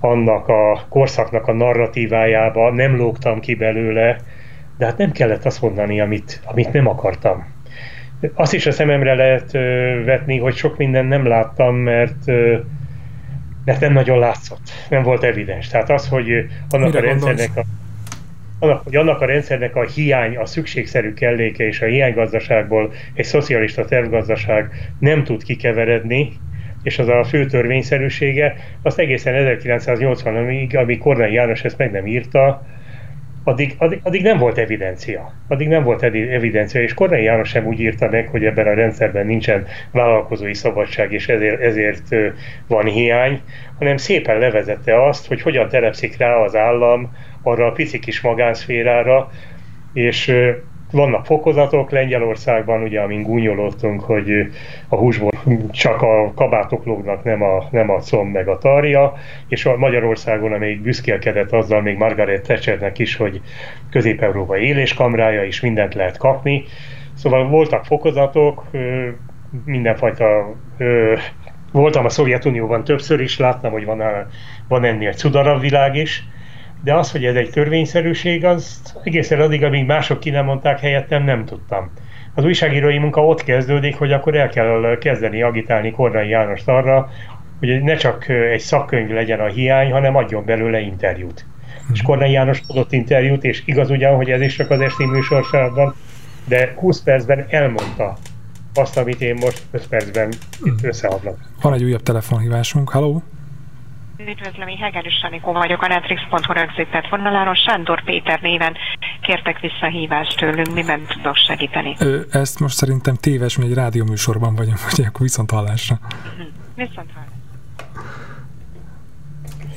annak 0.01 0.49
a 0.49 0.87
korszaknak 0.89 1.47
a 1.47 1.53
narratívájába, 1.53 2.71
nem 2.71 2.97
lógtam 2.97 3.41
ki 3.41 3.55
belőle, 3.55 4.17
de 4.79 4.85
hát 4.85 4.99
nem 4.99 5.13
kellett 5.13 5.45
azt 5.45 5.63
mondani, 5.63 6.01
amit, 6.01 6.41
amit 6.45 6.73
nem 6.73 6.87
akartam. 6.87 7.47
Azt 8.35 8.55
is 8.55 8.67
a 8.67 8.73
szememre 8.73 9.15
lehet 9.15 9.53
vetni, 10.05 10.39
hogy 10.39 10.55
sok 10.55 10.77
mindent 10.77 11.09
nem 11.09 11.27
láttam, 11.27 11.77
mert 11.77 12.31
mert 13.65 13.81
nem 13.81 13.93
nagyon 13.93 14.19
látszott, 14.19 14.71
nem 14.89 15.03
volt 15.03 15.25
evidens. 15.25 15.69
Tehát 15.69 15.91
az, 15.91 16.09
hogy 16.09 16.47
annak 16.69 16.93
Mire 16.93 16.99
a 16.99 17.03
rendszernek 17.03 17.57
a, 17.57 17.65
annak, 18.59 18.83
hogy 18.83 18.97
annak 18.97 19.21
a 19.21 19.25
rendszernek 19.25 19.77
a 19.77 19.85
hiány, 19.85 20.37
a 20.37 20.47
szükségszerű 20.47 21.15
kelléke 21.15 21.67
és 21.67 21.81
a 21.81 21.87
hiánygazdaságból 21.87 22.93
egy 23.15 23.25
szocialista 23.25 23.85
tervgazdaság 23.85 24.71
nem 24.99 25.25
tud 25.25 25.45
kikeveredni, 25.45 26.33
és 26.83 26.99
az 26.99 27.09
a 27.09 27.25
fő 27.25 27.47
törvényszerűsége, 27.47 28.57
azt 28.83 28.99
egészen 28.99 29.57
1980-ig, 29.59 30.81
amíg 30.81 30.99
Kornány 30.99 31.33
János 31.33 31.65
ezt 31.65 31.79
meg 31.79 31.91
nem 31.91 32.07
írta, 32.07 32.67
addig, 33.45 33.75
addig, 33.79 34.01
addig 34.03 34.23
nem 34.23 34.39
volt 34.39 34.59
evidencia. 34.59 35.33
Addig 35.49 35.69
nem 35.69 35.83
volt 35.83 36.03
evidencia, 36.03 36.83
és 36.83 36.95
Kornei 36.95 37.23
János 37.23 37.49
sem 37.49 37.67
úgy 37.67 37.81
írta 37.81 38.09
meg, 38.09 38.29
hogy 38.29 38.45
ebben 38.45 38.67
a 38.67 38.75
rendszerben 38.75 39.27
nincsen 39.27 39.67
vállalkozói 39.91 40.55
szabadság, 40.55 41.13
és 41.13 41.29
ezért, 41.29 41.61
ezért 41.61 42.09
van 42.67 42.87
hiány, 42.87 43.43
hanem 43.79 43.97
szépen 43.97 44.39
levezette 44.39 45.07
azt, 45.07 45.27
hogy 45.27 45.43
hogyan 45.43 45.69
telepszik 45.69 46.17
rá 46.17 46.35
az 46.35 46.57
állam 46.57 47.17
arra 47.43 47.67
a 47.67 47.73
pici 47.73 47.99
kis 47.99 48.21
magánszférára, 48.21 49.31
és 49.93 50.35
vannak 50.93 51.27
fokozatok 51.27 51.91
Lengyelországban, 51.91 52.83
ugye, 52.83 53.01
amin 53.01 53.23
gúnyolódtunk, 53.23 54.01
hogy 54.01 54.31
a 54.89 54.97
húsból 54.97 55.31
csak 55.71 56.03
a 56.03 56.33
kabátok 56.35 56.85
lógnak, 56.85 57.25
nem 57.25 57.43
a, 57.43 57.65
nem 57.71 57.91
a 57.91 58.01
comb 58.01 58.33
meg 58.33 58.49
a 58.49 58.59
tarja, 58.59 59.13
és 59.49 59.67
a 59.67 59.77
Magyarországon, 59.77 60.53
amelyik 60.53 60.83
büszkélkedett 60.83 61.53
azzal 61.53 61.81
még 61.81 61.97
Margaret 61.97 62.43
Thatchernek 62.43 62.99
is, 62.99 63.17
hogy 63.17 63.41
Közép-Európa 63.91 64.59
éléskamrája, 64.59 65.45
és 65.45 65.61
mindent 65.61 65.95
lehet 65.95 66.17
kapni. 66.17 66.65
Szóval 67.15 67.49
voltak 67.49 67.85
fokozatok, 67.85 68.65
mindenfajta 69.65 70.55
voltam 71.73 72.05
a 72.05 72.09
Szovjetunióban 72.09 72.85
többször 72.85 73.21
is, 73.21 73.39
láttam, 73.39 73.73
hogy 73.73 73.85
van, 73.85 74.03
van 74.69 74.85
ennél 74.85 75.13
cudarabb 75.13 75.61
világ 75.61 75.97
is, 75.97 76.25
de 76.85 76.95
az, 76.95 77.11
hogy 77.11 77.25
ez 77.25 77.35
egy 77.35 77.51
törvényszerűség, 77.51 78.45
az 78.45 78.81
egészen 79.05 79.41
addig, 79.41 79.65
amíg 79.65 79.87
mások 79.87 80.21
ki 80.21 80.31
nem 80.31 80.45
mondták 80.45 80.81
helyettem, 80.81 81.25
nem 81.25 81.45
tudtam. 81.45 81.91
az 82.35 82.45
újságírói 82.45 82.99
munka 82.99 83.25
ott 83.27 83.45
kezdődik, 83.45 83.97
hogy 83.97 84.13
akkor 84.13 84.37
el 84.37 84.49
kell 84.49 84.99
kezdeni 85.01 85.43
agitálni 85.43 85.91
Kornai 85.91 86.29
Jánost 86.29 86.69
arra, 86.69 87.11
hogy 87.59 87.83
ne 87.83 87.95
csak 87.95 88.29
egy 88.29 88.61
szakkönyv 88.61 89.11
legyen 89.11 89.41
a 89.41 89.47
hiány, 89.47 89.93
hanem 89.93 90.17
adjon 90.17 90.45
belőle 90.45 90.81
interjút. 90.81 91.47
És 91.93 91.99
mhm. 91.99 92.11
Kornai 92.11 92.31
János 92.31 92.63
adott 92.67 92.93
interjút, 92.93 93.45
és 93.45 93.63
igaz 93.65 93.91
ugyan, 93.91 94.17
hogy 94.17 94.31
ez 94.31 94.41
is 94.41 94.57
csak 94.57 94.71
az 94.71 94.81
esti 94.81 95.05
műsorsában, 95.05 95.95
de 96.45 96.73
20 96.77 97.03
percben 97.03 97.47
elmondta 97.49 98.17
azt, 98.75 98.97
amit 98.97 99.21
én 99.21 99.35
most 99.35 99.63
5 99.71 99.89
percben 99.89 100.29
itt 100.65 100.81
mhm. 100.81 100.87
összeadnak. 100.87 101.39
Van 101.63 101.73
egy 101.73 101.85
újabb 101.85 102.03
telefonhívásunk, 102.03 102.91
halló? 102.91 103.23
Üdvözlöm, 104.29 104.69
én 104.69 104.77
Hegedűs 104.77 105.19
Sanikó 105.23 105.53
vagyok, 105.53 105.83
a 105.83 105.87
Netrix.hu 105.87 106.53
rögzített 106.53 107.09
vonaláron. 107.11 107.55
Sándor 107.55 108.03
Péter 108.05 108.41
néven 108.41 108.77
kértek 109.21 109.61
vissza 109.61 109.87
hívást 109.87 110.39
tőlünk, 110.39 110.75
miben 110.75 111.07
tudok 111.07 111.37
segíteni? 111.37 111.97
Ö, 111.99 112.21
ezt 112.31 112.61
most 112.61 112.77
szerintem 112.77 113.15
téves, 113.15 113.57
mi 113.57 113.65
egy 113.65 113.75
rádióműsorban 113.75 114.55
vagyunk, 114.55 114.79
hogy 114.89 115.05
akkor 115.05 115.21
viszont 115.21 115.51
hallásra. 115.51 115.99
Uh-huh. 116.03 116.47
Viszont 116.75 117.11
hallásra. 117.15 117.41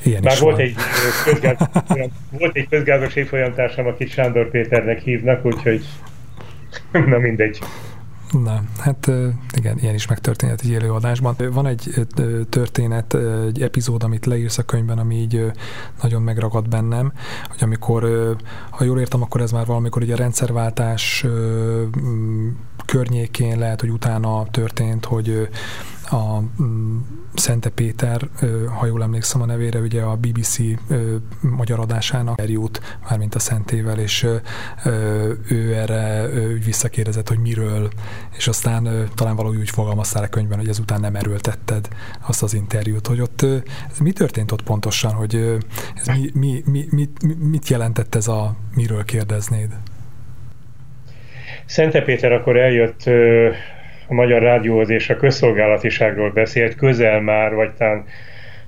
Ilyen 0.04 0.22
Már 0.22 0.38
volt 0.40 0.58
egy, 0.58 0.74
közgáz, 1.24 1.56
volt 2.30 2.56
egy 2.56 2.68
közgázos 2.68 3.14
évfolyamtársam, 3.14 3.86
akit 3.86 4.10
Sándor 4.10 4.50
Péternek 4.50 5.00
hívnak, 5.00 5.44
úgyhogy 5.44 5.84
na 7.12 7.18
mindegy. 7.18 7.58
Na, 8.30 8.62
hát 8.78 9.10
igen, 9.52 9.78
ilyen 9.78 9.94
is 9.94 10.06
megtörténhet 10.06 10.60
egy 10.60 10.68
élőadásban. 10.68 11.36
Van 11.52 11.66
egy 11.66 12.06
történet, 12.48 13.14
egy 13.46 13.62
epizód, 13.62 14.02
amit 14.02 14.26
leírsz 14.26 14.58
a 14.58 14.62
könyvben, 14.62 14.98
ami 14.98 15.14
így 15.14 15.52
nagyon 16.02 16.22
megragad 16.22 16.68
bennem, 16.68 17.12
hogy 17.48 17.58
amikor, 17.60 18.36
ha 18.70 18.84
jól 18.84 19.00
értem, 19.00 19.22
akkor 19.22 19.40
ez 19.40 19.50
már 19.50 19.66
valamikor 19.66 20.02
ugye 20.02 20.14
a 20.14 20.16
rendszerváltás 20.16 21.26
környékén 22.86 23.58
lehet, 23.58 23.80
hogy 23.80 23.90
utána 23.90 24.46
történt, 24.50 25.04
hogy 25.04 25.48
a 26.10 26.40
mm, 26.62 26.98
Szente 27.34 27.68
Péter, 27.68 28.20
ha 28.78 28.86
jól 28.86 29.02
emlékszem 29.02 29.42
a 29.42 29.44
nevére, 29.46 29.78
ugye 29.78 30.02
a 30.02 30.16
BBC 30.16 30.58
magyar 31.40 31.80
adásának 31.80 32.40
eljut, 32.40 32.98
mármint 33.08 33.34
a 33.34 33.38
Szentével, 33.38 33.98
és 33.98 34.26
ő 35.48 35.74
erre 35.74 36.28
ő 36.32 36.58
visszakérdezett, 36.64 37.28
hogy 37.28 37.38
miről, 37.38 37.90
és 38.36 38.48
aztán 38.48 39.08
talán 39.14 39.36
valahogy 39.36 39.58
úgy 39.58 39.70
fogalmaztál 39.70 40.22
a 40.22 40.28
könyvben, 40.28 40.58
hogy 40.58 40.68
ezután 40.68 41.00
nem 41.00 41.16
erőltetted 41.16 41.88
azt 42.26 42.42
az 42.42 42.54
interjút, 42.54 43.06
hogy 43.06 43.20
ott 43.20 43.42
ez 43.90 43.98
mi 43.98 44.12
történt 44.12 44.52
ott 44.52 44.62
pontosan, 44.62 45.12
hogy 45.12 45.58
ez 45.94 46.06
mi, 46.06 46.30
mi, 46.34 46.62
mi, 46.64 46.86
mit, 46.90 47.38
mit 47.50 47.68
jelentett 47.68 48.14
ez 48.14 48.28
a 48.28 48.56
miről 48.74 49.04
kérdeznéd? 49.04 49.70
Szente 51.66 52.02
Péter 52.02 52.32
akkor 52.32 52.56
eljött 52.56 53.02
a 54.08 54.14
Magyar 54.14 54.42
Rádióhoz 54.42 54.90
és 54.90 55.10
a 55.10 55.16
közszolgálatiságról 55.16 56.30
beszélt, 56.30 56.74
közel 56.74 57.20
már, 57.20 57.54
vagy 57.54 57.72
talán 57.72 58.04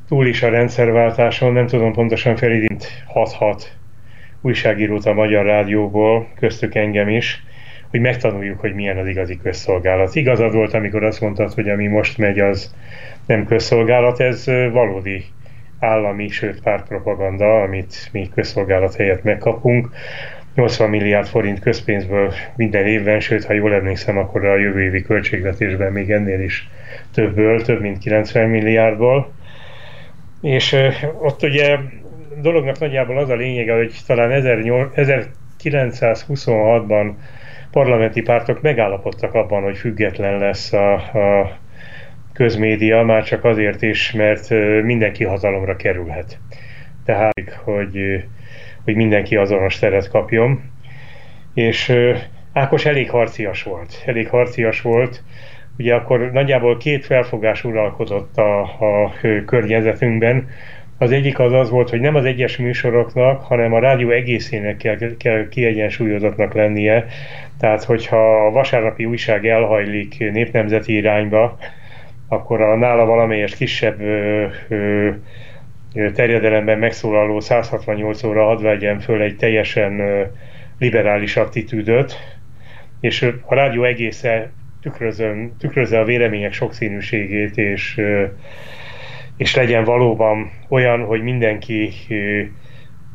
túl 0.09 0.26
is 0.26 0.43
a 0.43 0.49
rendszerváltáson, 0.49 1.53
nem 1.53 1.66
tudom 1.66 1.93
pontosan 1.93 2.36
felidint 2.36 3.05
6-6 3.14 3.62
újságírót 4.41 5.07
a 5.07 5.12
Magyar 5.12 5.45
Rádióból, 5.45 6.28
köztük 6.39 6.74
engem 6.74 7.09
is, 7.09 7.43
hogy 7.91 8.01
megtanuljuk, 8.01 8.61
hogy 8.61 8.74
milyen 8.74 8.99
az 8.99 9.07
igazi 9.07 9.39
közszolgálat. 9.43 10.14
Igazad 10.14 10.53
volt, 10.53 10.74
amikor 10.74 11.05
azt 11.05 11.20
mondtad, 11.20 11.53
hogy 11.53 11.68
ami 11.68 11.86
most 11.86 12.18
megy, 12.18 12.39
az 12.41 12.74
nem 13.26 13.47
közszolgálat, 13.47 14.20
ez 14.20 14.47
valódi 14.72 15.24
állami, 15.80 16.28
sőt 16.28 16.62
pártpropaganda, 16.62 17.62
amit 17.62 18.09
mi 18.12 18.28
közszolgálat 18.34 18.95
helyett 18.95 19.22
megkapunk. 19.22 19.89
80 20.59 20.90
milliárd 20.90 21.26
forint 21.26 21.61
közpénzből 21.61 22.32
minden 22.56 22.86
évben, 22.86 23.20
sőt, 23.20 23.44
ha 23.44 23.52
jól 23.52 23.74
emlékszem, 23.74 24.18
akkor 24.18 24.44
a 24.44 24.56
jövő 24.56 24.82
évi 24.82 25.02
költségvetésben 25.02 25.92
még 25.92 26.11
ennél 26.11 26.40
is 26.40 26.68
többből, 27.14 27.62
több 27.62 27.80
mint 27.80 27.98
90 27.98 28.48
milliárdból. 28.48 29.32
És 30.42 30.76
ott 31.20 31.42
ugye 31.42 31.78
dolognak 32.40 32.78
nagyjából 32.78 33.18
az 33.18 33.28
a 33.28 33.34
lényege, 33.34 33.74
hogy 33.74 33.94
talán 34.06 34.42
1926-ban 34.94 37.12
parlamenti 37.70 38.22
pártok 38.22 38.62
megállapodtak 38.62 39.34
abban, 39.34 39.62
hogy 39.62 39.76
független 39.76 40.38
lesz 40.38 40.72
a, 40.72 40.94
a 40.94 41.59
közmédia, 42.32 43.02
már 43.02 43.24
csak 43.24 43.44
azért 43.44 43.82
is, 43.82 44.12
mert 44.12 44.50
mindenki 44.82 45.24
hatalomra 45.24 45.76
kerülhet. 45.76 46.38
Tehát, 47.04 47.61
hogy 47.64 48.24
hogy 48.89 48.97
mindenki 48.97 49.36
azonos 49.36 49.78
teret 49.78 50.09
kapjon. 50.09 50.61
És 51.55 51.93
Ákos 52.53 52.84
elég 52.84 53.11
harcias 53.11 53.62
volt. 53.62 54.03
Elég 54.07 54.28
harcias 54.28 54.80
volt. 54.80 55.22
Ugye 55.78 55.95
akkor 55.95 56.30
nagyjából 56.32 56.76
két 56.76 57.05
felfogás 57.05 57.64
uralkodott 57.64 58.36
a, 58.36 58.61
a 58.61 59.12
környezetünkben. 59.47 60.49
Az 60.99 61.12
egyik 61.12 61.39
az 61.39 61.53
az 61.53 61.70
volt, 61.70 61.91
hogy 61.91 62.01
nem 62.01 62.14
az 62.14 62.24
egyes 62.24 62.57
műsoroknak, 62.57 63.41
hanem 63.41 63.72
a 63.72 63.78
rádió 63.78 64.11
egészének 64.11 64.76
kell, 64.76 64.97
kell 65.18 65.49
kiegyensúlyozottnak 65.49 66.55
lennie. 66.55 67.07
Tehát, 67.59 67.84
hogyha 67.84 68.47
a 68.47 68.51
vasárnapi 68.51 69.05
újság 69.05 69.47
elhajlik 69.47 70.18
népnemzeti 70.18 70.95
irányba, 70.95 71.59
akkor 72.28 72.61
a 72.61 72.76
nála 72.76 73.05
valamelyest 73.05 73.57
kisebb 73.57 74.01
ö, 74.01 74.47
ö, 74.68 75.11
terjedelemben 75.93 76.78
megszólaló 76.78 77.41
168 77.41 78.22
óra 78.22 78.45
hadd 78.45 78.62
vegyen 78.62 79.01
föl 79.01 79.22
egy 79.22 79.36
teljesen 79.36 80.01
liberális 80.78 81.36
attitűdöt, 81.36 82.16
és 83.01 83.22
a 83.43 83.55
rádió 83.55 83.84
egésze 83.84 84.53
tükrözön, 84.80 85.57
tükrözze 85.57 86.01
a 86.01 86.05
vélemények 86.05 86.53
sokszínűségét, 86.53 87.57
és, 87.57 88.01
és 89.36 89.55
legyen 89.55 89.84
valóban 89.84 90.51
olyan, 90.68 91.05
hogy 91.05 91.22
mindenki 91.22 91.93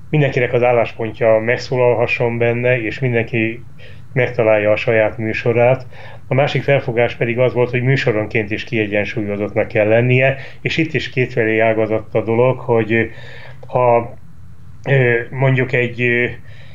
mindenkinek 0.10 0.54
az 0.54 0.64
álláspontja 0.64 1.40
megszólalhasson 1.40 2.38
benne, 2.38 2.82
és 2.82 3.00
mindenki 3.00 3.66
megtalálja 4.14 4.72
a 4.72 4.76
saját 4.76 5.18
műsorát. 5.18 5.86
A 6.28 6.34
másik 6.34 6.64
felfogás 6.64 7.16
pedig 7.16 7.39
az 7.39 7.53
volt, 7.53 7.70
hogy 7.70 7.82
műsoronként 7.82 8.51
is 8.51 8.64
kiegyensúlyozottnak 8.64 9.68
kell 9.68 9.88
lennie, 9.88 10.38
és 10.61 10.78
itt 10.78 10.93
is 10.93 11.09
kétfelé 11.09 11.59
ágazott 11.59 12.16
a 12.16 12.24
dolog, 12.24 12.59
hogy 12.59 13.11
ha 13.68 14.14
mondjuk 15.30 15.72
egy, 15.72 16.01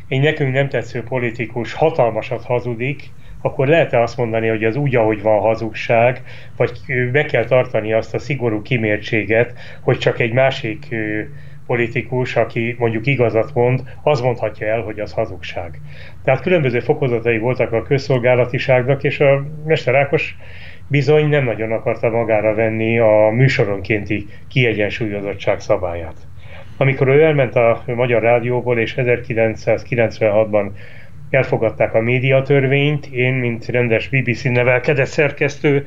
egy 0.09 0.21
nekünk 0.21 0.53
nem 0.53 0.69
tetsző 0.69 1.03
politikus 1.03 1.73
hatalmasat 1.73 2.45
hazudik, 2.45 3.03
akkor 3.43 3.69
lehet-e 3.69 4.01
azt 4.01 4.17
mondani, 4.17 4.49
hogy 4.49 4.65
az 4.65 4.77
úgy, 4.77 4.97
ahogy 4.97 5.23
van 5.23 5.41
hazugság, 5.41 6.23
vagy 6.57 6.73
be 7.13 7.25
kell 7.25 7.45
tartani 7.45 7.93
azt 7.93 8.15
a 8.15 8.19
szigorú 8.19 8.63
kimértséget, 8.63 9.59
hogy 9.81 9.99
csak 9.99 10.21
egy 10.21 10.33
másik 10.33 10.95
politikus, 11.69 12.37
aki 12.37 12.77
mondjuk 12.79 13.07
igazat 13.07 13.55
mond, 13.55 13.83
az 14.03 14.21
mondhatja 14.21 14.67
el, 14.67 14.81
hogy 14.81 15.01
az 15.01 15.13
hazugság. 15.13 15.81
Tehát 16.25 16.41
különböző 16.41 16.81
fokozatai 16.81 17.39
voltak 17.39 17.73
a 17.73 17.83
közszolgálatiságnak, 17.83 19.03
és 19.03 19.21
a 19.21 19.45
Mester 19.65 19.95
Ákos 19.95 20.37
bizony 20.87 21.29
nem 21.29 21.45
nagyon 21.45 21.73
akarta 21.73 22.11
magára 22.11 22.55
venni 22.55 22.99
a 22.99 23.31
műsoronkénti 23.33 24.27
kiegyensúlyozottság 24.49 25.61
szabályát. 25.61 26.17
Amikor 26.77 27.09
ő 27.09 27.23
elment 27.23 27.55
a 27.55 27.83
Magyar 27.87 28.23
Rádióból, 28.23 28.79
és 28.79 28.95
1996-ban 28.97 30.71
elfogadták 31.31 31.95
a 31.95 32.01
médiatörvényt, 32.01 33.07
én, 33.07 33.35
mint 33.35 33.67
rendes 33.67 34.09
BBC 34.09 34.43
nevelkedett 34.43 35.07
szerkesztő, 35.07 35.87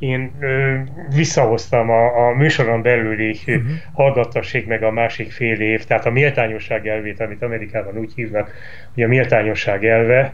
én 0.00 0.32
ö, 0.40 0.76
visszahoztam 1.14 1.90
a, 1.90 2.28
a 2.28 2.34
műsoron 2.34 2.82
belüli 2.82 3.30
uh-huh. 3.46 3.62
hallgattassék 3.92 4.66
meg 4.66 4.82
a 4.82 4.90
másik 4.90 5.32
fél 5.32 5.60
év, 5.60 5.84
tehát 5.84 6.06
a 6.06 6.10
méltányosság 6.10 6.86
elvét, 6.86 7.20
amit 7.20 7.42
Amerikában 7.42 7.96
úgy 7.96 8.12
hívnak, 8.14 8.52
hogy 8.94 9.02
a 9.02 9.08
méltányosság 9.08 9.84
elve, 9.84 10.32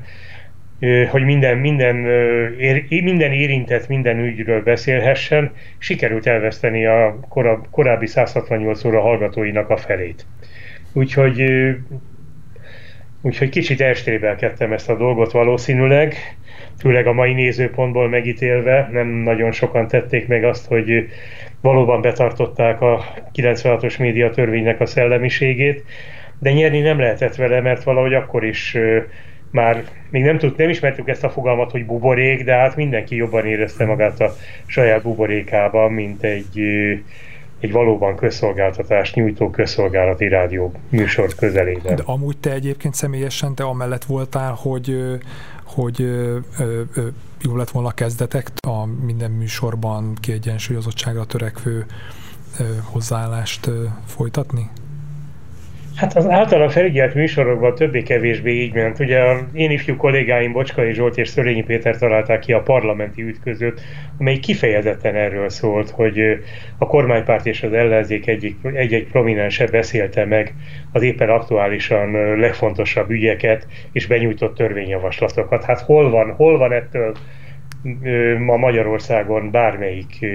ö, 0.81 1.05
hogy 1.05 1.23
minden, 1.23 1.59
minden, 1.59 2.05
ö, 2.05 2.49
ér, 2.59 2.85
minden 2.89 3.33
érintett 3.33 3.89
minden 3.89 4.19
ügyről 4.19 4.63
beszélhessen, 4.63 5.53
sikerült 5.79 6.27
elveszteni 6.27 6.87
a 6.87 7.19
korab, 7.29 7.67
korábbi 7.71 8.07
168 8.07 8.85
óra 8.85 9.01
hallgatóinak 9.01 9.71
a 9.71 9.77
felét. 9.77 10.27
Úgyhogy 10.93 11.41
ö, 11.41 11.71
Úgyhogy 13.21 13.49
kicsit 13.49 13.81
elstébelkedtem 13.81 14.73
ezt 14.73 14.89
a 14.89 14.97
dolgot 14.97 15.33
valószínűleg, 15.33 16.15
főleg 16.79 17.07
a 17.07 17.13
mai 17.13 17.33
nézőpontból 17.33 18.09
megítélve, 18.09 18.89
nem 18.93 19.09
nagyon 19.09 19.53
sokan 19.53 19.89
tették 19.89 20.27
meg 20.29 20.45
azt, 20.45 20.67
hogy 20.67 21.09
valóban 21.61 22.01
betartották 22.01 22.81
a 22.81 23.05
96-os 23.35 23.99
média 23.99 24.31
törvénynek 24.31 24.81
a 24.81 24.87
szellemiségét, 24.87 25.85
de 26.39 26.53
nyerni 26.53 26.81
nem 26.81 26.99
lehetett 26.99 27.35
vele, 27.35 27.61
mert 27.61 27.83
valahogy 27.83 28.15
akkor 28.15 28.45
is 28.45 28.77
már 29.51 29.85
még 30.11 30.23
nem, 30.23 30.39
tud, 30.39 30.57
nem 30.57 30.69
ismertük 30.69 31.09
ezt 31.09 31.25
a 31.25 31.31
fogalmat, 31.31 31.71
hogy 31.71 31.87
buborék, 31.87 32.45
de 32.45 32.55
hát 32.55 32.77
mindenki 32.77 33.17
jobban 33.17 33.47
érezte 33.47 33.85
magát 33.85 34.21
a 34.21 34.33
saját 34.67 35.03
buborékában, 35.03 35.93
mint 35.93 36.23
egy 36.23 36.61
egy 37.61 37.73
valóban 37.73 38.17
közszolgáltatást 38.17 39.15
nyújtó 39.15 39.51
közszolgálati 39.51 40.29
rádió 40.29 40.73
műsor 40.89 41.35
közelében. 41.35 41.97
De 41.97 42.03
amúgy 42.05 42.39
te 42.39 42.53
egyébként 42.53 42.95
személyesen 42.95 43.55
te 43.55 43.65
amellett 43.65 44.05
voltál, 44.05 44.53
hogy, 44.53 44.97
hogy 45.67 46.01
ö, 46.01 46.39
jó 47.41 47.57
lett 47.57 47.71
volna 47.71 47.89
a 47.89 47.93
kezdetek 47.93 48.53
a 48.67 48.85
minden 48.85 49.31
műsorban 49.31 50.15
kiegyensúlyozottságra 50.15 51.25
törekvő 51.25 51.87
hozzáállást 52.83 53.71
folytatni? 54.05 54.71
Hát 55.97 56.17
az 56.17 56.29
általán 56.29 56.69
felügyelt 56.69 57.15
műsorokban 57.15 57.75
többé-kevésbé 57.75 58.53
így 58.53 58.75
ment. 58.75 58.99
Ugye 58.99 59.21
a 59.21 59.47
én 59.53 59.71
ifjú 59.71 59.97
kollégáim 59.97 60.53
Bocskai 60.53 60.93
Zsolt 60.93 61.19
és 61.19 61.29
Szörényi 61.29 61.63
Péter 61.63 61.97
találták 61.97 62.39
ki 62.39 62.53
a 62.53 62.63
parlamenti 62.63 63.23
ütközőt, 63.23 63.81
amely 64.19 64.39
kifejezetten 64.39 65.15
erről 65.15 65.49
szólt, 65.49 65.91
hogy 65.91 66.21
a 66.79 66.87
kormánypárt 66.87 67.47
és 67.47 67.63
az 67.63 67.73
ellenzék 67.73 68.27
egyik, 68.27 68.57
egy-egy 68.63 69.07
prominense 69.07 69.67
beszélte 69.67 70.25
meg 70.25 70.55
az 70.93 71.03
éppen 71.03 71.29
aktuálisan 71.29 72.39
legfontosabb 72.39 73.11
ügyeket, 73.11 73.67
és 73.93 74.07
benyújtott 74.07 74.57
törvényjavaslatokat. 74.57 75.65
Hát 75.65 75.81
hol 75.81 76.11
van, 76.11 76.33
hol 76.33 76.59
van 76.59 76.73
ettől 76.73 77.15
ma 78.39 78.57
Magyarországon 78.57 79.51
bármelyik 79.51 80.27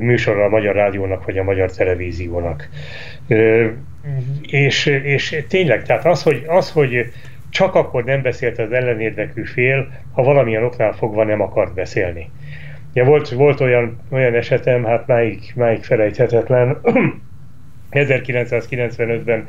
műsorra 0.00 0.44
a 0.44 0.48
Magyar 0.48 0.74
Rádiónak 0.74 1.24
vagy 1.24 1.38
a 1.38 1.42
Magyar 1.42 1.70
Televíziónak. 1.70 2.68
És, 4.42 4.86
és 4.86 5.44
tényleg, 5.48 5.82
tehát 5.82 6.06
az 6.06 6.22
hogy, 6.22 6.44
az, 6.46 6.70
hogy 6.70 7.12
csak 7.50 7.74
akkor 7.74 8.04
nem 8.04 8.22
beszélt 8.22 8.58
az 8.58 8.72
ellenérdekű 8.72 9.44
fél, 9.44 9.92
ha 10.12 10.22
valamilyen 10.22 10.64
oknál 10.64 10.92
fogva 10.92 11.24
nem 11.24 11.40
akart 11.40 11.74
beszélni. 11.74 12.30
Ja, 12.92 13.04
volt, 13.04 13.28
volt 13.28 13.60
olyan, 13.60 14.00
olyan 14.10 14.34
esetem, 14.34 14.84
hát 14.84 15.06
máig, 15.06 15.52
máig 15.54 15.82
felejthetetlen, 15.82 16.78
1995-ben 17.90 19.46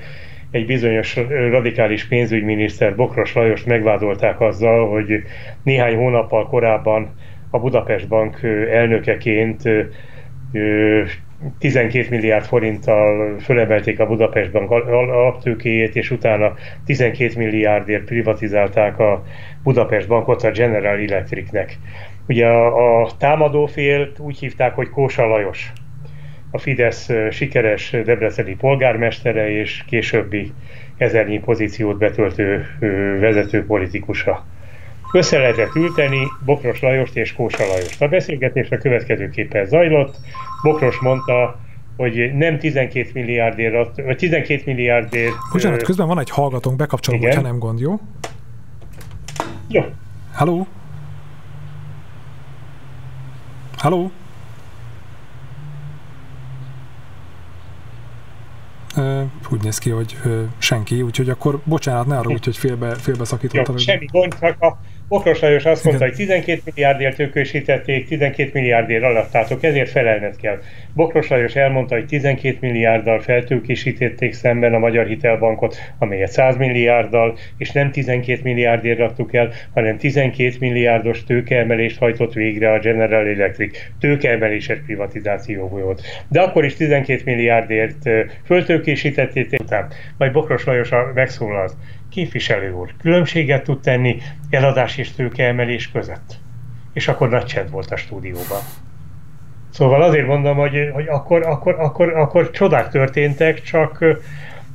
egy 0.52 0.66
bizonyos 0.66 1.16
radikális 1.30 2.08
pénzügyminiszter 2.08 2.96
Bokros 2.96 3.34
Lajos 3.34 3.64
megvádolták 3.64 4.42
azzal, 4.42 4.90
hogy 4.90 5.24
néhány 5.64 5.96
hónappal 5.96 6.48
korábban 6.48 7.16
a 7.50 7.60
Budapest 7.60 8.08
Bank 8.08 8.44
elnökeként 8.72 9.64
12 11.60 12.10
milliárd 12.10 12.46
forinttal 12.46 13.40
fölemelték 13.40 14.00
a 14.00 14.06
Budapest 14.06 14.52
Bank 14.52 14.72
alaptőkéjét, 14.72 15.96
és 15.96 16.12
utána 16.12 16.54
12 16.86 17.34
milliárdért 17.38 18.04
privatizálták 18.04 19.00
a 19.00 19.24
Budapest 19.64 20.08
Bankot 20.08 20.44
a 20.44 20.52
General 20.52 21.00
Electricnek. 21.00 21.78
Ugye 22.28 22.48
a, 22.48 23.02
a 23.02 23.10
támadófélt 23.18 24.20
úgy 24.20 24.40
hívták, 24.40 24.76
hogy 24.76 24.90
Kósa 24.90 25.28
Lajos, 25.28 25.72
a 26.52 26.58
Fidesz 26.58 27.10
sikeres 27.32 27.90
debreceni 28.06 28.56
polgármestere 28.56 29.50
és 29.50 29.84
későbbi 29.88 30.52
ezernyi 30.98 31.40
pozíciót 31.40 31.98
betöltő 31.98 32.66
vezető 33.20 33.66
politikusa. 33.66 34.46
Össze 35.14 35.38
lehetett 35.38 35.76
ülteni 35.76 36.28
Bokros 36.46 36.82
Lajost 36.82 37.16
és 37.16 37.34
Kósa 37.34 37.66
Lajost. 37.68 38.02
A 38.02 38.08
beszélgetés 38.08 38.70
a 38.70 38.78
következőképpen 38.78 39.66
zajlott. 39.66 40.16
Bokros 40.64 41.00
mondta, 41.00 41.60
hogy 41.98 42.34
nem 42.34 42.60
12 42.60 43.10
milliárdért, 43.14 44.02
vagy 44.02 44.18
12 44.18 44.62
milliárdért... 44.66 45.34
Bocsánat, 45.52 45.82
ö... 45.82 45.84
közben 45.84 46.08
van 46.08 46.20
egy 46.20 46.30
hallgatónk, 46.30 46.78
bekapcsolom, 46.78 47.22
hogyha 47.22 47.42
nem 47.42 47.60
gond, 47.60 47.80
jó? 47.80 48.00
Jó. 49.68 49.82
Halló? 50.34 50.68
Halló? 53.78 54.12
Uh, 58.98 59.22
úgy 59.50 59.62
néz 59.62 59.78
ki, 59.78 59.90
hogy 59.90 60.18
uh, 60.26 60.42
senki, 60.58 61.02
úgyhogy 61.02 61.30
akkor 61.30 61.62
bocsánat, 61.64 62.06
ne 62.06 62.18
arra 62.18 62.30
úgy, 62.30 62.46
hogy 62.46 62.58
félbe, 62.58 62.96
félbe 62.96 63.26
szakítottam. 63.26 63.78
semmi 63.78 64.06
gond, 64.06 64.40
csak 64.40 64.62
a 64.62 64.78
Bokros 65.08 65.40
Lajos 65.40 65.66
azt 65.66 65.84
mondta, 65.84 66.04
hogy 66.04 66.14
12 66.14 66.62
milliárdért 66.66 67.16
tőkősítették, 67.16 68.08
12 68.08 68.50
milliárdért 68.54 69.04
alattátok, 69.04 69.64
ezért 69.64 69.90
felelned 69.90 70.36
kell. 70.36 70.60
Bokros 70.94 71.28
Lajos 71.28 71.56
elmondta, 71.56 71.96
hogy 71.96 72.06
12 72.06 72.58
milliárddal 72.62 73.20
feltőkésítették 73.20 74.34
szemben 74.34 74.74
a 74.74 74.80
Magyar 74.80 75.06
Hitelbankot, 75.06 75.78
amelyet 75.98 76.32
100 76.32 76.58
milliárddal, 76.58 77.38
és 77.58 77.72
nem 77.72 77.92
12 77.92 78.40
milliárdért 78.44 79.00
adtuk 79.00 79.34
el, 79.34 79.52
hanem 79.74 79.98
12 79.98 80.56
milliárdos 80.60 81.24
tőkeemelést 81.24 81.98
hajtott 81.98 82.34
végre 82.34 82.72
a 82.72 82.80
General 82.80 83.28
Electric. 83.28 83.78
Tőkeemeléses 84.00 84.78
privatizáció 84.86 85.68
volt. 85.68 86.02
De 86.30 86.42
akkor 86.42 86.66
is 86.66 86.76
12 86.76 87.22
milliárdért 87.26 88.10
föltőkésítették 88.46 89.52
után. 89.62 89.88
Majd 90.18 90.32
Bokros 90.32 90.66
Lajos 90.66 90.90
megszólalt 91.14 91.74
képviselő 92.14 92.72
úr 92.72 92.94
különbséget 93.02 93.64
tud 93.64 93.80
tenni 93.82 94.18
eladás 94.50 94.98
és 94.98 95.12
tőkeemelés 95.12 95.92
között. 95.92 96.38
És 96.94 97.08
akkor 97.08 97.30
nagy 97.30 97.46
csend 97.46 97.70
volt 97.70 97.92
a 97.92 97.96
stúdióban. 97.96 98.62
Szóval 99.70 100.02
azért 100.02 100.28
mondom, 100.28 100.58
hogy, 100.58 100.90
hogy 100.94 101.08
akkor, 101.08 101.46
akkor, 101.46 101.76
akkor, 101.80 102.10
akkor 102.14 102.52
csodák 102.52 102.90
történtek, 102.90 103.62
csak 103.62 104.06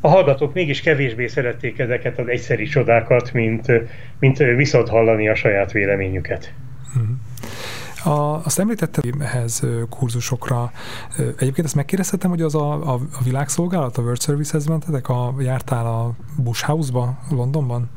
a 0.00 0.08
hallgatók 0.08 0.54
mégis 0.54 0.80
kevésbé 0.80 1.26
szerették 1.26 1.78
ezeket 1.78 2.18
az 2.18 2.28
egyszeri 2.28 2.64
csodákat, 2.64 3.32
mint, 3.32 3.72
mint 4.18 4.38
viszont 4.38 4.88
hallani 4.88 5.28
a 5.28 5.34
saját 5.34 5.72
véleményüket. 5.72 6.52
Mm-hmm. 6.98 7.12
A, 8.08 8.40
azt 8.44 8.58
említettem 8.58 9.20
ehhez 9.20 9.62
kurzusokra. 9.90 10.70
Egyébként 11.16 11.66
ezt 11.66 11.74
megkérdezhetem, 11.74 12.30
hogy 12.30 12.42
az 12.42 12.54
a, 12.54 12.72
a, 12.72 12.92
a 12.92 13.22
világszolgálat, 13.24 13.96
a 13.96 14.02
World 14.02 14.20
Service-hez 14.20 14.66
mentetek, 14.66 15.08
a, 15.08 15.34
jártál 15.40 15.86
a 15.86 16.12
Bush 16.36 16.64
House-ba, 16.64 17.18
Londonban? 17.30 17.90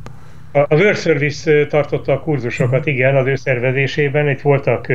A 0.52 0.76
World 0.76 0.98
Service 0.98 1.66
tartotta 1.66 2.14
a 2.14 2.20
kurzusokat, 2.20 2.86
igen, 2.86 3.16
az 3.16 3.28
ő 3.28 3.36
szervezésében. 3.36 4.30
Itt 4.30 4.42
voltak 4.42 4.88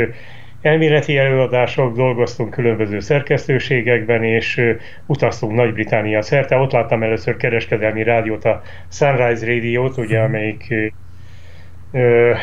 elméleti 0.63 1.17
előadások, 1.17 1.97
dolgoztunk 1.97 2.51
különböző 2.51 3.01
szerkesztőségekben, 3.01 4.25
és 4.25 4.61
utaztunk 5.07 5.53
Nagy-Británia 5.53 6.23
szerte. 6.23 6.57
Ott 6.57 6.73
láttam 6.73 7.03
először 7.03 7.37
kereskedelmi 7.37 8.03
rádiót, 8.03 8.45
a 8.45 8.63
Sunrise 8.91 9.47
Radio-t, 9.47 9.97
ugye, 9.97 10.21
amelyik 10.21 10.75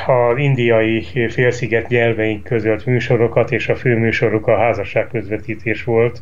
az 0.08 0.38
indiai 0.38 1.02
félsziget 1.30 1.88
nyelveink 1.88 2.44
közölt 2.44 2.86
műsorokat, 2.86 3.52
és 3.52 3.70
a 3.70 3.76
főműsoruk 3.76 4.48
a 4.48 4.58
házasság 4.58 5.08
közvetítés 5.08 5.84
volt. 5.84 6.22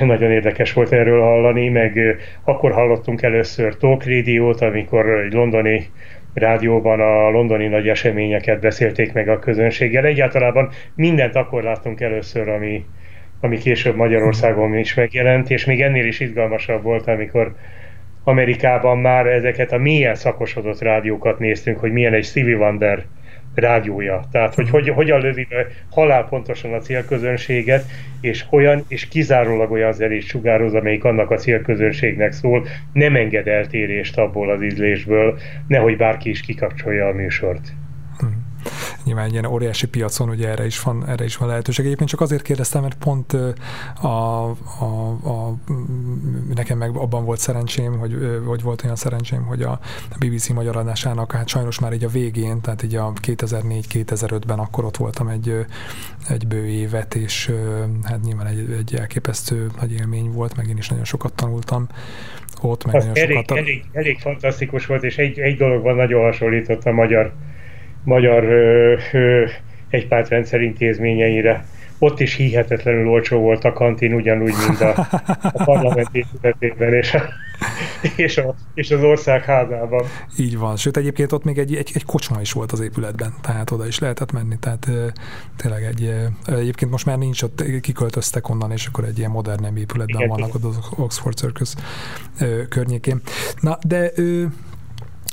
Nagyon 0.00 0.30
érdekes 0.30 0.72
volt 0.72 0.92
erről 0.92 1.20
hallani, 1.20 1.68
meg 1.68 2.16
akkor 2.44 2.72
hallottunk 2.72 3.22
először 3.22 3.76
Talk 3.76 4.04
Radio-t, 4.04 4.60
amikor 4.60 5.08
egy 5.08 5.32
londoni 5.32 5.90
rádióban 6.34 7.00
a 7.00 7.30
londoni 7.30 7.66
nagy 7.66 7.88
eseményeket 7.88 8.60
beszélték 8.60 9.12
meg 9.12 9.28
a 9.28 9.38
közönséggel. 9.38 10.04
Egyáltalában 10.04 10.70
mindent 10.94 11.34
akkor 11.34 11.62
láttunk 11.62 12.00
először, 12.00 12.48
ami, 12.48 12.84
ami 13.40 13.58
később 13.58 13.96
Magyarországon 13.96 14.76
is 14.76 14.94
megjelent, 14.94 15.50
és 15.50 15.64
még 15.64 15.82
ennél 15.82 16.06
is 16.06 16.20
izgalmasabb 16.20 16.82
volt, 16.82 17.06
amikor 17.06 17.54
Amerikában 18.24 18.98
már 18.98 19.26
ezeket 19.26 19.72
a 19.72 19.78
milyen 19.78 20.14
szakosodott 20.14 20.80
rádiókat 20.80 21.38
néztünk, 21.38 21.78
hogy 21.78 21.92
milyen 21.92 22.14
egy 22.14 22.24
Stevie 22.24 22.56
Wonder 22.56 23.04
rádiója. 23.54 24.24
Tehát, 24.32 24.54
hogy, 24.54 24.70
hogy 24.70 24.88
hogyan 24.88 25.20
lövi 25.20 25.46
halál 25.90 26.28
pontosan 26.28 26.72
a 26.72 26.78
célközönséget, 26.78 27.84
és 28.20 28.44
olyan, 28.50 28.84
és 28.88 29.08
kizárólag 29.08 29.70
olyan 29.70 29.92
zenét 29.92 30.22
sugároz, 30.22 30.74
amelyik 30.74 31.04
annak 31.04 31.30
a 31.30 31.36
célközönségnek 31.36 32.32
szól, 32.32 32.66
nem 32.92 33.16
enged 33.16 33.46
eltérést 33.46 34.18
abból 34.18 34.50
az 34.50 34.62
ízlésből, 34.62 35.38
nehogy 35.68 35.96
bárki 35.96 36.30
is 36.30 36.40
kikapcsolja 36.40 37.06
a 37.06 37.12
műsort 37.12 37.72
nyilván 39.08 39.26
egy 39.26 39.32
ilyen 39.32 39.46
óriási 39.46 39.88
piacon 39.88 40.28
ugye 40.28 40.48
erre 40.48 40.66
is 40.66 40.80
van, 40.80 41.06
erre 41.06 41.24
is 41.24 41.36
van 41.36 41.48
lehetőség. 41.48 41.84
Egyébként 41.84 42.10
csak 42.10 42.20
azért 42.20 42.42
kérdeztem, 42.42 42.82
mert 42.82 42.94
pont 42.94 43.32
a, 44.02 44.06
a, 44.08 45.08
a, 45.24 45.54
nekem 46.54 46.78
meg 46.78 46.96
abban 46.96 47.24
volt 47.24 47.38
szerencsém, 47.38 47.98
hogy, 47.98 48.40
hogy 48.46 48.62
volt 48.62 48.84
olyan 48.84 48.96
szerencsém, 48.96 49.42
hogy 49.42 49.62
a 49.62 49.80
BBC 50.18 50.48
magyar 50.48 50.76
adásának 50.76 51.32
hát 51.32 51.48
sajnos 51.48 51.78
már 51.78 51.92
így 51.92 52.04
a 52.04 52.08
végén, 52.08 52.60
tehát 52.60 52.82
így 52.82 52.94
a 52.94 53.12
2004-2005-ben 53.22 54.58
akkor 54.58 54.84
ott 54.84 54.96
voltam 54.96 55.28
egy, 55.28 55.66
egy 56.28 56.46
bő 56.46 56.66
évet, 56.66 57.14
és 57.14 57.52
hát 58.02 58.22
nyilván 58.22 58.46
egy, 58.46 58.76
egy 58.78 58.94
elképesztő 58.94 59.66
nagy 59.80 59.92
élmény 59.92 60.32
volt, 60.32 60.56
meg 60.56 60.68
én 60.68 60.76
is 60.76 60.88
nagyon 60.88 61.04
sokat 61.04 61.32
tanultam 61.32 61.86
ott, 62.62 62.84
meg 62.84 62.94
nagyon 62.94 63.16
elég, 63.16 63.36
sokat... 63.36 63.58
Elég, 63.58 63.84
elég 63.92 64.18
fantasztikus 64.18 64.86
volt, 64.86 65.02
és 65.02 65.18
egy, 65.18 65.38
egy 65.38 65.56
dologban 65.56 65.96
nagyon 65.96 66.22
hasonlított 66.22 66.84
a 66.84 66.92
magyar 66.92 67.32
magyar 68.04 68.44
egypártrendszer 69.90 70.60
intézményeire. 70.60 71.66
ott 71.98 72.20
is 72.20 72.34
hihetetlenül 72.34 73.08
olcsó 73.08 73.38
volt 73.38 73.64
a 73.64 73.72
kantin, 73.72 74.14
ugyanúgy, 74.14 74.54
mint 74.66 74.80
a, 74.80 75.06
a 75.42 75.64
parlament 75.64 76.08
épületében 76.12 76.94
és, 76.94 77.14
a, 77.14 77.22
és, 78.16 78.36
a, 78.38 78.54
és 78.74 78.90
az 78.90 79.02
ország 79.02 79.44
házában. 79.44 80.04
Így 80.38 80.58
van, 80.58 80.76
sőt 80.76 80.96
egyébként 80.96 81.32
ott 81.32 81.44
még 81.44 81.58
egy, 81.58 81.74
egy, 81.74 81.90
egy 81.94 82.04
kocsma 82.04 82.40
is 82.40 82.52
volt 82.52 82.72
az 82.72 82.80
épületben, 82.80 83.34
tehát 83.42 83.70
oda 83.70 83.86
is 83.86 83.98
lehetett 83.98 84.32
menni, 84.32 84.58
tehát 84.58 84.88
tényleg 85.56 85.82
egy, 85.82 86.14
egyébként 86.46 86.90
most 86.90 87.06
már 87.06 87.18
nincs 87.18 87.42
ott, 87.42 87.64
kiköltöztek 87.80 88.48
onnan, 88.48 88.72
és 88.72 88.86
akkor 88.86 89.04
egy 89.04 89.18
ilyen 89.18 89.30
modern 89.30 89.76
épületben 89.76 90.22
Igen, 90.22 90.28
vannak 90.28 90.54
ott 90.54 90.64
az 90.64 90.78
Oxford 90.96 91.36
Circus 91.36 91.74
környékén. 92.68 93.20
Na, 93.60 93.78
de 93.86 94.12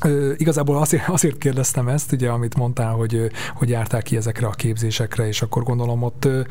Ö, 0.03 0.33
igazából 0.37 0.77
azért, 0.77 1.07
azért 1.07 1.37
kérdeztem 1.37 1.87
ezt, 1.87 2.11
ugye, 2.11 2.29
amit 2.29 2.57
mondtál, 2.57 2.93
hogy, 2.93 3.31
hogy 3.55 3.69
járták 3.69 4.03
ki 4.03 4.17
ezekre 4.17 4.47
a 4.47 4.51
képzésekre, 4.51 5.27
és 5.27 5.41
akkor 5.41 5.63
gondolom 5.63 6.03
ott 6.03 6.25
ö, 6.25 6.41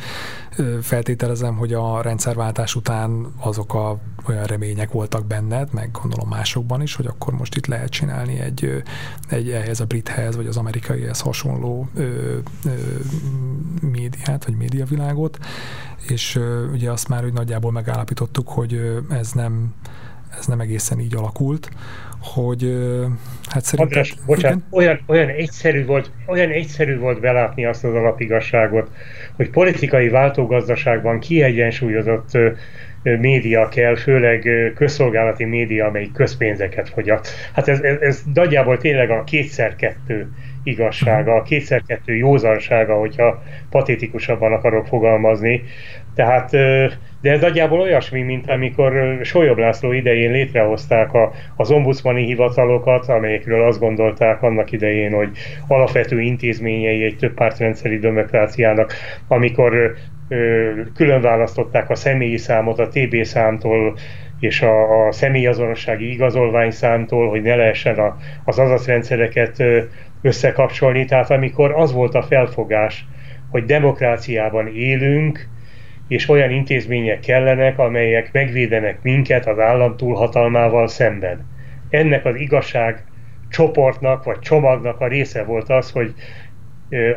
feltételezem, 0.83 1.57
hogy 1.57 1.73
a 1.73 2.03
rendszerváltás 2.03 2.75
után 2.75 3.33
azok 3.41 3.75
a 3.75 3.99
olyan 4.29 4.45
remények 4.45 4.91
voltak 4.91 5.27
benned, 5.27 5.73
meg 5.73 5.91
gondolom 6.03 6.29
másokban 6.29 6.83
is, 6.83 6.95
hogy 6.95 7.07
akkor 7.07 7.35
most 7.35 7.57
itt 7.57 7.67
lehet 7.67 7.89
csinálni 7.89 8.39
egy, 8.39 8.83
egy 9.29 9.51
ehhez 9.51 9.81
a 9.81 9.85
brithez, 9.85 10.37
vagy 10.37 10.47
az 10.47 10.57
amerikaihez 10.57 11.21
hasonló 11.21 11.89
ö, 11.95 12.37
ö, 12.65 12.71
médiát, 13.81 14.45
vagy 14.45 14.57
médiavilágot, 14.57 15.39
és 16.09 16.37
ö, 16.37 16.71
ugye 16.71 16.91
azt 16.91 17.09
már 17.09 17.23
hogy 17.23 17.33
nagyjából 17.33 17.73
megállapítottuk, 17.73 18.49
hogy 18.49 19.03
ez 19.11 19.33
nem 19.33 19.75
ez 20.39 20.47
nem 20.47 20.61
egészen 20.61 21.01
így 21.01 21.15
alakult, 21.15 21.71
hogy 22.25 22.63
hát 23.49 23.65
szerintem... 23.65 23.99
András, 23.99 24.15
bocsánat, 24.27 24.59
olyan, 24.71 25.01
olyan, 25.07 25.29
egyszerű 25.29 25.85
volt, 25.85 26.11
olyan 26.27 26.51
egyszerű 26.51 26.99
volt 26.99 27.21
belátni 27.21 27.65
azt 27.65 27.85
az 27.85 27.95
alapigasságot, 27.95 28.91
hogy 29.37 29.51
politikai 29.51 30.09
váltógazdaságban 30.09 31.19
kiegyensúlyozott 31.21 32.39
média 33.03 33.69
kell, 33.69 33.97
főleg 33.97 34.49
közszolgálati 34.75 35.45
média, 35.45 35.87
amelyik 35.87 36.13
közpénzeket 36.13 36.89
fogyat. 36.89 37.29
Hát 37.53 37.69
ez, 37.69 37.81
ez, 37.81 38.01
ez 38.01 38.23
nagyjából 38.35 38.79
tényleg 38.79 39.11
a 39.11 39.25
kétszer-kettő 39.25 40.29
igazsága, 40.65 41.35
a 41.35 41.43
kétszer-kettő 41.43 42.17
józansága, 42.17 42.95
hogyha 42.95 43.43
patétikusabban 43.71 44.53
akarok 44.53 44.87
fogalmazni. 44.87 45.63
Tehát, 46.15 46.51
de 47.21 47.31
ez 47.31 47.41
nagyjából 47.41 47.81
olyasmi, 47.81 48.23
mint 48.23 48.51
amikor 48.51 49.19
Solyob 49.23 49.59
László 49.59 49.93
idején 49.93 50.31
létrehozták 50.31 51.13
a, 51.13 51.33
az 51.57 51.71
ombudsmani 51.71 52.25
hivatalokat, 52.25 53.09
amelyekről 53.09 53.63
azt 53.63 53.79
gondolták 53.79 54.43
annak 54.43 54.73
idején, 54.73 55.13
hogy 55.13 55.31
alapvető 55.69 56.21
intézményei 56.21 57.05
egy 57.05 57.17
több 57.17 57.35
pártrendszeri 57.35 57.99
demokráciának, 57.99 58.93
amikor 59.29 59.95
külön 60.95 61.21
választották 61.21 61.91
a 61.91 61.95
személyi 61.95 62.37
számot 62.37 62.79
a 62.79 62.89
TB 62.89 63.23
számtól, 63.23 63.97
és 64.41 64.63
a, 64.63 65.07
a 65.07 65.13
személyazonossági 65.13 66.13
igazolványszámtól, 66.13 67.29
hogy 67.29 67.43
ne 67.43 67.55
lehessen 67.55 67.99
a, 67.99 68.17
az 68.45 68.59
adatrendszereket 68.59 69.63
összekapcsolni. 70.25 71.05
Tehát 71.05 71.31
amikor 71.31 71.73
az 71.73 71.93
volt 71.93 72.15
a 72.15 72.23
felfogás, 72.23 73.07
hogy 73.51 73.65
demokráciában 73.65 74.69
élünk, 74.75 75.49
és 76.09 76.29
olyan 76.29 76.51
intézmények 76.51 77.21
kellenek, 77.21 77.79
amelyek 77.79 78.33
megvédenek 78.33 79.03
minket 79.03 79.47
az 79.47 79.59
állam 79.59 79.97
túlhatalmával 79.97 80.89
szemben. 80.89 81.47
Ennek 81.91 82.25
az 82.25 82.37
igazság 82.37 83.05
csoportnak 83.49 84.25
vagy 84.25 84.39
csomagnak 84.39 85.01
a 85.01 85.07
része 85.07 85.45
volt 85.45 85.69
az, 85.69 85.91
hogy 85.91 86.15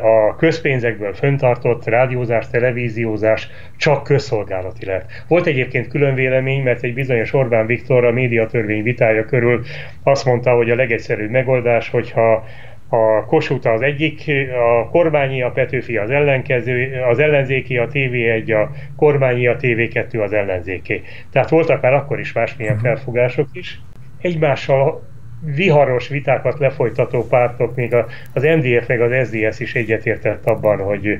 a 0.02 0.36
közpénzekből 0.36 1.14
föntartott 1.14 1.84
rádiózás, 1.84 2.50
televíziózás 2.50 3.48
csak 3.76 4.02
közszolgálati 4.02 4.84
lett. 4.84 5.10
Volt 5.28 5.46
egyébként 5.46 5.88
külön 5.88 6.14
vélemény, 6.14 6.62
mert 6.62 6.82
egy 6.82 6.94
bizonyos 6.94 7.32
Orbán 7.32 7.66
Viktor 7.66 8.04
a 8.04 8.12
médiatörvény 8.12 8.82
vitája 8.82 9.24
körül 9.24 9.64
azt 10.02 10.24
mondta, 10.24 10.54
hogy 10.54 10.70
a 10.70 10.74
legegyszerűbb 10.74 11.30
megoldás, 11.30 11.88
hogyha 11.88 12.44
a 12.88 13.24
Kossuth 13.24 13.66
az 13.66 13.80
egyik, 13.80 14.30
a 14.54 14.88
kormányi, 14.88 15.42
a 15.42 15.50
Petőfi 15.50 15.96
az 15.96 16.10
ellenkező, 16.10 17.02
az 17.10 17.18
ellenzéki, 17.18 17.76
a 17.76 17.88
TV1, 17.88 18.64
a 18.64 18.70
kormányi, 18.96 19.46
a 19.46 19.56
TV2 19.56 20.22
az 20.24 20.32
ellenzéki. 20.32 21.02
Tehát 21.32 21.48
voltak 21.48 21.82
már 21.82 21.94
akkor 21.94 22.20
is 22.20 22.32
másmilyen 22.32 22.74
mhm. 22.74 22.84
felfogások 22.84 23.48
is. 23.52 23.80
Egymással 24.20 25.06
viharos 25.44 26.08
vitákat 26.08 26.58
lefolytató 26.58 27.26
pártok, 27.26 27.74
még 27.74 27.94
az 28.32 28.42
MDF 28.42 28.86
meg 28.86 29.00
az 29.00 29.28
SDS 29.28 29.60
is 29.60 29.74
egyetértett 29.74 30.46
abban, 30.46 30.78
hogy, 30.78 31.18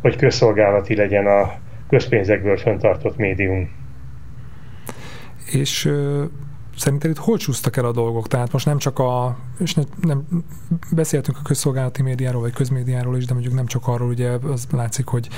hogy 0.00 0.16
közszolgálati 0.16 0.96
legyen 0.96 1.26
a 1.26 1.52
közpénzekből 1.88 2.56
föntartott 2.56 3.16
médium. 3.16 3.70
És 5.52 5.88
szerinted 6.80 7.10
itt 7.10 7.16
hol 7.16 7.36
csúsztak 7.36 7.76
el 7.76 7.84
a 7.84 7.92
dolgok? 7.92 8.28
Tehát 8.28 8.52
most 8.52 8.66
nem 8.66 8.78
csak 8.78 8.98
a, 8.98 9.36
és 9.58 9.74
ne, 9.74 9.82
nem, 10.00 10.26
beszéltünk 10.90 11.36
a 11.38 11.42
közszolgálati 11.42 12.02
médiáról, 12.02 12.40
vagy 12.40 12.52
közmédiáról 12.52 13.16
is, 13.16 13.26
de 13.26 13.32
mondjuk 13.32 13.54
nem 13.54 13.66
csak 13.66 13.88
arról, 13.88 14.08
ugye 14.08 14.30
az 14.30 14.66
látszik, 14.70 15.06
hogy 15.06 15.28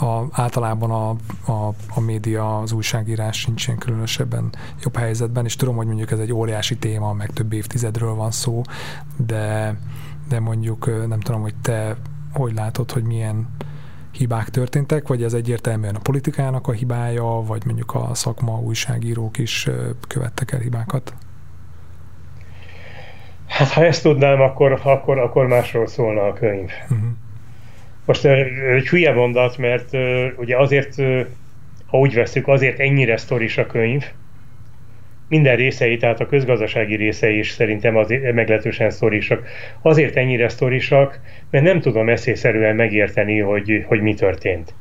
a, 0.00 0.22
általában 0.30 0.90
a, 0.90 1.08
a, 1.52 1.74
a 1.94 2.00
média, 2.00 2.58
az 2.58 2.72
újságírás 2.72 3.38
sincsen 3.38 3.78
különösebben 3.78 4.52
jobb 4.82 4.96
helyzetben, 4.96 5.44
és 5.44 5.56
tudom, 5.56 5.76
hogy 5.76 5.86
mondjuk 5.86 6.10
ez 6.10 6.18
egy 6.18 6.32
óriási 6.32 6.76
téma, 6.76 7.12
meg 7.12 7.30
több 7.30 7.52
évtizedről 7.52 8.14
van 8.14 8.30
szó, 8.30 8.62
de, 9.16 9.78
de 10.28 10.40
mondjuk 10.40 11.06
nem 11.08 11.20
tudom, 11.20 11.40
hogy 11.40 11.54
te 11.62 11.96
hogy 12.32 12.54
látod, 12.54 12.90
hogy 12.90 13.02
milyen 13.02 13.48
hibák 14.20 14.48
történtek, 14.48 15.08
vagy 15.08 15.22
ez 15.22 15.32
egyértelműen 15.32 15.94
a 15.94 15.98
politikának 15.98 16.68
a 16.68 16.72
hibája, 16.72 17.42
vagy 17.46 17.62
mondjuk 17.64 17.94
a 17.94 18.14
szakma 18.14 18.58
újságírók 18.58 19.38
is 19.38 19.68
követtek 20.08 20.52
el 20.52 20.58
hibákat? 20.58 21.14
Hát 23.46 23.68
ha 23.68 23.84
ezt 23.84 24.02
tudnám, 24.02 24.40
akkor, 24.40 24.80
akkor, 24.84 25.18
akkor 25.18 25.46
másról 25.46 25.86
szólna 25.86 26.26
a 26.26 26.32
könyv. 26.32 26.70
Uh-huh. 26.82 27.08
Most 28.04 28.24
egy 28.24 28.88
hülye 28.88 29.12
mondat, 29.12 29.58
mert 29.58 29.92
ugye 30.36 30.56
azért, 30.56 30.94
ha 31.86 31.98
úgy 31.98 32.14
veszük, 32.14 32.48
azért 32.48 32.78
ennyire 32.78 33.16
sztoris 33.16 33.58
a 33.58 33.66
könyv, 33.66 34.04
minden 35.30 35.56
részei, 35.56 35.96
tehát 35.96 36.20
a 36.20 36.26
közgazdasági 36.26 36.96
részei 36.96 37.38
is 37.38 37.50
szerintem 37.50 37.96
az 37.96 38.08
meglehetősen 38.34 38.90
sztorisak. 38.90 39.48
Azért 39.82 40.16
ennyire 40.16 40.48
sztorisak, 40.48 41.20
mert 41.50 41.64
nem 41.64 41.80
tudom 41.80 42.08
eszészerűen 42.08 42.76
megérteni, 42.76 43.38
hogy, 43.38 43.84
hogy 43.86 44.00
mi 44.00 44.14
történt. 44.14 44.74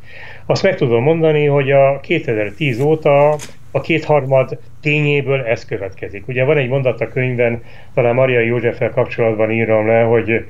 Azt 0.46 0.64
meg 0.64 0.76
tudom 0.76 1.04
mondani, 1.04 1.46
hogy 1.46 1.72
a 1.72 2.00
2010 2.00 2.80
óta 2.80 3.36
a 3.72 3.82
kétharmad 3.82 4.60
tényéből 4.82 5.42
ez 5.42 5.66
következik. 5.66 6.28
Ugye 6.28 6.44
van 6.44 6.58
egy 6.58 6.70
mondat 6.70 7.02
a 7.02 7.08
könyvben, 7.08 7.64
talán 7.94 8.16
Maria 8.16 8.40
Józseffel 8.40 8.90
kapcsolatban 8.90 9.52
írom 9.52 9.88
le, 9.88 10.02
hogy 10.02 10.46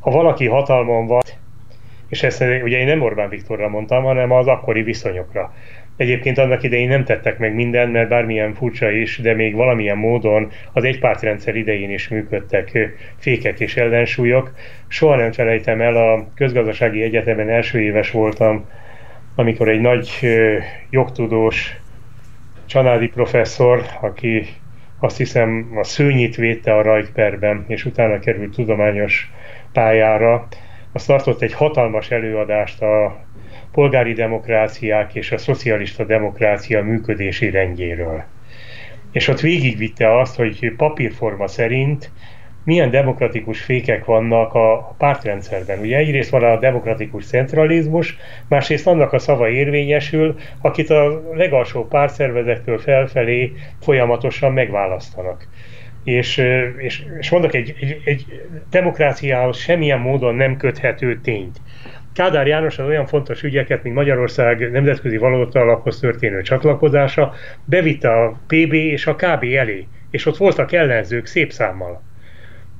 ha 0.00 0.10
valaki 0.10 0.46
hatalmon 0.46 1.06
van, 1.06 1.20
és 2.08 2.22
ezt 2.22 2.40
ugye 2.40 2.78
én 2.78 2.86
nem 2.86 3.02
Orbán 3.02 3.28
Viktorra 3.28 3.68
mondtam, 3.68 4.02
hanem 4.02 4.32
az 4.32 4.46
akkori 4.46 4.82
viszonyokra. 4.82 5.54
Egyébként 6.00 6.38
annak 6.38 6.62
idején 6.62 6.88
nem 6.88 7.04
tettek 7.04 7.38
meg 7.38 7.54
mindent, 7.54 7.92
mert 7.92 8.08
bármilyen 8.08 8.54
furcsa 8.54 8.90
is, 8.90 9.18
de 9.18 9.34
még 9.34 9.54
valamilyen 9.54 9.96
módon 9.96 10.50
az 10.72 10.84
egypártrendszer 10.84 11.56
idején 11.56 11.90
is 11.90 12.08
működtek 12.08 12.78
fékek 13.18 13.60
és 13.60 13.76
ellensúlyok. 13.76 14.54
Soha 14.88 15.16
nem 15.16 15.32
felejtem 15.32 15.80
el, 15.80 15.96
a 15.96 16.28
közgazdasági 16.34 17.02
egyetemen 17.02 17.48
első 17.48 17.80
éves 17.80 18.10
voltam, 18.10 18.68
amikor 19.34 19.68
egy 19.68 19.80
nagy 19.80 20.10
jogtudós 20.90 21.76
családi 22.66 23.08
professzor, 23.08 23.82
aki 24.00 24.46
azt 24.98 25.16
hiszem 25.16 25.72
a 25.74 25.84
szőnyit 25.84 26.36
védte 26.36 26.74
a 26.74 26.82
rajtperben, 26.82 27.64
és 27.68 27.84
utána 27.84 28.18
került 28.18 28.54
tudományos 28.54 29.30
pályára, 29.72 30.48
azt 30.92 31.06
tartott 31.06 31.42
egy 31.42 31.52
hatalmas 31.52 32.10
előadást 32.10 32.82
a 32.82 33.24
polgári 33.72 34.12
demokráciák 34.12 35.14
és 35.14 35.32
a 35.32 35.38
szocialista 35.38 36.04
demokrácia 36.04 36.82
működési 36.82 37.50
rendjéről. 37.50 38.24
És 39.12 39.28
ott 39.28 39.40
végigvitte 39.40 40.18
azt, 40.18 40.36
hogy 40.36 40.72
papírforma 40.76 41.46
szerint 41.46 42.10
milyen 42.64 42.90
demokratikus 42.90 43.60
fékek 43.60 44.04
vannak 44.04 44.54
a 44.54 44.94
pártrendszerben. 44.98 45.78
Ugye 45.78 45.96
egyrészt 45.96 46.30
van 46.30 46.42
a 46.42 46.58
demokratikus 46.58 47.26
centralizmus, 47.26 48.16
másrészt 48.48 48.86
annak 48.86 49.12
a 49.12 49.18
szava 49.18 49.48
érvényesül, 49.48 50.38
akit 50.60 50.90
a 50.90 51.22
legalsó 51.34 51.86
pártszervezettől 51.86 52.78
felfelé 52.78 53.52
folyamatosan 53.80 54.52
megválasztanak. 54.52 55.48
És, 56.04 56.42
és, 56.78 57.02
és 57.18 57.30
mondok, 57.30 57.54
egy, 57.54 57.74
egy, 57.80 58.00
egy 58.04 58.24
demokráciához 58.70 59.58
semmilyen 59.58 60.00
módon 60.00 60.34
nem 60.34 60.56
köthető 60.56 61.20
tényt. 61.20 61.60
Kádár 62.12 62.46
János 62.46 62.78
az 62.78 62.86
olyan 62.86 63.06
fontos 63.06 63.42
ügyeket, 63.42 63.82
mint 63.82 63.94
Magyarország 63.94 64.70
nemzetközi 64.70 65.16
valóta 65.16 65.60
alaphoz 65.60 66.00
történő 66.00 66.42
csatlakozása, 66.42 67.34
bevitte 67.64 68.12
a 68.12 68.40
PB 68.46 68.72
és 68.72 69.06
a 69.06 69.14
KB 69.14 69.42
elé, 69.42 69.88
és 70.10 70.26
ott 70.26 70.36
voltak 70.36 70.72
ellenzők 70.72 71.26
szép 71.26 71.52
számmal. 71.52 72.04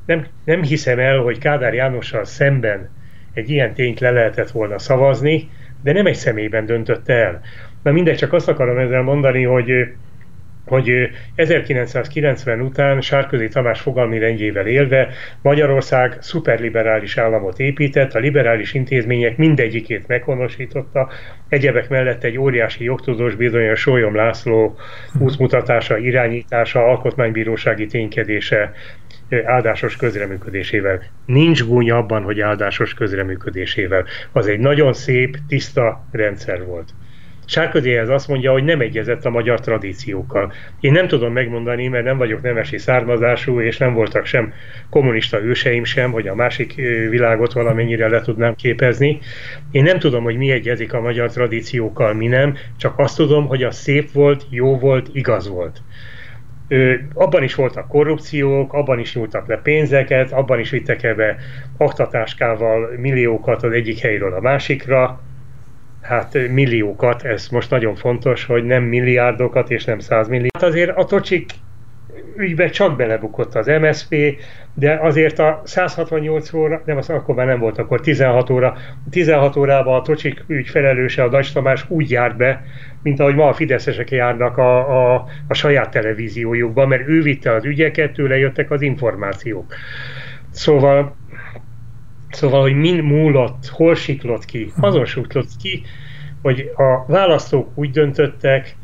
Nem, 0.04 0.26
nem 0.44 0.62
hiszem 0.62 0.98
el, 0.98 1.18
hogy 1.18 1.38
Kádár 1.38 1.74
Jánossal 1.74 2.24
szemben 2.24 2.90
egy 3.32 3.50
ilyen 3.50 3.74
tényt 3.74 4.00
le 4.00 4.10
lehetett 4.10 4.50
volna 4.50 4.78
szavazni, 4.78 5.50
de 5.82 5.92
nem 5.92 6.06
egy 6.06 6.14
személyben 6.14 6.66
döntötte 6.66 7.14
el. 7.14 7.40
Na 7.82 7.90
mindegy, 7.90 8.16
csak 8.16 8.32
azt 8.32 8.48
akarom 8.48 8.78
ezzel 8.78 9.02
mondani, 9.02 9.42
hogy 9.42 9.70
hogy 10.70 11.10
1990 11.34 12.60
után 12.60 13.00
Sárközi 13.00 13.48
Tamás 13.48 13.80
fogalmi 13.80 14.18
rendjével 14.18 14.66
élve 14.66 15.08
Magyarország 15.42 16.16
szuperliberális 16.20 17.16
államot 17.16 17.58
épített, 17.58 18.14
a 18.14 18.18
liberális 18.18 18.74
intézmények 18.74 19.36
mindegyikét 19.36 20.06
meghonosította, 20.06 21.08
egyebek 21.48 21.88
mellett 21.88 22.24
egy 22.24 22.38
óriási 22.38 22.84
jogtudós 22.84 23.34
bizony 23.34 23.68
a 23.68 23.74
Sólyom 23.74 24.14
László 24.14 24.78
útmutatása, 25.18 25.98
irányítása, 25.98 26.84
alkotmánybírósági 26.84 27.86
ténykedése, 27.86 28.72
áldásos 29.44 29.96
közreműködésével. 29.96 31.02
Nincs 31.26 31.64
gúny 31.64 31.90
abban, 31.90 32.22
hogy 32.22 32.40
áldásos 32.40 32.94
közreműködésével. 32.94 34.04
Az 34.32 34.46
egy 34.46 34.58
nagyon 34.58 34.92
szép, 34.92 35.36
tiszta 35.48 36.04
rendszer 36.10 36.64
volt. 36.64 36.90
Sárközi 37.50 37.92
ez 37.92 38.08
azt 38.08 38.28
mondja, 38.28 38.52
hogy 38.52 38.64
nem 38.64 38.80
egyezett 38.80 39.24
a 39.24 39.30
magyar 39.30 39.60
tradíciókkal. 39.60 40.52
Én 40.80 40.92
nem 40.92 41.08
tudom 41.08 41.32
megmondani, 41.32 41.88
mert 41.88 42.04
nem 42.04 42.18
vagyok 42.18 42.42
nemesi 42.42 42.78
származású, 42.78 43.60
és 43.60 43.78
nem 43.78 43.94
voltak 43.94 44.26
sem 44.26 44.52
kommunista 44.90 45.42
őseim 45.42 45.84
sem, 45.84 46.10
hogy 46.10 46.28
a 46.28 46.34
másik 46.34 46.74
világot 47.10 47.52
valamennyire 47.52 48.08
le 48.08 48.20
tudnám 48.20 48.54
képezni. 48.54 49.18
Én 49.70 49.82
nem 49.82 49.98
tudom, 49.98 50.22
hogy 50.22 50.36
mi 50.36 50.50
egyezik 50.50 50.92
a 50.92 51.00
magyar 51.00 51.30
tradíciókkal, 51.30 52.14
mi 52.14 52.26
nem, 52.26 52.56
csak 52.76 52.98
azt 52.98 53.16
tudom, 53.16 53.46
hogy 53.46 53.62
az 53.62 53.76
szép 53.76 54.12
volt, 54.12 54.46
jó 54.50 54.78
volt, 54.78 55.08
igaz 55.12 55.48
volt 55.48 55.82
abban 57.14 57.42
is 57.42 57.54
voltak 57.54 57.88
korrupciók, 57.88 58.72
abban 58.72 58.98
is 58.98 59.14
nyúltak 59.14 59.48
le 59.48 59.56
pénzeket, 59.56 60.32
abban 60.32 60.58
is 60.58 60.70
vittek 60.70 61.02
ebbe 61.02 61.36
aktatáskával 61.76 62.90
milliókat 62.96 63.62
az 63.62 63.72
egyik 63.72 63.98
helyről 63.98 64.32
a 64.32 64.40
másikra, 64.40 65.20
hát 66.02 66.48
milliókat, 66.48 67.22
ez 67.22 67.48
most 67.48 67.70
nagyon 67.70 67.94
fontos, 67.94 68.44
hogy 68.44 68.64
nem 68.64 68.82
milliárdokat 68.82 69.70
és 69.70 69.84
nem 69.84 69.98
százmillió. 69.98 70.48
Hát 70.52 70.62
azért 70.62 70.96
a 70.96 71.04
Tocsik 71.04 71.50
ügybe 72.36 72.68
csak 72.68 72.96
belebukott 72.96 73.54
az 73.54 73.66
MSP, 73.66 74.40
de 74.74 74.98
azért 75.02 75.38
a 75.38 75.60
168 75.64 76.52
óra, 76.52 76.82
nem, 76.84 76.96
az 76.96 77.10
akkor 77.10 77.34
már 77.34 77.46
nem 77.46 77.58
volt, 77.58 77.78
akkor 77.78 78.00
16 78.00 78.50
óra, 78.50 78.76
16 79.10 79.56
órában 79.56 79.98
a 79.98 80.02
Tocsik 80.02 80.44
ügy 80.46 80.68
felelőse, 80.68 81.22
a 81.22 81.28
Dacs 81.28 81.52
Tamás 81.52 81.84
úgy 81.88 82.10
járt 82.10 82.36
be, 82.36 82.62
mint 83.02 83.20
ahogy 83.20 83.34
ma 83.34 83.48
a 83.48 83.52
fideszesek 83.52 84.10
járnak 84.10 84.56
a, 84.56 85.14
a, 85.14 85.26
a 85.48 85.54
saját 85.54 85.90
televíziójukban, 85.90 86.88
mert 86.88 87.08
ő 87.08 87.22
vitte 87.22 87.54
az 87.54 87.64
ügyeket, 87.64 88.12
tőle 88.12 88.38
jöttek 88.38 88.70
az 88.70 88.82
információk. 88.82 89.74
Szóval 90.50 91.16
Szóval, 92.30 92.60
hogy 92.60 92.74
min 92.74 93.02
múlott, 93.02 93.66
hol 93.66 93.94
siklott 93.94 94.44
ki, 94.44 94.72
azon 94.80 95.04
siklott 95.04 95.56
ki, 95.62 95.82
hogy 96.42 96.70
a 96.76 97.04
választók 97.06 97.68
úgy 97.74 97.90
döntöttek, 97.90 98.76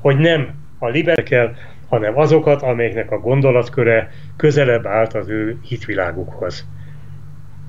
hogy 0.00 0.16
nem 0.16 0.54
a 0.78 0.88
liberekkel, 0.88 1.56
hanem 1.88 2.18
azokat, 2.18 2.62
amelyeknek 2.62 3.10
a 3.10 3.18
gondolatköre 3.18 4.10
közelebb 4.36 4.86
állt 4.86 5.14
az 5.14 5.28
ő 5.28 5.58
hitvilágukhoz. 5.62 6.68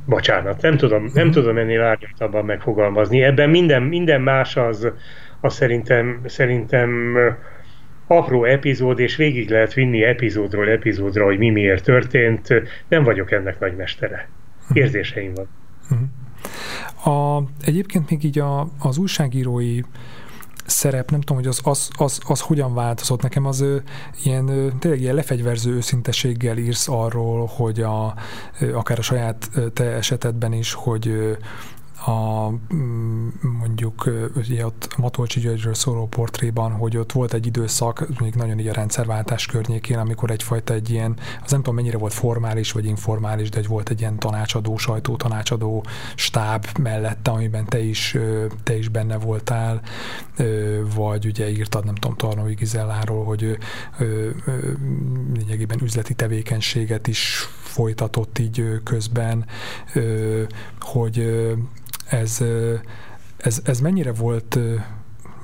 Bocsánat, 0.05 0.61
nem 0.61 0.77
tudom, 0.77 1.09
nem 1.13 1.31
tudom 1.31 1.57
ennél 1.57 1.81
árnyaltabban 1.81 2.45
megfogalmazni. 2.45 3.23
Ebben 3.23 3.49
minden, 3.49 3.81
minden 3.81 4.21
más 4.21 4.57
az, 4.57 4.91
az 5.41 5.53
szerintem, 5.53 6.21
szerintem 6.25 7.17
apró 8.07 8.43
epizód, 8.43 8.99
és 8.99 9.15
végig 9.15 9.49
lehet 9.49 9.73
vinni 9.73 10.03
epizódról 10.03 10.69
epizódra, 10.69 11.25
hogy 11.25 11.37
mi 11.37 11.49
miért 11.49 11.83
történt. 11.83 12.47
Nem 12.87 13.03
vagyok 13.03 13.31
ennek 13.31 13.59
nagy 13.59 13.75
mestere 13.75 14.27
érzéseim 14.73 15.33
van. 15.33 15.47
A, 17.13 17.43
egyébként 17.61 18.09
még 18.09 18.23
így 18.23 18.39
a, 18.39 18.69
az 18.79 18.97
újságírói 18.97 19.79
szerep, 20.65 21.11
nem 21.11 21.19
tudom, 21.19 21.37
hogy 21.37 21.47
az, 21.47 21.59
az, 21.63 21.89
az, 21.97 22.19
az 22.27 22.41
hogyan 22.41 22.73
változott. 22.73 23.21
Nekem 23.21 23.45
az 23.45 23.59
ö, 23.59 23.77
ilyen, 24.23 24.47
ö, 24.47 24.67
tényleg 24.79 25.01
ilyen 25.01 25.15
lefegyverző 25.15 25.73
őszinteséggel 25.73 26.57
írsz 26.57 26.87
arról, 26.87 27.45
hogy 27.45 27.81
a, 27.81 28.15
ö, 28.59 28.75
akár 28.75 28.99
a 28.99 29.01
saját 29.01 29.49
te 29.73 29.83
esetedben 29.83 30.53
is, 30.53 30.73
hogy 30.73 31.07
ö, 31.07 31.31
a, 32.05 32.49
mm, 32.73 33.27
mondjuk 33.41 34.09
ugye 34.35 34.65
ott 34.65 34.97
Matolcsi 34.97 35.39
Györgyről 35.39 35.73
szóló 35.73 36.07
portréban, 36.07 36.71
hogy 36.71 36.97
ott 36.97 37.11
volt 37.11 37.33
egy 37.33 37.45
időszak, 37.45 38.19
még 38.19 38.33
nagyon 38.33 38.59
így 38.59 38.67
a 38.67 38.73
rendszerváltás 38.73 39.45
környékén, 39.45 39.97
amikor 39.97 40.31
egyfajta 40.31 40.73
egy 40.73 40.89
ilyen, 40.89 41.17
az 41.43 41.51
nem 41.51 41.59
tudom 41.59 41.75
mennyire 41.75 41.97
volt 41.97 42.13
formális 42.13 42.71
vagy 42.71 42.85
informális, 42.85 43.49
de 43.49 43.57
egy 43.57 43.67
volt 43.67 43.89
egy 43.89 43.99
ilyen 43.99 44.19
tanácsadó, 44.19 44.77
sajtó 44.77 45.15
tanácsadó 45.15 45.85
stáb 46.15 46.65
mellette, 46.79 47.31
amiben 47.31 47.65
te 47.65 47.79
is, 47.79 48.17
te 48.63 48.77
is 48.77 48.87
benne 48.87 49.17
voltál, 49.17 49.81
vagy 50.95 51.25
ugye 51.25 51.49
írtad, 51.49 51.85
nem 51.85 51.95
tudom, 51.95 52.17
Tarnói 52.17 52.53
Gizelláról, 52.53 53.23
hogy 53.23 53.57
lényegében 55.33 55.81
üzleti 55.81 56.13
tevékenységet 56.13 57.07
is 57.07 57.49
folytatott 57.61 58.39
így 58.39 58.79
közben, 58.83 59.45
hogy 60.79 61.45
ez, 62.09 62.43
ez, 63.37 63.61
ez 63.65 63.79
mennyire 63.79 64.11
volt 64.11 64.59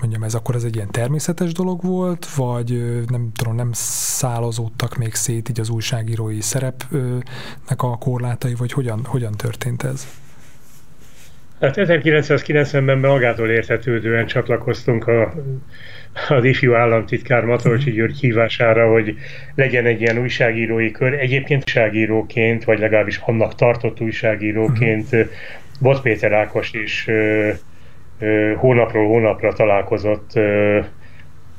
mondjam, 0.01 0.24
ez 0.24 0.34
akkor 0.34 0.55
ez 0.55 0.64
egy 0.64 0.76
ilyen 0.76 0.91
természetes 0.91 1.51
dolog 1.51 1.84
volt, 1.84 2.36
vagy 2.36 3.01
nem 3.07 3.32
tudom, 3.36 3.55
nem 3.55 3.70
szálazódtak 3.74 4.97
még 4.97 5.14
szét 5.14 5.49
így 5.49 5.59
az 5.59 5.70
újságírói 5.70 6.41
szerepnek 6.41 7.78
a 7.78 7.97
korlátai, 7.97 8.53
vagy 8.53 8.72
hogyan, 8.72 8.99
hogyan 9.05 9.32
történt 9.32 9.84
ez? 9.84 10.07
Hát 11.59 11.74
1990-ben 11.78 12.97
magától 12.97 13.49
értetődően 13.49 14.26
csatlakoztunk 14.26 15.07
a, 15.07 15.34
az 16.28 16.43
ifjú 16.43 16.74
államtitkár 16.74 17.43
Matolcsi 17.43 17.89
mhm. 17.89 17.97
György 17.97 18.20
hívására, 18.20 18.91
hogy 18.91 19.16
legyen 19.55 19.86
egy 19.86 20.01
ilyen 20.01 20.18
újságírói 20.18 20.91
kör. 20.91 21.14
Egyébként 21.14 21.64
újságíróként, 21.66 22.64
vagy 22.64 22.80
legalábbis 22.80 23.18
annak 23.18 23.55
tartott 23.55 24.01
újságíróként 24.01 25.05
uh-huh. 25.12 25.30
Bot 25.82 26.02
Péter 26.02 26.32
Ákos 26.32 26.74
is 26.74 27.08
ö, 27.08 27.50
ö, 28.20 28.54
hónapról 28.58 29.08
hónapra 29.08 29.54
találkozott 29.54 30.32
ö, 30.36 30.80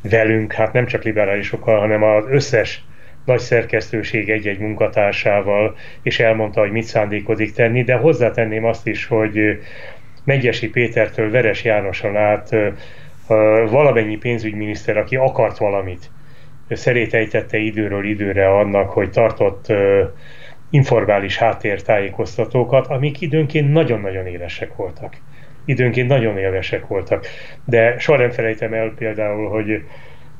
velünk, 0.02 0.52
hát 0.52 0.72
nem 0.72 0.86
csak 0.86 1.02
liberálisokkal, 1.02 1.78
hanem 1.78 2.02
az 2.02 2.24
összes 2.28 2.84
nagy 3.24 3.38
szerkesztőség 3.38 4.30
egy-egy 4.30 4.58
munkatársával, 4.58 5.76
és 6.02 6.20
elmondta, 6.20 6.60
hogy 6.60 6.70
mit 6.70 6.84
szándékozik 6.84 7.52
tenni, 7.52 7.82
de 7.82 7.94
hozzátenném 7.94 8.64
azt 8.64 8.86
is, 8.86 9.06
hogy 9.06 9.38
Megyesi 10.24 10.68
Pétertől 10.68 11.30
Veres 11.30 11.64
Jánoson 11.64 12.16
át 12.16 12.56
valamennyi 13.70 14.16
pénzügyminiszter, 14.16 14.96
aki 14.96 15.16
akart 15.16 15.58
valamit, 15.58 16.10
szerétejtette 16.68 17.58
időről 17.58 18.04
időre 18.04 18.48
annak, 18.48 18.90
hogy 18.90 19.10
tartott 19.10 19.66
informális 20.72 21.36
háttértájékoztatókat, 21.36 22.86
amik 22.86 23.20
időnként 23.20 23.72
nagyon-nagyon 23.72 24.26
élesek 24.26 24.76
voltak. 24.76 25.16
Időnként 25.64 26.08
nagyon 26.08 26.38
élesek 26.38 26.86
voltak. 26.86 27.26
De 27.64 27.98
soha 27.98 28.18
nem 28.18 28.30
felejtem 28.30 28.72
el 28.72 28.92
például, 28.98 29.48
hogy 29.48 29.84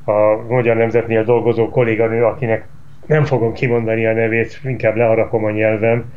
a 0.05 0.35
Magyar 0.47 0.75
Nemzetnél 0.75 1.23
dolgozó 1.23 1.69
kolléganő, 1.69 2.25
akinek 2.25 2.67
nem 3.05 3.23
fogom 3.23 3.53
kimondani 3.53 4.05
a 4.05 4.13
nevét, 4.13 4.59
inkább 4.63 4.95
leharakom 4.95 5.43
a 5.43 5.51
nyelvem, 5.51 6.13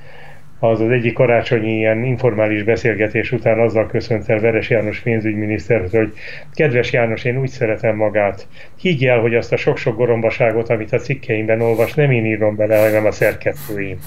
az 0.59 0.81
az 0.81 0.91
egyik 0.91 1.13
karácsonyi 1.13 1.77
ilyen 1.77 2.05
informális 2.05 2.63
beszélgetés 2.63 3.33
után 3.33 3.59
azzal 3.59 3.87
köszönt 3.87 4.29
el 4.29 4.41
Veres 4.41 4.71
János 4.71 5.01
pénzügyminiszter, 5.01 5.89
hogy 5.91 6.13
kedves 6.55 6.93
János, 6.93 7.25
én 7.25 7.39
úgy 7.39 7.49
szeretem 7.49 7.97
magát. 7.97 8.49
Higgy 8.77 9.05
el, 9.05 9.21
hogy 9.21 9.35
azt 9.35 9.53
a 9.53 9.57
sok-sok 9.57 9.97
gorombaságot, 9.97 10.69
amit 10.69 10.93
a 10.93 10.99
cikkeimben 10.99 11.61
olvas, 11.61 11.95
nem 11.95 12.11
én 12.11 12.27
írom 12.27 12.57
bele, 12.57 12.79
hanem 12.79 13.07
a 13.07 13.11
szerkesztőim. 13.11 13.99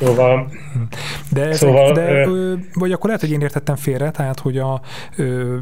Szóval... 0.00 0.50
De, 1.32 1.44
ez, 1.44 1.56
szóval, 1.56 1.92
de 1.92 2.26
ö, 2.26 2.54
vagy 2.74 2.92
akkor 2.92 3.06
lehet, 3.06 3.20
hogy 3.20 3.30
én 3.30 3.40
értettem 3.40 3.76
félre, 3.76 4.10
tehát, 4.10 4.38
hogy 4.40 4.58
a, 4.58 4.80
ö, 5.16 5.56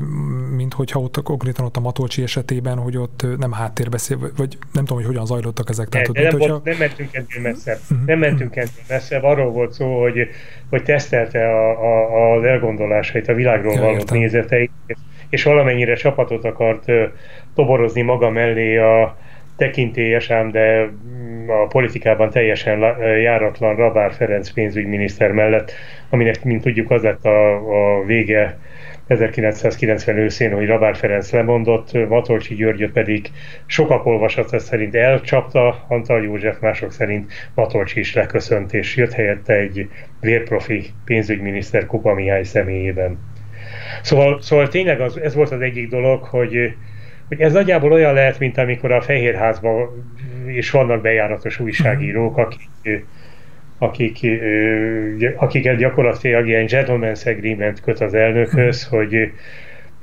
mint 0.56 0.74
hogyha 0.74 1.00
ott 1.00 1.22
konkrétan 1.22 1.64
ott 1.64 1.76
a 1.76 1.80
Matolcsi 1.80 2.22
esetében, 2.22 2.78
hogy 2.78 2.96
ott 2.96 3.26
nem 3.38 3.52
háttérbeszél, 3.52 4.18
vagy 4.36 4.58
nem 4.72 4.84
tudom, 4.84 4.98
hogy 4.98 5.06
hogyan 5.06 5.26
zajlottak 5.26 5.70
ezek. 5.70 5.88
Tehát, 5.88 6.06
de, 6.06 6.22
de 6.22 6.28
nem, 6.28 6.40
hogyha... 6.40 6.60
nem 6.64 6.76
mentünk 6.78 7.14
ennél 7.14 7.52
messzebb. 7.52 7.78
Uh-huh. 7.90 8.06
Nem 8.06 8.18
mentünk 8.18 8.56
ennél 8.56 8.84
messzebb. 8.88 9.22
Arról 9.22 9.50
volt 9.50 9.72
szó, 9.72 10.00
hogy, 10.00 10.28
hogy 10.70 10.82
tesztelte 10.82 11.44
a, 11.44 11.70
a, 11.70 12.34
az 12.36 12.44
elgondolásait, 12.44 13.28
a 13.28 13.34
világról 13.34 13.74
ja, 13.74 13.80
való 13.80 14.02
nézeteit, 14.10 14.70
és 15.28 15.42
valamennyire 15.42 15.94
csapatot 15.94 16.44
akart 16.44 16.84
toborozni 17.54 18.02
maga 18.02 18.30
mellé 18.30 18.76
a, 18.76 19.16
tekintélyes, 19.56 20.30
ám 20.30 20.50
de 20.50 20.90
a 21.48 21.66
politikában 21.66 22.30
teljesen 22.30 22.78
járatlan 23.22 23.76
Rabár 23.76 24.12
Ferenc 24.12 24.50
pénzügyminiszter 24.50 25.32
mellett, 25.32 25.72
aminek, 26.10 26.44
mint 26.44 26.62
tudjuk, 26.62 26.90
az 26.90 27.02
lett 27.02 27.24
a, 27.24 27.54
a 27.98 28.04
vége 28.04 28.58
1990 29.06 30.16
őszén, 30.16 30.52
hogy 30.52 30.66
Rabár 30.66 30.96
Ferenc 30.96 31.30
lemondott, 31.30 32.08
Matolcsi 32.08 32.54
Györgyöt 32.54 32.92
pedig 32.92 33.30
sokak 33.66 34.06
olvasata 34.06 34.58
szerint 34.58 34.94
elcsapta, 34.94 35.84
Antal 35.88 36.22
József 36.22 36.60
mások 36.60 36.92
szerint 36.92 37.32
Matolcsi 37.54 38.00
is 38.00 38.14
leköszönt, 38.14 38.72
és 38.74 38.96
jött 38.96 39.12
helyette 39.12 39.54
egy 39.54 39.88
vérprofi 40.20 40.84
pénzügyminiszter 41.04 41.86
Kupa 41.86 42.14
Mihály 42.14 42.42
személyében. 42.42 43.18
Szóval, 44.02 44.40
szóval 44.42 44.68
tényleg 44.68 45.00
az, 45.00 45.20
ez 45.20 45.34
volt 45.34 45.50
az 45.50 45.60
egyik 45.60 45.88
dolog, 45.88 46.24
hogy, 46.24 46.74
hogy 47.28 47.40
ez 47.40 47.52
nagyjából 47.52 47.92
olyan 47.92 48.14
lehet, 48.14 48.38
mint 48.38 48.58
amikor 48.58 48.92
a 48.92 49.00
Fehérházban 49.00 49.88
is 50.48 50.70
vannak 50.70 51.02
bejáratos 51.02 51.60
újságírók, 51.60 52.36
akik, 52.36 53.06
akik, 53.78 54.26
akiket 55.36 55.76
gyakorlatilag 55.76 56.46
ilyen 56.46 56.66
gentleman's 56.66 57.26
agreement 57.26 57.80
köt 57.80 58.00
az 58.00 58.14
elnökhöz, 58.14 58.84
hogy, 58.84 59.32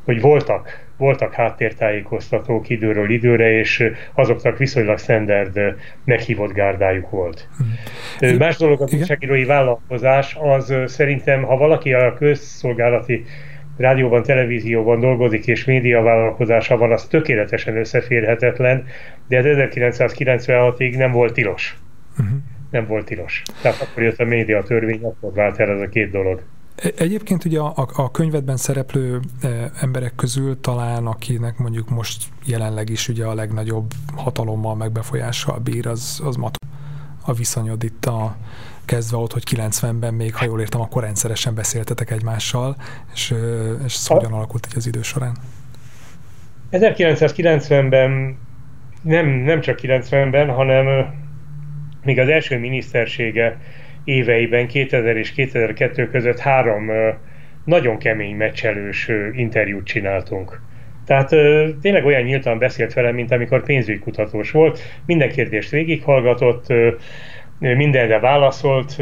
hogy 0.05 0.21
voltak 0.21 0.83
voltak 0.97 1.33
háttértájékoztatók 1.33 2.69
időről 2.69 3.09
időre, 3.09 3.51
és 3.51 3.91
azoknak 4.13 4.57
viszonylag 4.57 4.99
standard 4.99 5.59
meghívott 6.05 6.53
gárdájuk 6.53 7.09
volt. 7.09 7.47
Hmm. 8.19 8.37
Más 8.37 8.57
dolog 8.57 8.81
az 8.81 8.93
újságírói 8.93 9.45
vállalkozás, 9.45 10.37
az 10.39 10.73
szerintem, 10.85 11.43
ha 11.43 11.57
valaki 11.57 11.93
a 11.93 12.13
közszolgálati 12.13 13.25
rádióban, 13.77 14.23
televízióban 14.23 14.99
dolgozik 14.99 15.47
és 15.47 15.65
média 15.65 16.01
vállalkozása 16.01 16.77
van, 16.77 16.91
az 16.91 17.05
tökéletesen 17.05 17.77
összeférhetetlen, 17.77 18.85
de 19.27 19.37
ez 19.37 19.45
1996-ig 19.45 20.97
nem 20.97 21.11
volt 21.11 21.33
tilos. 21.33 21.77
Uh-huh. 22.19 22.37
Nem 22.71 22.87
volt 22.87 23.05
tilos. 23.05 23.41
Tehát 23.61 23.81
akkor 23.81 24.03
jött 24.03 24.19
a 24.19 24.25
média 24.25 24.63
törvény, 24.63 25.03
akkor 25.03 25.33
vált 25.33 25.59
el 25.59 25.69
ez 25.69 25.81
a 25.81 25.89
két 25.89 26.11
dolog. 26.11 26.41
Egyébként 26.97 27.45
ugye 27.45 27.59
a, 27.59 27.87
a 27.95 28.11
könyvedben 28.11 28.57
szereplő 28.57 29.19
e, 29.41 29.71
emberek 29.81 30.15
közül 30.15 30.59
talán, 30.59 31.05
akinek 31.05 31.57
mondjuk 31.57 31.89
most 31.89 32.23
jelenleg 32.45 32.89
is 32.89 33.07
ugye 33.07 33.25
a 33.25 33.33
legnagyobb 33.33 33.91
hatalommal, 34.15 34.75
megbefolyással 34.75 35.59
bír, 35.59 35.87
az, 35.87 36.21
az 36.23 36.35
Mat. 36.35 36.55
A 37.25 37.33
viszonyod 37.33 37.83
itt 37.83 38.05
a, 38.05 38.35
kezdve 38.85 39.17
ott, 39.17 39.33
hogy 39.33 39.43
90-ben 39.55 40.13
még, 40.13 40.35
ha 40.35 40.45
jól 40.45 40.59
értem, 40.59 40.81
akkor 40.81 41.03
rendszeresen 41.03 41.55
beszéltetek 41.55 42.11
egymással, 42.11 42.75
és, 43.13 43.33
és 43.85 43.93
ez 43.93 44.07
hogyan 44.07 44.33
alakult 44.33 44.67
így 44.69 44.77
az 44.77 44.87
idő 44.87 45.01
során? 45.01 45.37
1990-ben, 46.71 48.37
nem, 49.01 49.27
nem 49.27 49.61
csak 49.61 49.79
90-ben, 49.81 50.49
hanem 50.49 51.13
még 52.03 52.19
az 52.19 52.29
első 52.29 52.59
minisztersége 52.59 53.57
éveiben, 54.03 54.67
2000 54.67 55.17
és 55.17 55.31
2002 55.31 56.09
között 56.09 56.39
három 56.39 56.89
nagyon 57.65 57.97
kemény 57.97 58.35
meccselős 58.35 59.09
interjút 59.33 59.85
csináltunk. 59.85 60.61
Tehát 61.05 61.29
tényleg 61.81 62.05
olyan 62.05 62.21
nyíltan 62.21 62.57
beszélt 62.57 62.93
velem, 62.93 63.15
mint 63.15 63.31
amikor 63.31 63.63
pénzügykutatós 63.63 64.51
volt, 64.51 64.79
minden 65.05 65.29
kérdést 65.29 65.69
végighallgatott, 65.69 66.65
mindenre 67.63 68.19
válaszolt, 68.19 68.95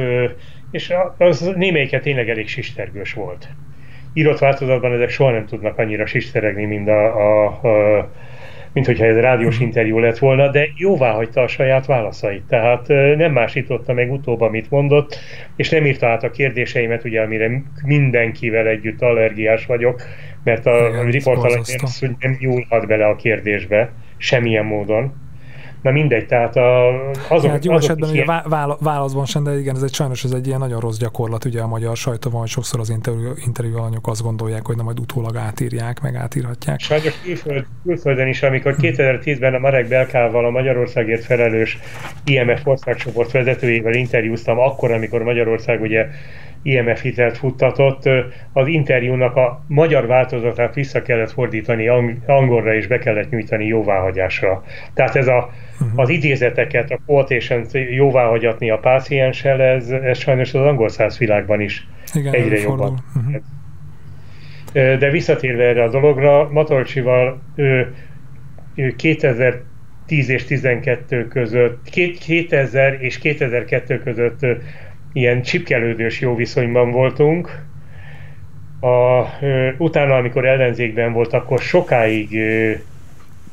és 0.71 0.93
az 1.17 1.51
némelyiket 1.55 2.01
tényleg 2.01 2.29
elég 2.29 2.47
sistergős 2.47 3.13
volt. 3.13 3.47
Írott 4.13 4.39
változatban 4.39 4.93
ezek 4.93 5.09
soha 5.09 5.31
nem 5.31 5.45
tudnak 5.45 5.77
annyira 5.77 6.05
sisteregni, 6.05 6.65
mint 6.65 6.87
a, 6.87 7.15
a, 7.15 7.45
a 7.45 8.09
mint 8.73 8.85
hogyha 8.85 9.05
ez 9.05 9.17
rádiós 9.17 9.55
mhm. 9.55 9.63
interjú 9.63 9.99
lett 9.99 10.17
volna, 10.17 10.47
de 10.47 10.67
jóvá 10.75 11.11
hagyta 11.11 11.41
a 11.41 11.47
saját 11.47 11.85
válaszait. 11.85 12.43
Tehát 12.47 12.87
nem 13.17 13.31
másította 13.31 13.93
meg 13.93 14.11
utóbb, 14.11 14.41
amit 14.41 14.69
mondott, 14.69 15.19
és 15.55 15.69
nem 15.69 15.85
írta 15.85 16.07
át 16.07 16.23
a 16.23 16.31
kérdéseimet, 16.31 17.03
ugye, 17.03 17.21
amire 17.21 17.61
mindenkivel 17.85 18.67
együtt 18.67 19.01
allergiás 19.01 19.65
vagyok, 19.65 20.01
mert 20.43 20.65
a 20.65 21.03
riportalany 21.03 21.61
nem 22.19 22.37
nyúlhat 22.39 22.87
bele 22.87 23.05
a 23.05 23.15
kérdésbe, 23.15 23.91
semmilyen 24.17 24.65
módon 24.65 25.20
Na 25.81 25.91
mindegy, 25.91 26.25
tehát 26.25 26.55
a, 26.55 26.87
azok, 27.29 27.51
hát 27.51 27.65
jó 27.65 27.71
azok 27.71 27.83
esetben 27.83 28.09
ugye 28.09 28.23
ilyen... 28.23 28.75
válaszban 28.79 29.25
sem, 29.25 29.43
de 29.43 29.59
igen, 29.59 29.75
ez 29.75 29.81
egy 29.81 29.93
sajnos 29.93 30.23
ez 30.23 30.31
egy 30.31 30.47
ilyen 30.47 30.59
nagyon 30.59 30.79
rossz 30.79 30.97
gyakorlat 30.97 31.45
ugye 31.45 31.61
a 31.61 31.67
magyar 31.67 31.97
sajtóban, 31.97 32.39
hogy 32.39 32.49
sokszor 32.49 32.79
az 32.79 32.89
interjú, 32.89 33.31
interjú 33.45 33.77
alanyok 33.77 34.07
azt 34.07 34.21
gondolják, 34.21 34.65
hogy 34.65 34.75
na 34.75 34.83
majd 34.83 34.99
utólag 34.99 35.35
átírják, 35.35 36.01
meg 36.01 36.15
átírhatják. 36.15 36.79
Sajnos 36.79 37.21
külföld, 37.23 37.65
külföldön 37.83 38.27
is, 38.27 38.43
amikor 38.43 38.75
2010-ben 38.81 39.53
a 39.53 39.59
Marek 39.59 39.87
Belkával, 39.87 40.45
a 40.45 40.49
Magyarországért 40.49 41.23
felelős 41.23 41.79
IMF 42.25 42.67
országcsoport 42.67 43.31
vezetőjével 43.31 43.93
interjúztam, 43.93 44.59
akkor, 44.59 44.91
amikor 44.91 45.21
Magyarország 45.23 45.81
ugye 45.81 46.07
IMF 46.63 47.01
hitelt 47.01 47.37
futtatott, 47.37 48.09
az 48.53 48.67
interjúnak 48.67 49.35
a 49.35 49.63
magyar 49.67 50.07
változatát 50.07 50.73
vissza 50.73 51.01
kellett 51.01 51.31
fordítani 51.31 51.87
angolra, 52.25 52.75
és 52.75 52.87
be 52.87 52.97
kellett 52.97 53.29
nyújtani 53.29 53.65
jóváhagyásra. 53.65 54.63
Tehát 54.93 55.15
ez 55.15 55.27
a, 55.27 55.49
uh-huh. 55.79 55.99
az 55.99 56.09
idézeteket, 56.09 56.91
a 56.91 56.99
quotation 57.05 57.65
jóváhagyatni 57.71 58.69
a 58.69 58.77
pácienssel, 58.77 59.61
ez, 59.61 59.89
ez 59.89 60.17
sajnos 60.17 60.53
az 60.53 60.65
angol 60.65 60.89
száz 60.89 61.17
világban 61.17 61.61
is 61.61 61.87
Igen, 62.13 62.33
egyre 62.33 62.59
jobban. 62.59 63.03
Uh-huh. 63.15 63.41
De 64.73 65.09
visszatérve 65.09 65.63
erre 65.63 65.83
a 65.83 65.89
dologra, 65.89 66.49
Matolcsival 66.51 67.41
2010 68.95 70.29
és 70.29 70.45
12 70.45 71.27
között, 71.27 71.89
2000 72.19 72.97
és 73.01 73.17
2002 73.17 74.03
között 74.03 74.45
ilyen 75.13 75.41
csipkelődős 75.41 76.19
jó 76.19 76.35
viszonyban 76.35 76.91
voltunk. 76.91 77.65
A, 78.79 79.21
ö, 79.41 79.69
utána, 79.77 80.15
amikor 80.15 80.45
ellenzékben 80.45 81.13
volt, 81.13 81.33
akkor 81.33 81.59
sokáig 81.59 82.35
ö, 82.35 82.71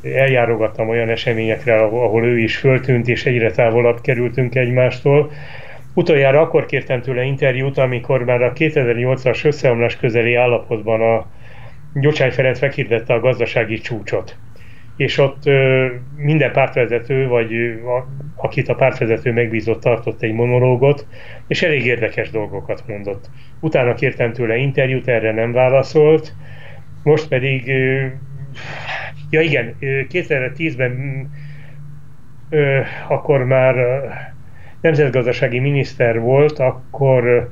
eljárogattam 0.02 0.88
olyan 0.88 1.08
eseményekre, 1.08 1.76
ahol 1.76 2.24
ő 2.24 2.38
is 2.38 2.56
föltűnt, 2.56 3.08
és 3.08 3.26
egyre 3.26 3.50
távolabb 3.50 4.00
kerültünk 4.00 4.54
egymástól. 4.54 5.30
Utoljára 5.94 6.40
akkor 6.40 6.66
kértem 6.66 7.00
tőle 7.00 7.22
interjút, 7.22 7.78
amikor 7.78 8.24
már 8.24 8.42
a 8.42 8.52
2008-as 8.52 9.44
összeomlás 9.44 9.96
közeli 9.96 10.34
állapotban 10.34 11.00
a 11.00 11.26
Gyurcsány 11.94 12.30
Ferenc 12.30 12.60
meghirdette 12.60 13.14
a 13.14 13.20
gazdasági 13.20 13.78
csúcsot 13.78 14.36
és 14.98 15.18
ott 15.18 15.42
minden 16.16 16.52
pártvezető, 16.52 17.28
vagy 17.28 17.50
akit 18.36 18.68
a 18.68 18.74
pártvezető 18.74 19.32
megbízott, 19.32 19.80
tartott 19.80 20.22
egy 20.22 20.32
monológot, 20.32 21.06
és 21.46 21.62
elég 21.62 21.84
érdekes 21.86 22.30
dolgokat 22.30 22.82
mondott. 22.86 23.30
Utána 23.60 23.94
kértem 23.94 24.32
tőle 24.32 24.56
interjút, 24.56 25.08
erre 25.08 25.32
nem 25.32 25.52
válaszolt, 25.52 26.32
most 27.02 27.28
pedig, 27.28 27.66
ja 29.30 29.40
igen, 29.40 29.74
2010-ben 29.80 31.26
ö, 32.50 32.80
akkor 33.08 33.44
már 33.44 33.74
nemzetgazdasági 34.80 35.58
miniszter 35.58 36.20
volt, 36.20 36.58
akkor 36.58 37.48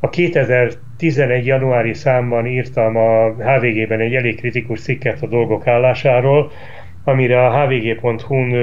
a 0.00 0.08
2011. 0.08 1.46
januári 1.46 1.94
számban 1.94 2.46
írtam 2.46 2.96
a 2.96 3.28
HVG-ben 3.28 4.00
egy 4.00 4.14
elég 4.14 4.36
kritikus 4.36 4.80
cikket 4.80 5.22
a 5.22 5.26
dolgok 5.26 5.66
állásáról, 5.66 6.50
amire 7.08 7.46
a 7.46 7.66
hvg.hu-n 7.66 8.54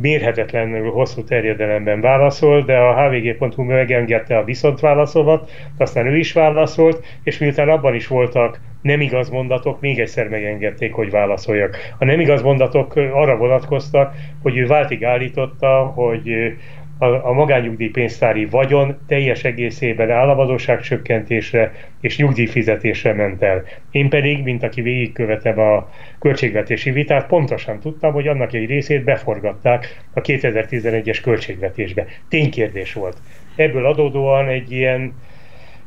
mérhetetlenül 0.00 0.90
hosszú 0.90 1.24
terjedelemben 1.24 2.00
válaszol, 2.00 2.62
de 2.62 2.76
a 2.76 3.08
hvg.hu 3.08 3.62
megengedte 3.62 4.36
a 4.36 4.44
viszontválaszomat, 4.44 5.50
aztán 5.76 6.06
ő 6.06 6.16
is 6.16 6.32
válaszolt, 6.32 7.04
és 7.22 7.38
miután 7.38 7.68
abban 7.68 7.94
is 7.94 8.06
voltak 8.06 8.60
nem 8.82 9.00
igaz 9.00 9.30
mondatok, 9.30 9.80
még 9.80 9.98
egyszer 9.98 10.28
megengedték, 10.28 10.92
hogy 10.92 11.10
válaszoljak. 11.10 11.76
A 11.98 12.04
nem 12.04 12.20
igaz 12.20 12.42
mondatok 12.42 12.96
arra 12.96 13.36
vonatkoztak, 13.36 14.14
hogy 14.42 14.56
ő 14.56 14.66
váltig 14.66 15.04
állította, 15.04 15.92
hogy 15.94 16.56
a, 17.00 17.28
a 17.28 17.32
magányugdíjpénztári 17.32 18.44
vagyon 18.44 18.98
teljes 19.06 19.44
egészében 19.44 20.10
államadóság 20.10 20.80
csökkentésre 20.80 21.72
és 22.00 22.16
nyugdíjfizetésre 22.16 23.12
ment 23.12 23.42
el. 23.42 23.64
Én 23.90 24.08
pedig, 24.08 24.42
mint 24.42 24.62
aki 24.62 24.80
végigkövetem 24.82 25.58
a 25.58 25.90
költségvetési 26.18 26.90
vitát, 26.90 27.26
pontosan 27.26 27.80
tudtam, 27.80 28.12
hogy 28.12 28.28
annak 28.28 28.52
egy 28.52 28.66
részét 28.66 29.04
beforgatták 29.04 30.02
a 30.14 30.20
2011-es 30.20 31.18
költségvetésbe. 31.22 32.06
Ténykérdés 32.28 32.92
volt. 32.92 33.16
Ebből 33.56 33.86
adódóan 33.86 34.48
egy 34.48 34.72
ilyen 34.72 35.12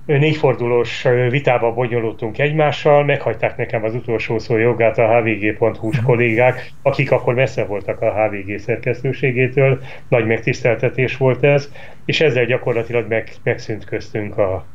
négyfordulós 0.06 1.08
vitába 1.30 1.74
bonyolultunk 1.74 2.40
egymással, 2.40 3.04
meghagyták 3.04 3.58
nekem 3.58 3.84
az 3.84 3.96
utolsó 3.96 4.40
szó 4.40 4.58
jogát 4.58 4.98
a 4.98 5.22
hvg.hu-s 5.22 5.98
mhm. 5.98 6.06
kollégák, 6.06 6.72
akik 6.82 7.12
akkor 7.12 7.34
messze 7.34 7.66
voltak 7.66 8.02
a 8.02 8.14
HVG 8.14 8.60
szerkesztőségétől, 8.60 9.82
nagy 10.08 10.26
megtiszteltetés 10.26 11.18
volt 11.18 11.44
ez, 11.44 11.72
és 12.06 12.22
ezzel 12.22 12.46
gyakorlatilag 12.46 13.08
meg, 13.08 13.32
megszűnt 13.44 13.86
köztünk 13.86 14.38
a, 14.38 14.66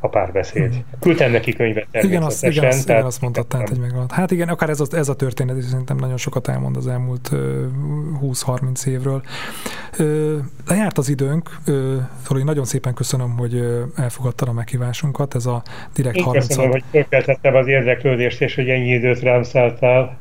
a 0.00 0.08
párbeszéd. 0.08 0.72
Hmm. 0.72 0.84
Küldtem 1.00 1.30
neki 1.30 1.52
könyvet 1.52 1.86
Igen, 1.90 2.22
azt, 2.22 2.44
igen, 2.44 2.64
azt, 2.64 2.88
igen, 2.88 3.04
azt 3.04 3.20
mondtad, 3.20 3.46
tehát, 3.46 3.68
hogy 3.68 3.78
megvan. 3.78 4.06
Hát 4.10 4.30
igen, 4.30 4.48
akár 4.48 4.68
ez 4.68 4.80
a, 4.80 4.84
ez 4.90 5.08
a 5.08 5.16
történet 5.16 5.56
is 5.56 5.64
szerintem 5.64 5.96
nagyon 5.96 6.16
sokat 6.16 6.48
elmond 6.48 6.76
az 6.76 6.86
elmúlt 6.86 7.28
uh, 7.32 7.38
20-30 8.22 8.86
évről. 8.86 9.22
Uh, 9.98 10.36
lejárt 10.66 10.98
az 10.98 11.08
időnk, 11.08 11.56
uh, 11.66 11.74
Zoli, 12.26 12.42
nagyon 12.42 12.64
szépen 12.64 12.94
köszönöm, 12.94 13.36
hogy 13.36 13.64
elfogadtad 13.96 14.48
a 14.48 14.52
meghívásunkat, 14.52 15.34
ez 15.34 15.46
a 15.46 15.62
direkt 15.94 16.16
Én 16.16 16.24
30 16.24 16.46
köszönöm, 16.46 16.70
hogy 16.70 16.84
fölkeltettem 16.90 17.54
az 17.54 17.66
érdeklődést, 17.66 18.40
és 18.40 18.54
hogy 18.54 18.68
ennyi 18.68 18.90
időt 18.90 19.20
rám 19.20 19.42
szálltál. 19.42 20.18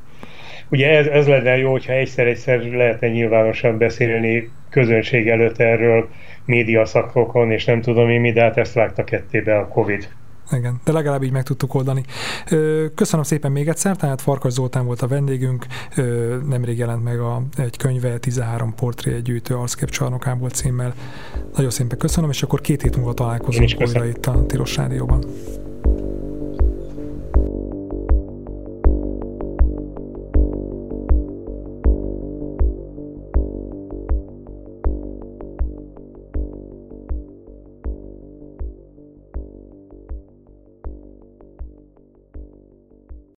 Ugye 0.70 0.90
ez, 0.98 1.06
ez 1.06 1.28
lenne 1.28 1.58
jó, 1.58 1.72
hogyha 1.72 1.94
egyszer-egyszer 1.94 2.64
lehetne 2.64 3.08
nyilvánosan 3.08 3.78
beszélni 3.78 4.52
közönség 4.70 5.28
előtt 5.28 5.60
erről, 5.60 6.10
média 6.50 6.86
szakokon, 6.86 7.52
és 7.52 7.66
nem 7.66 7.82
tudom 7.82 8.10
én 8.10 8.22
mi, 8.22 8.32
de 8.32 8.42
hát 8.42 8.58
ezt 8.58 8.74
vágta 8.74 9.04
kettébe 9.04 9.58
a 9.58 9.68
Covid. 9.68 10.08
igen, 10.52 10.82
de 10.84 10.92
legalább 10.92 11.24
így 11.24 11.32
meg 11.32 11.44
tudtuk 11.44 11.74
oldani. 11.74 12.04
Köszönöm 12.96 13.24
szépen 13.26 13.52
még 13.52 13.68
egyszer, 13.68 13.96
tehát 13.96 14.22
Farkas 14.22 14.54
Zoltán 14.54 14.86
volt 14.86 15.02
a 15.02 15.08
vendégünk, 15.08 15.66
nemrég 16.50 16.78
jelent 16.78 17.04
meg 17.04 17.20
a, 17.20 17.42
egy 17.58 17.78
könyve, 17.78 18.18
13 18.18 18.76
portré 18.76 19.20
gyűjtő 19.20 19.56
arckép 19.56 19.90
csarnokából 19.90 20.50
címmel. 20.50 20.94
Nagyon 21.56 21.70
szépen 21.70 21.98
köszönöm, 21.98 22.30
és 22.30 22.44
akkor 22.44 22.62
két 22.62 22.82
hét 22.82 22.96
múlva 22.96 23.14
találkozunk 23.14 23.70
újra 23.80 24.06
itt 24.06 24.26
a 24.26 24.46
Tilos 24.46 24.76
Rádióban. 24.76 25.24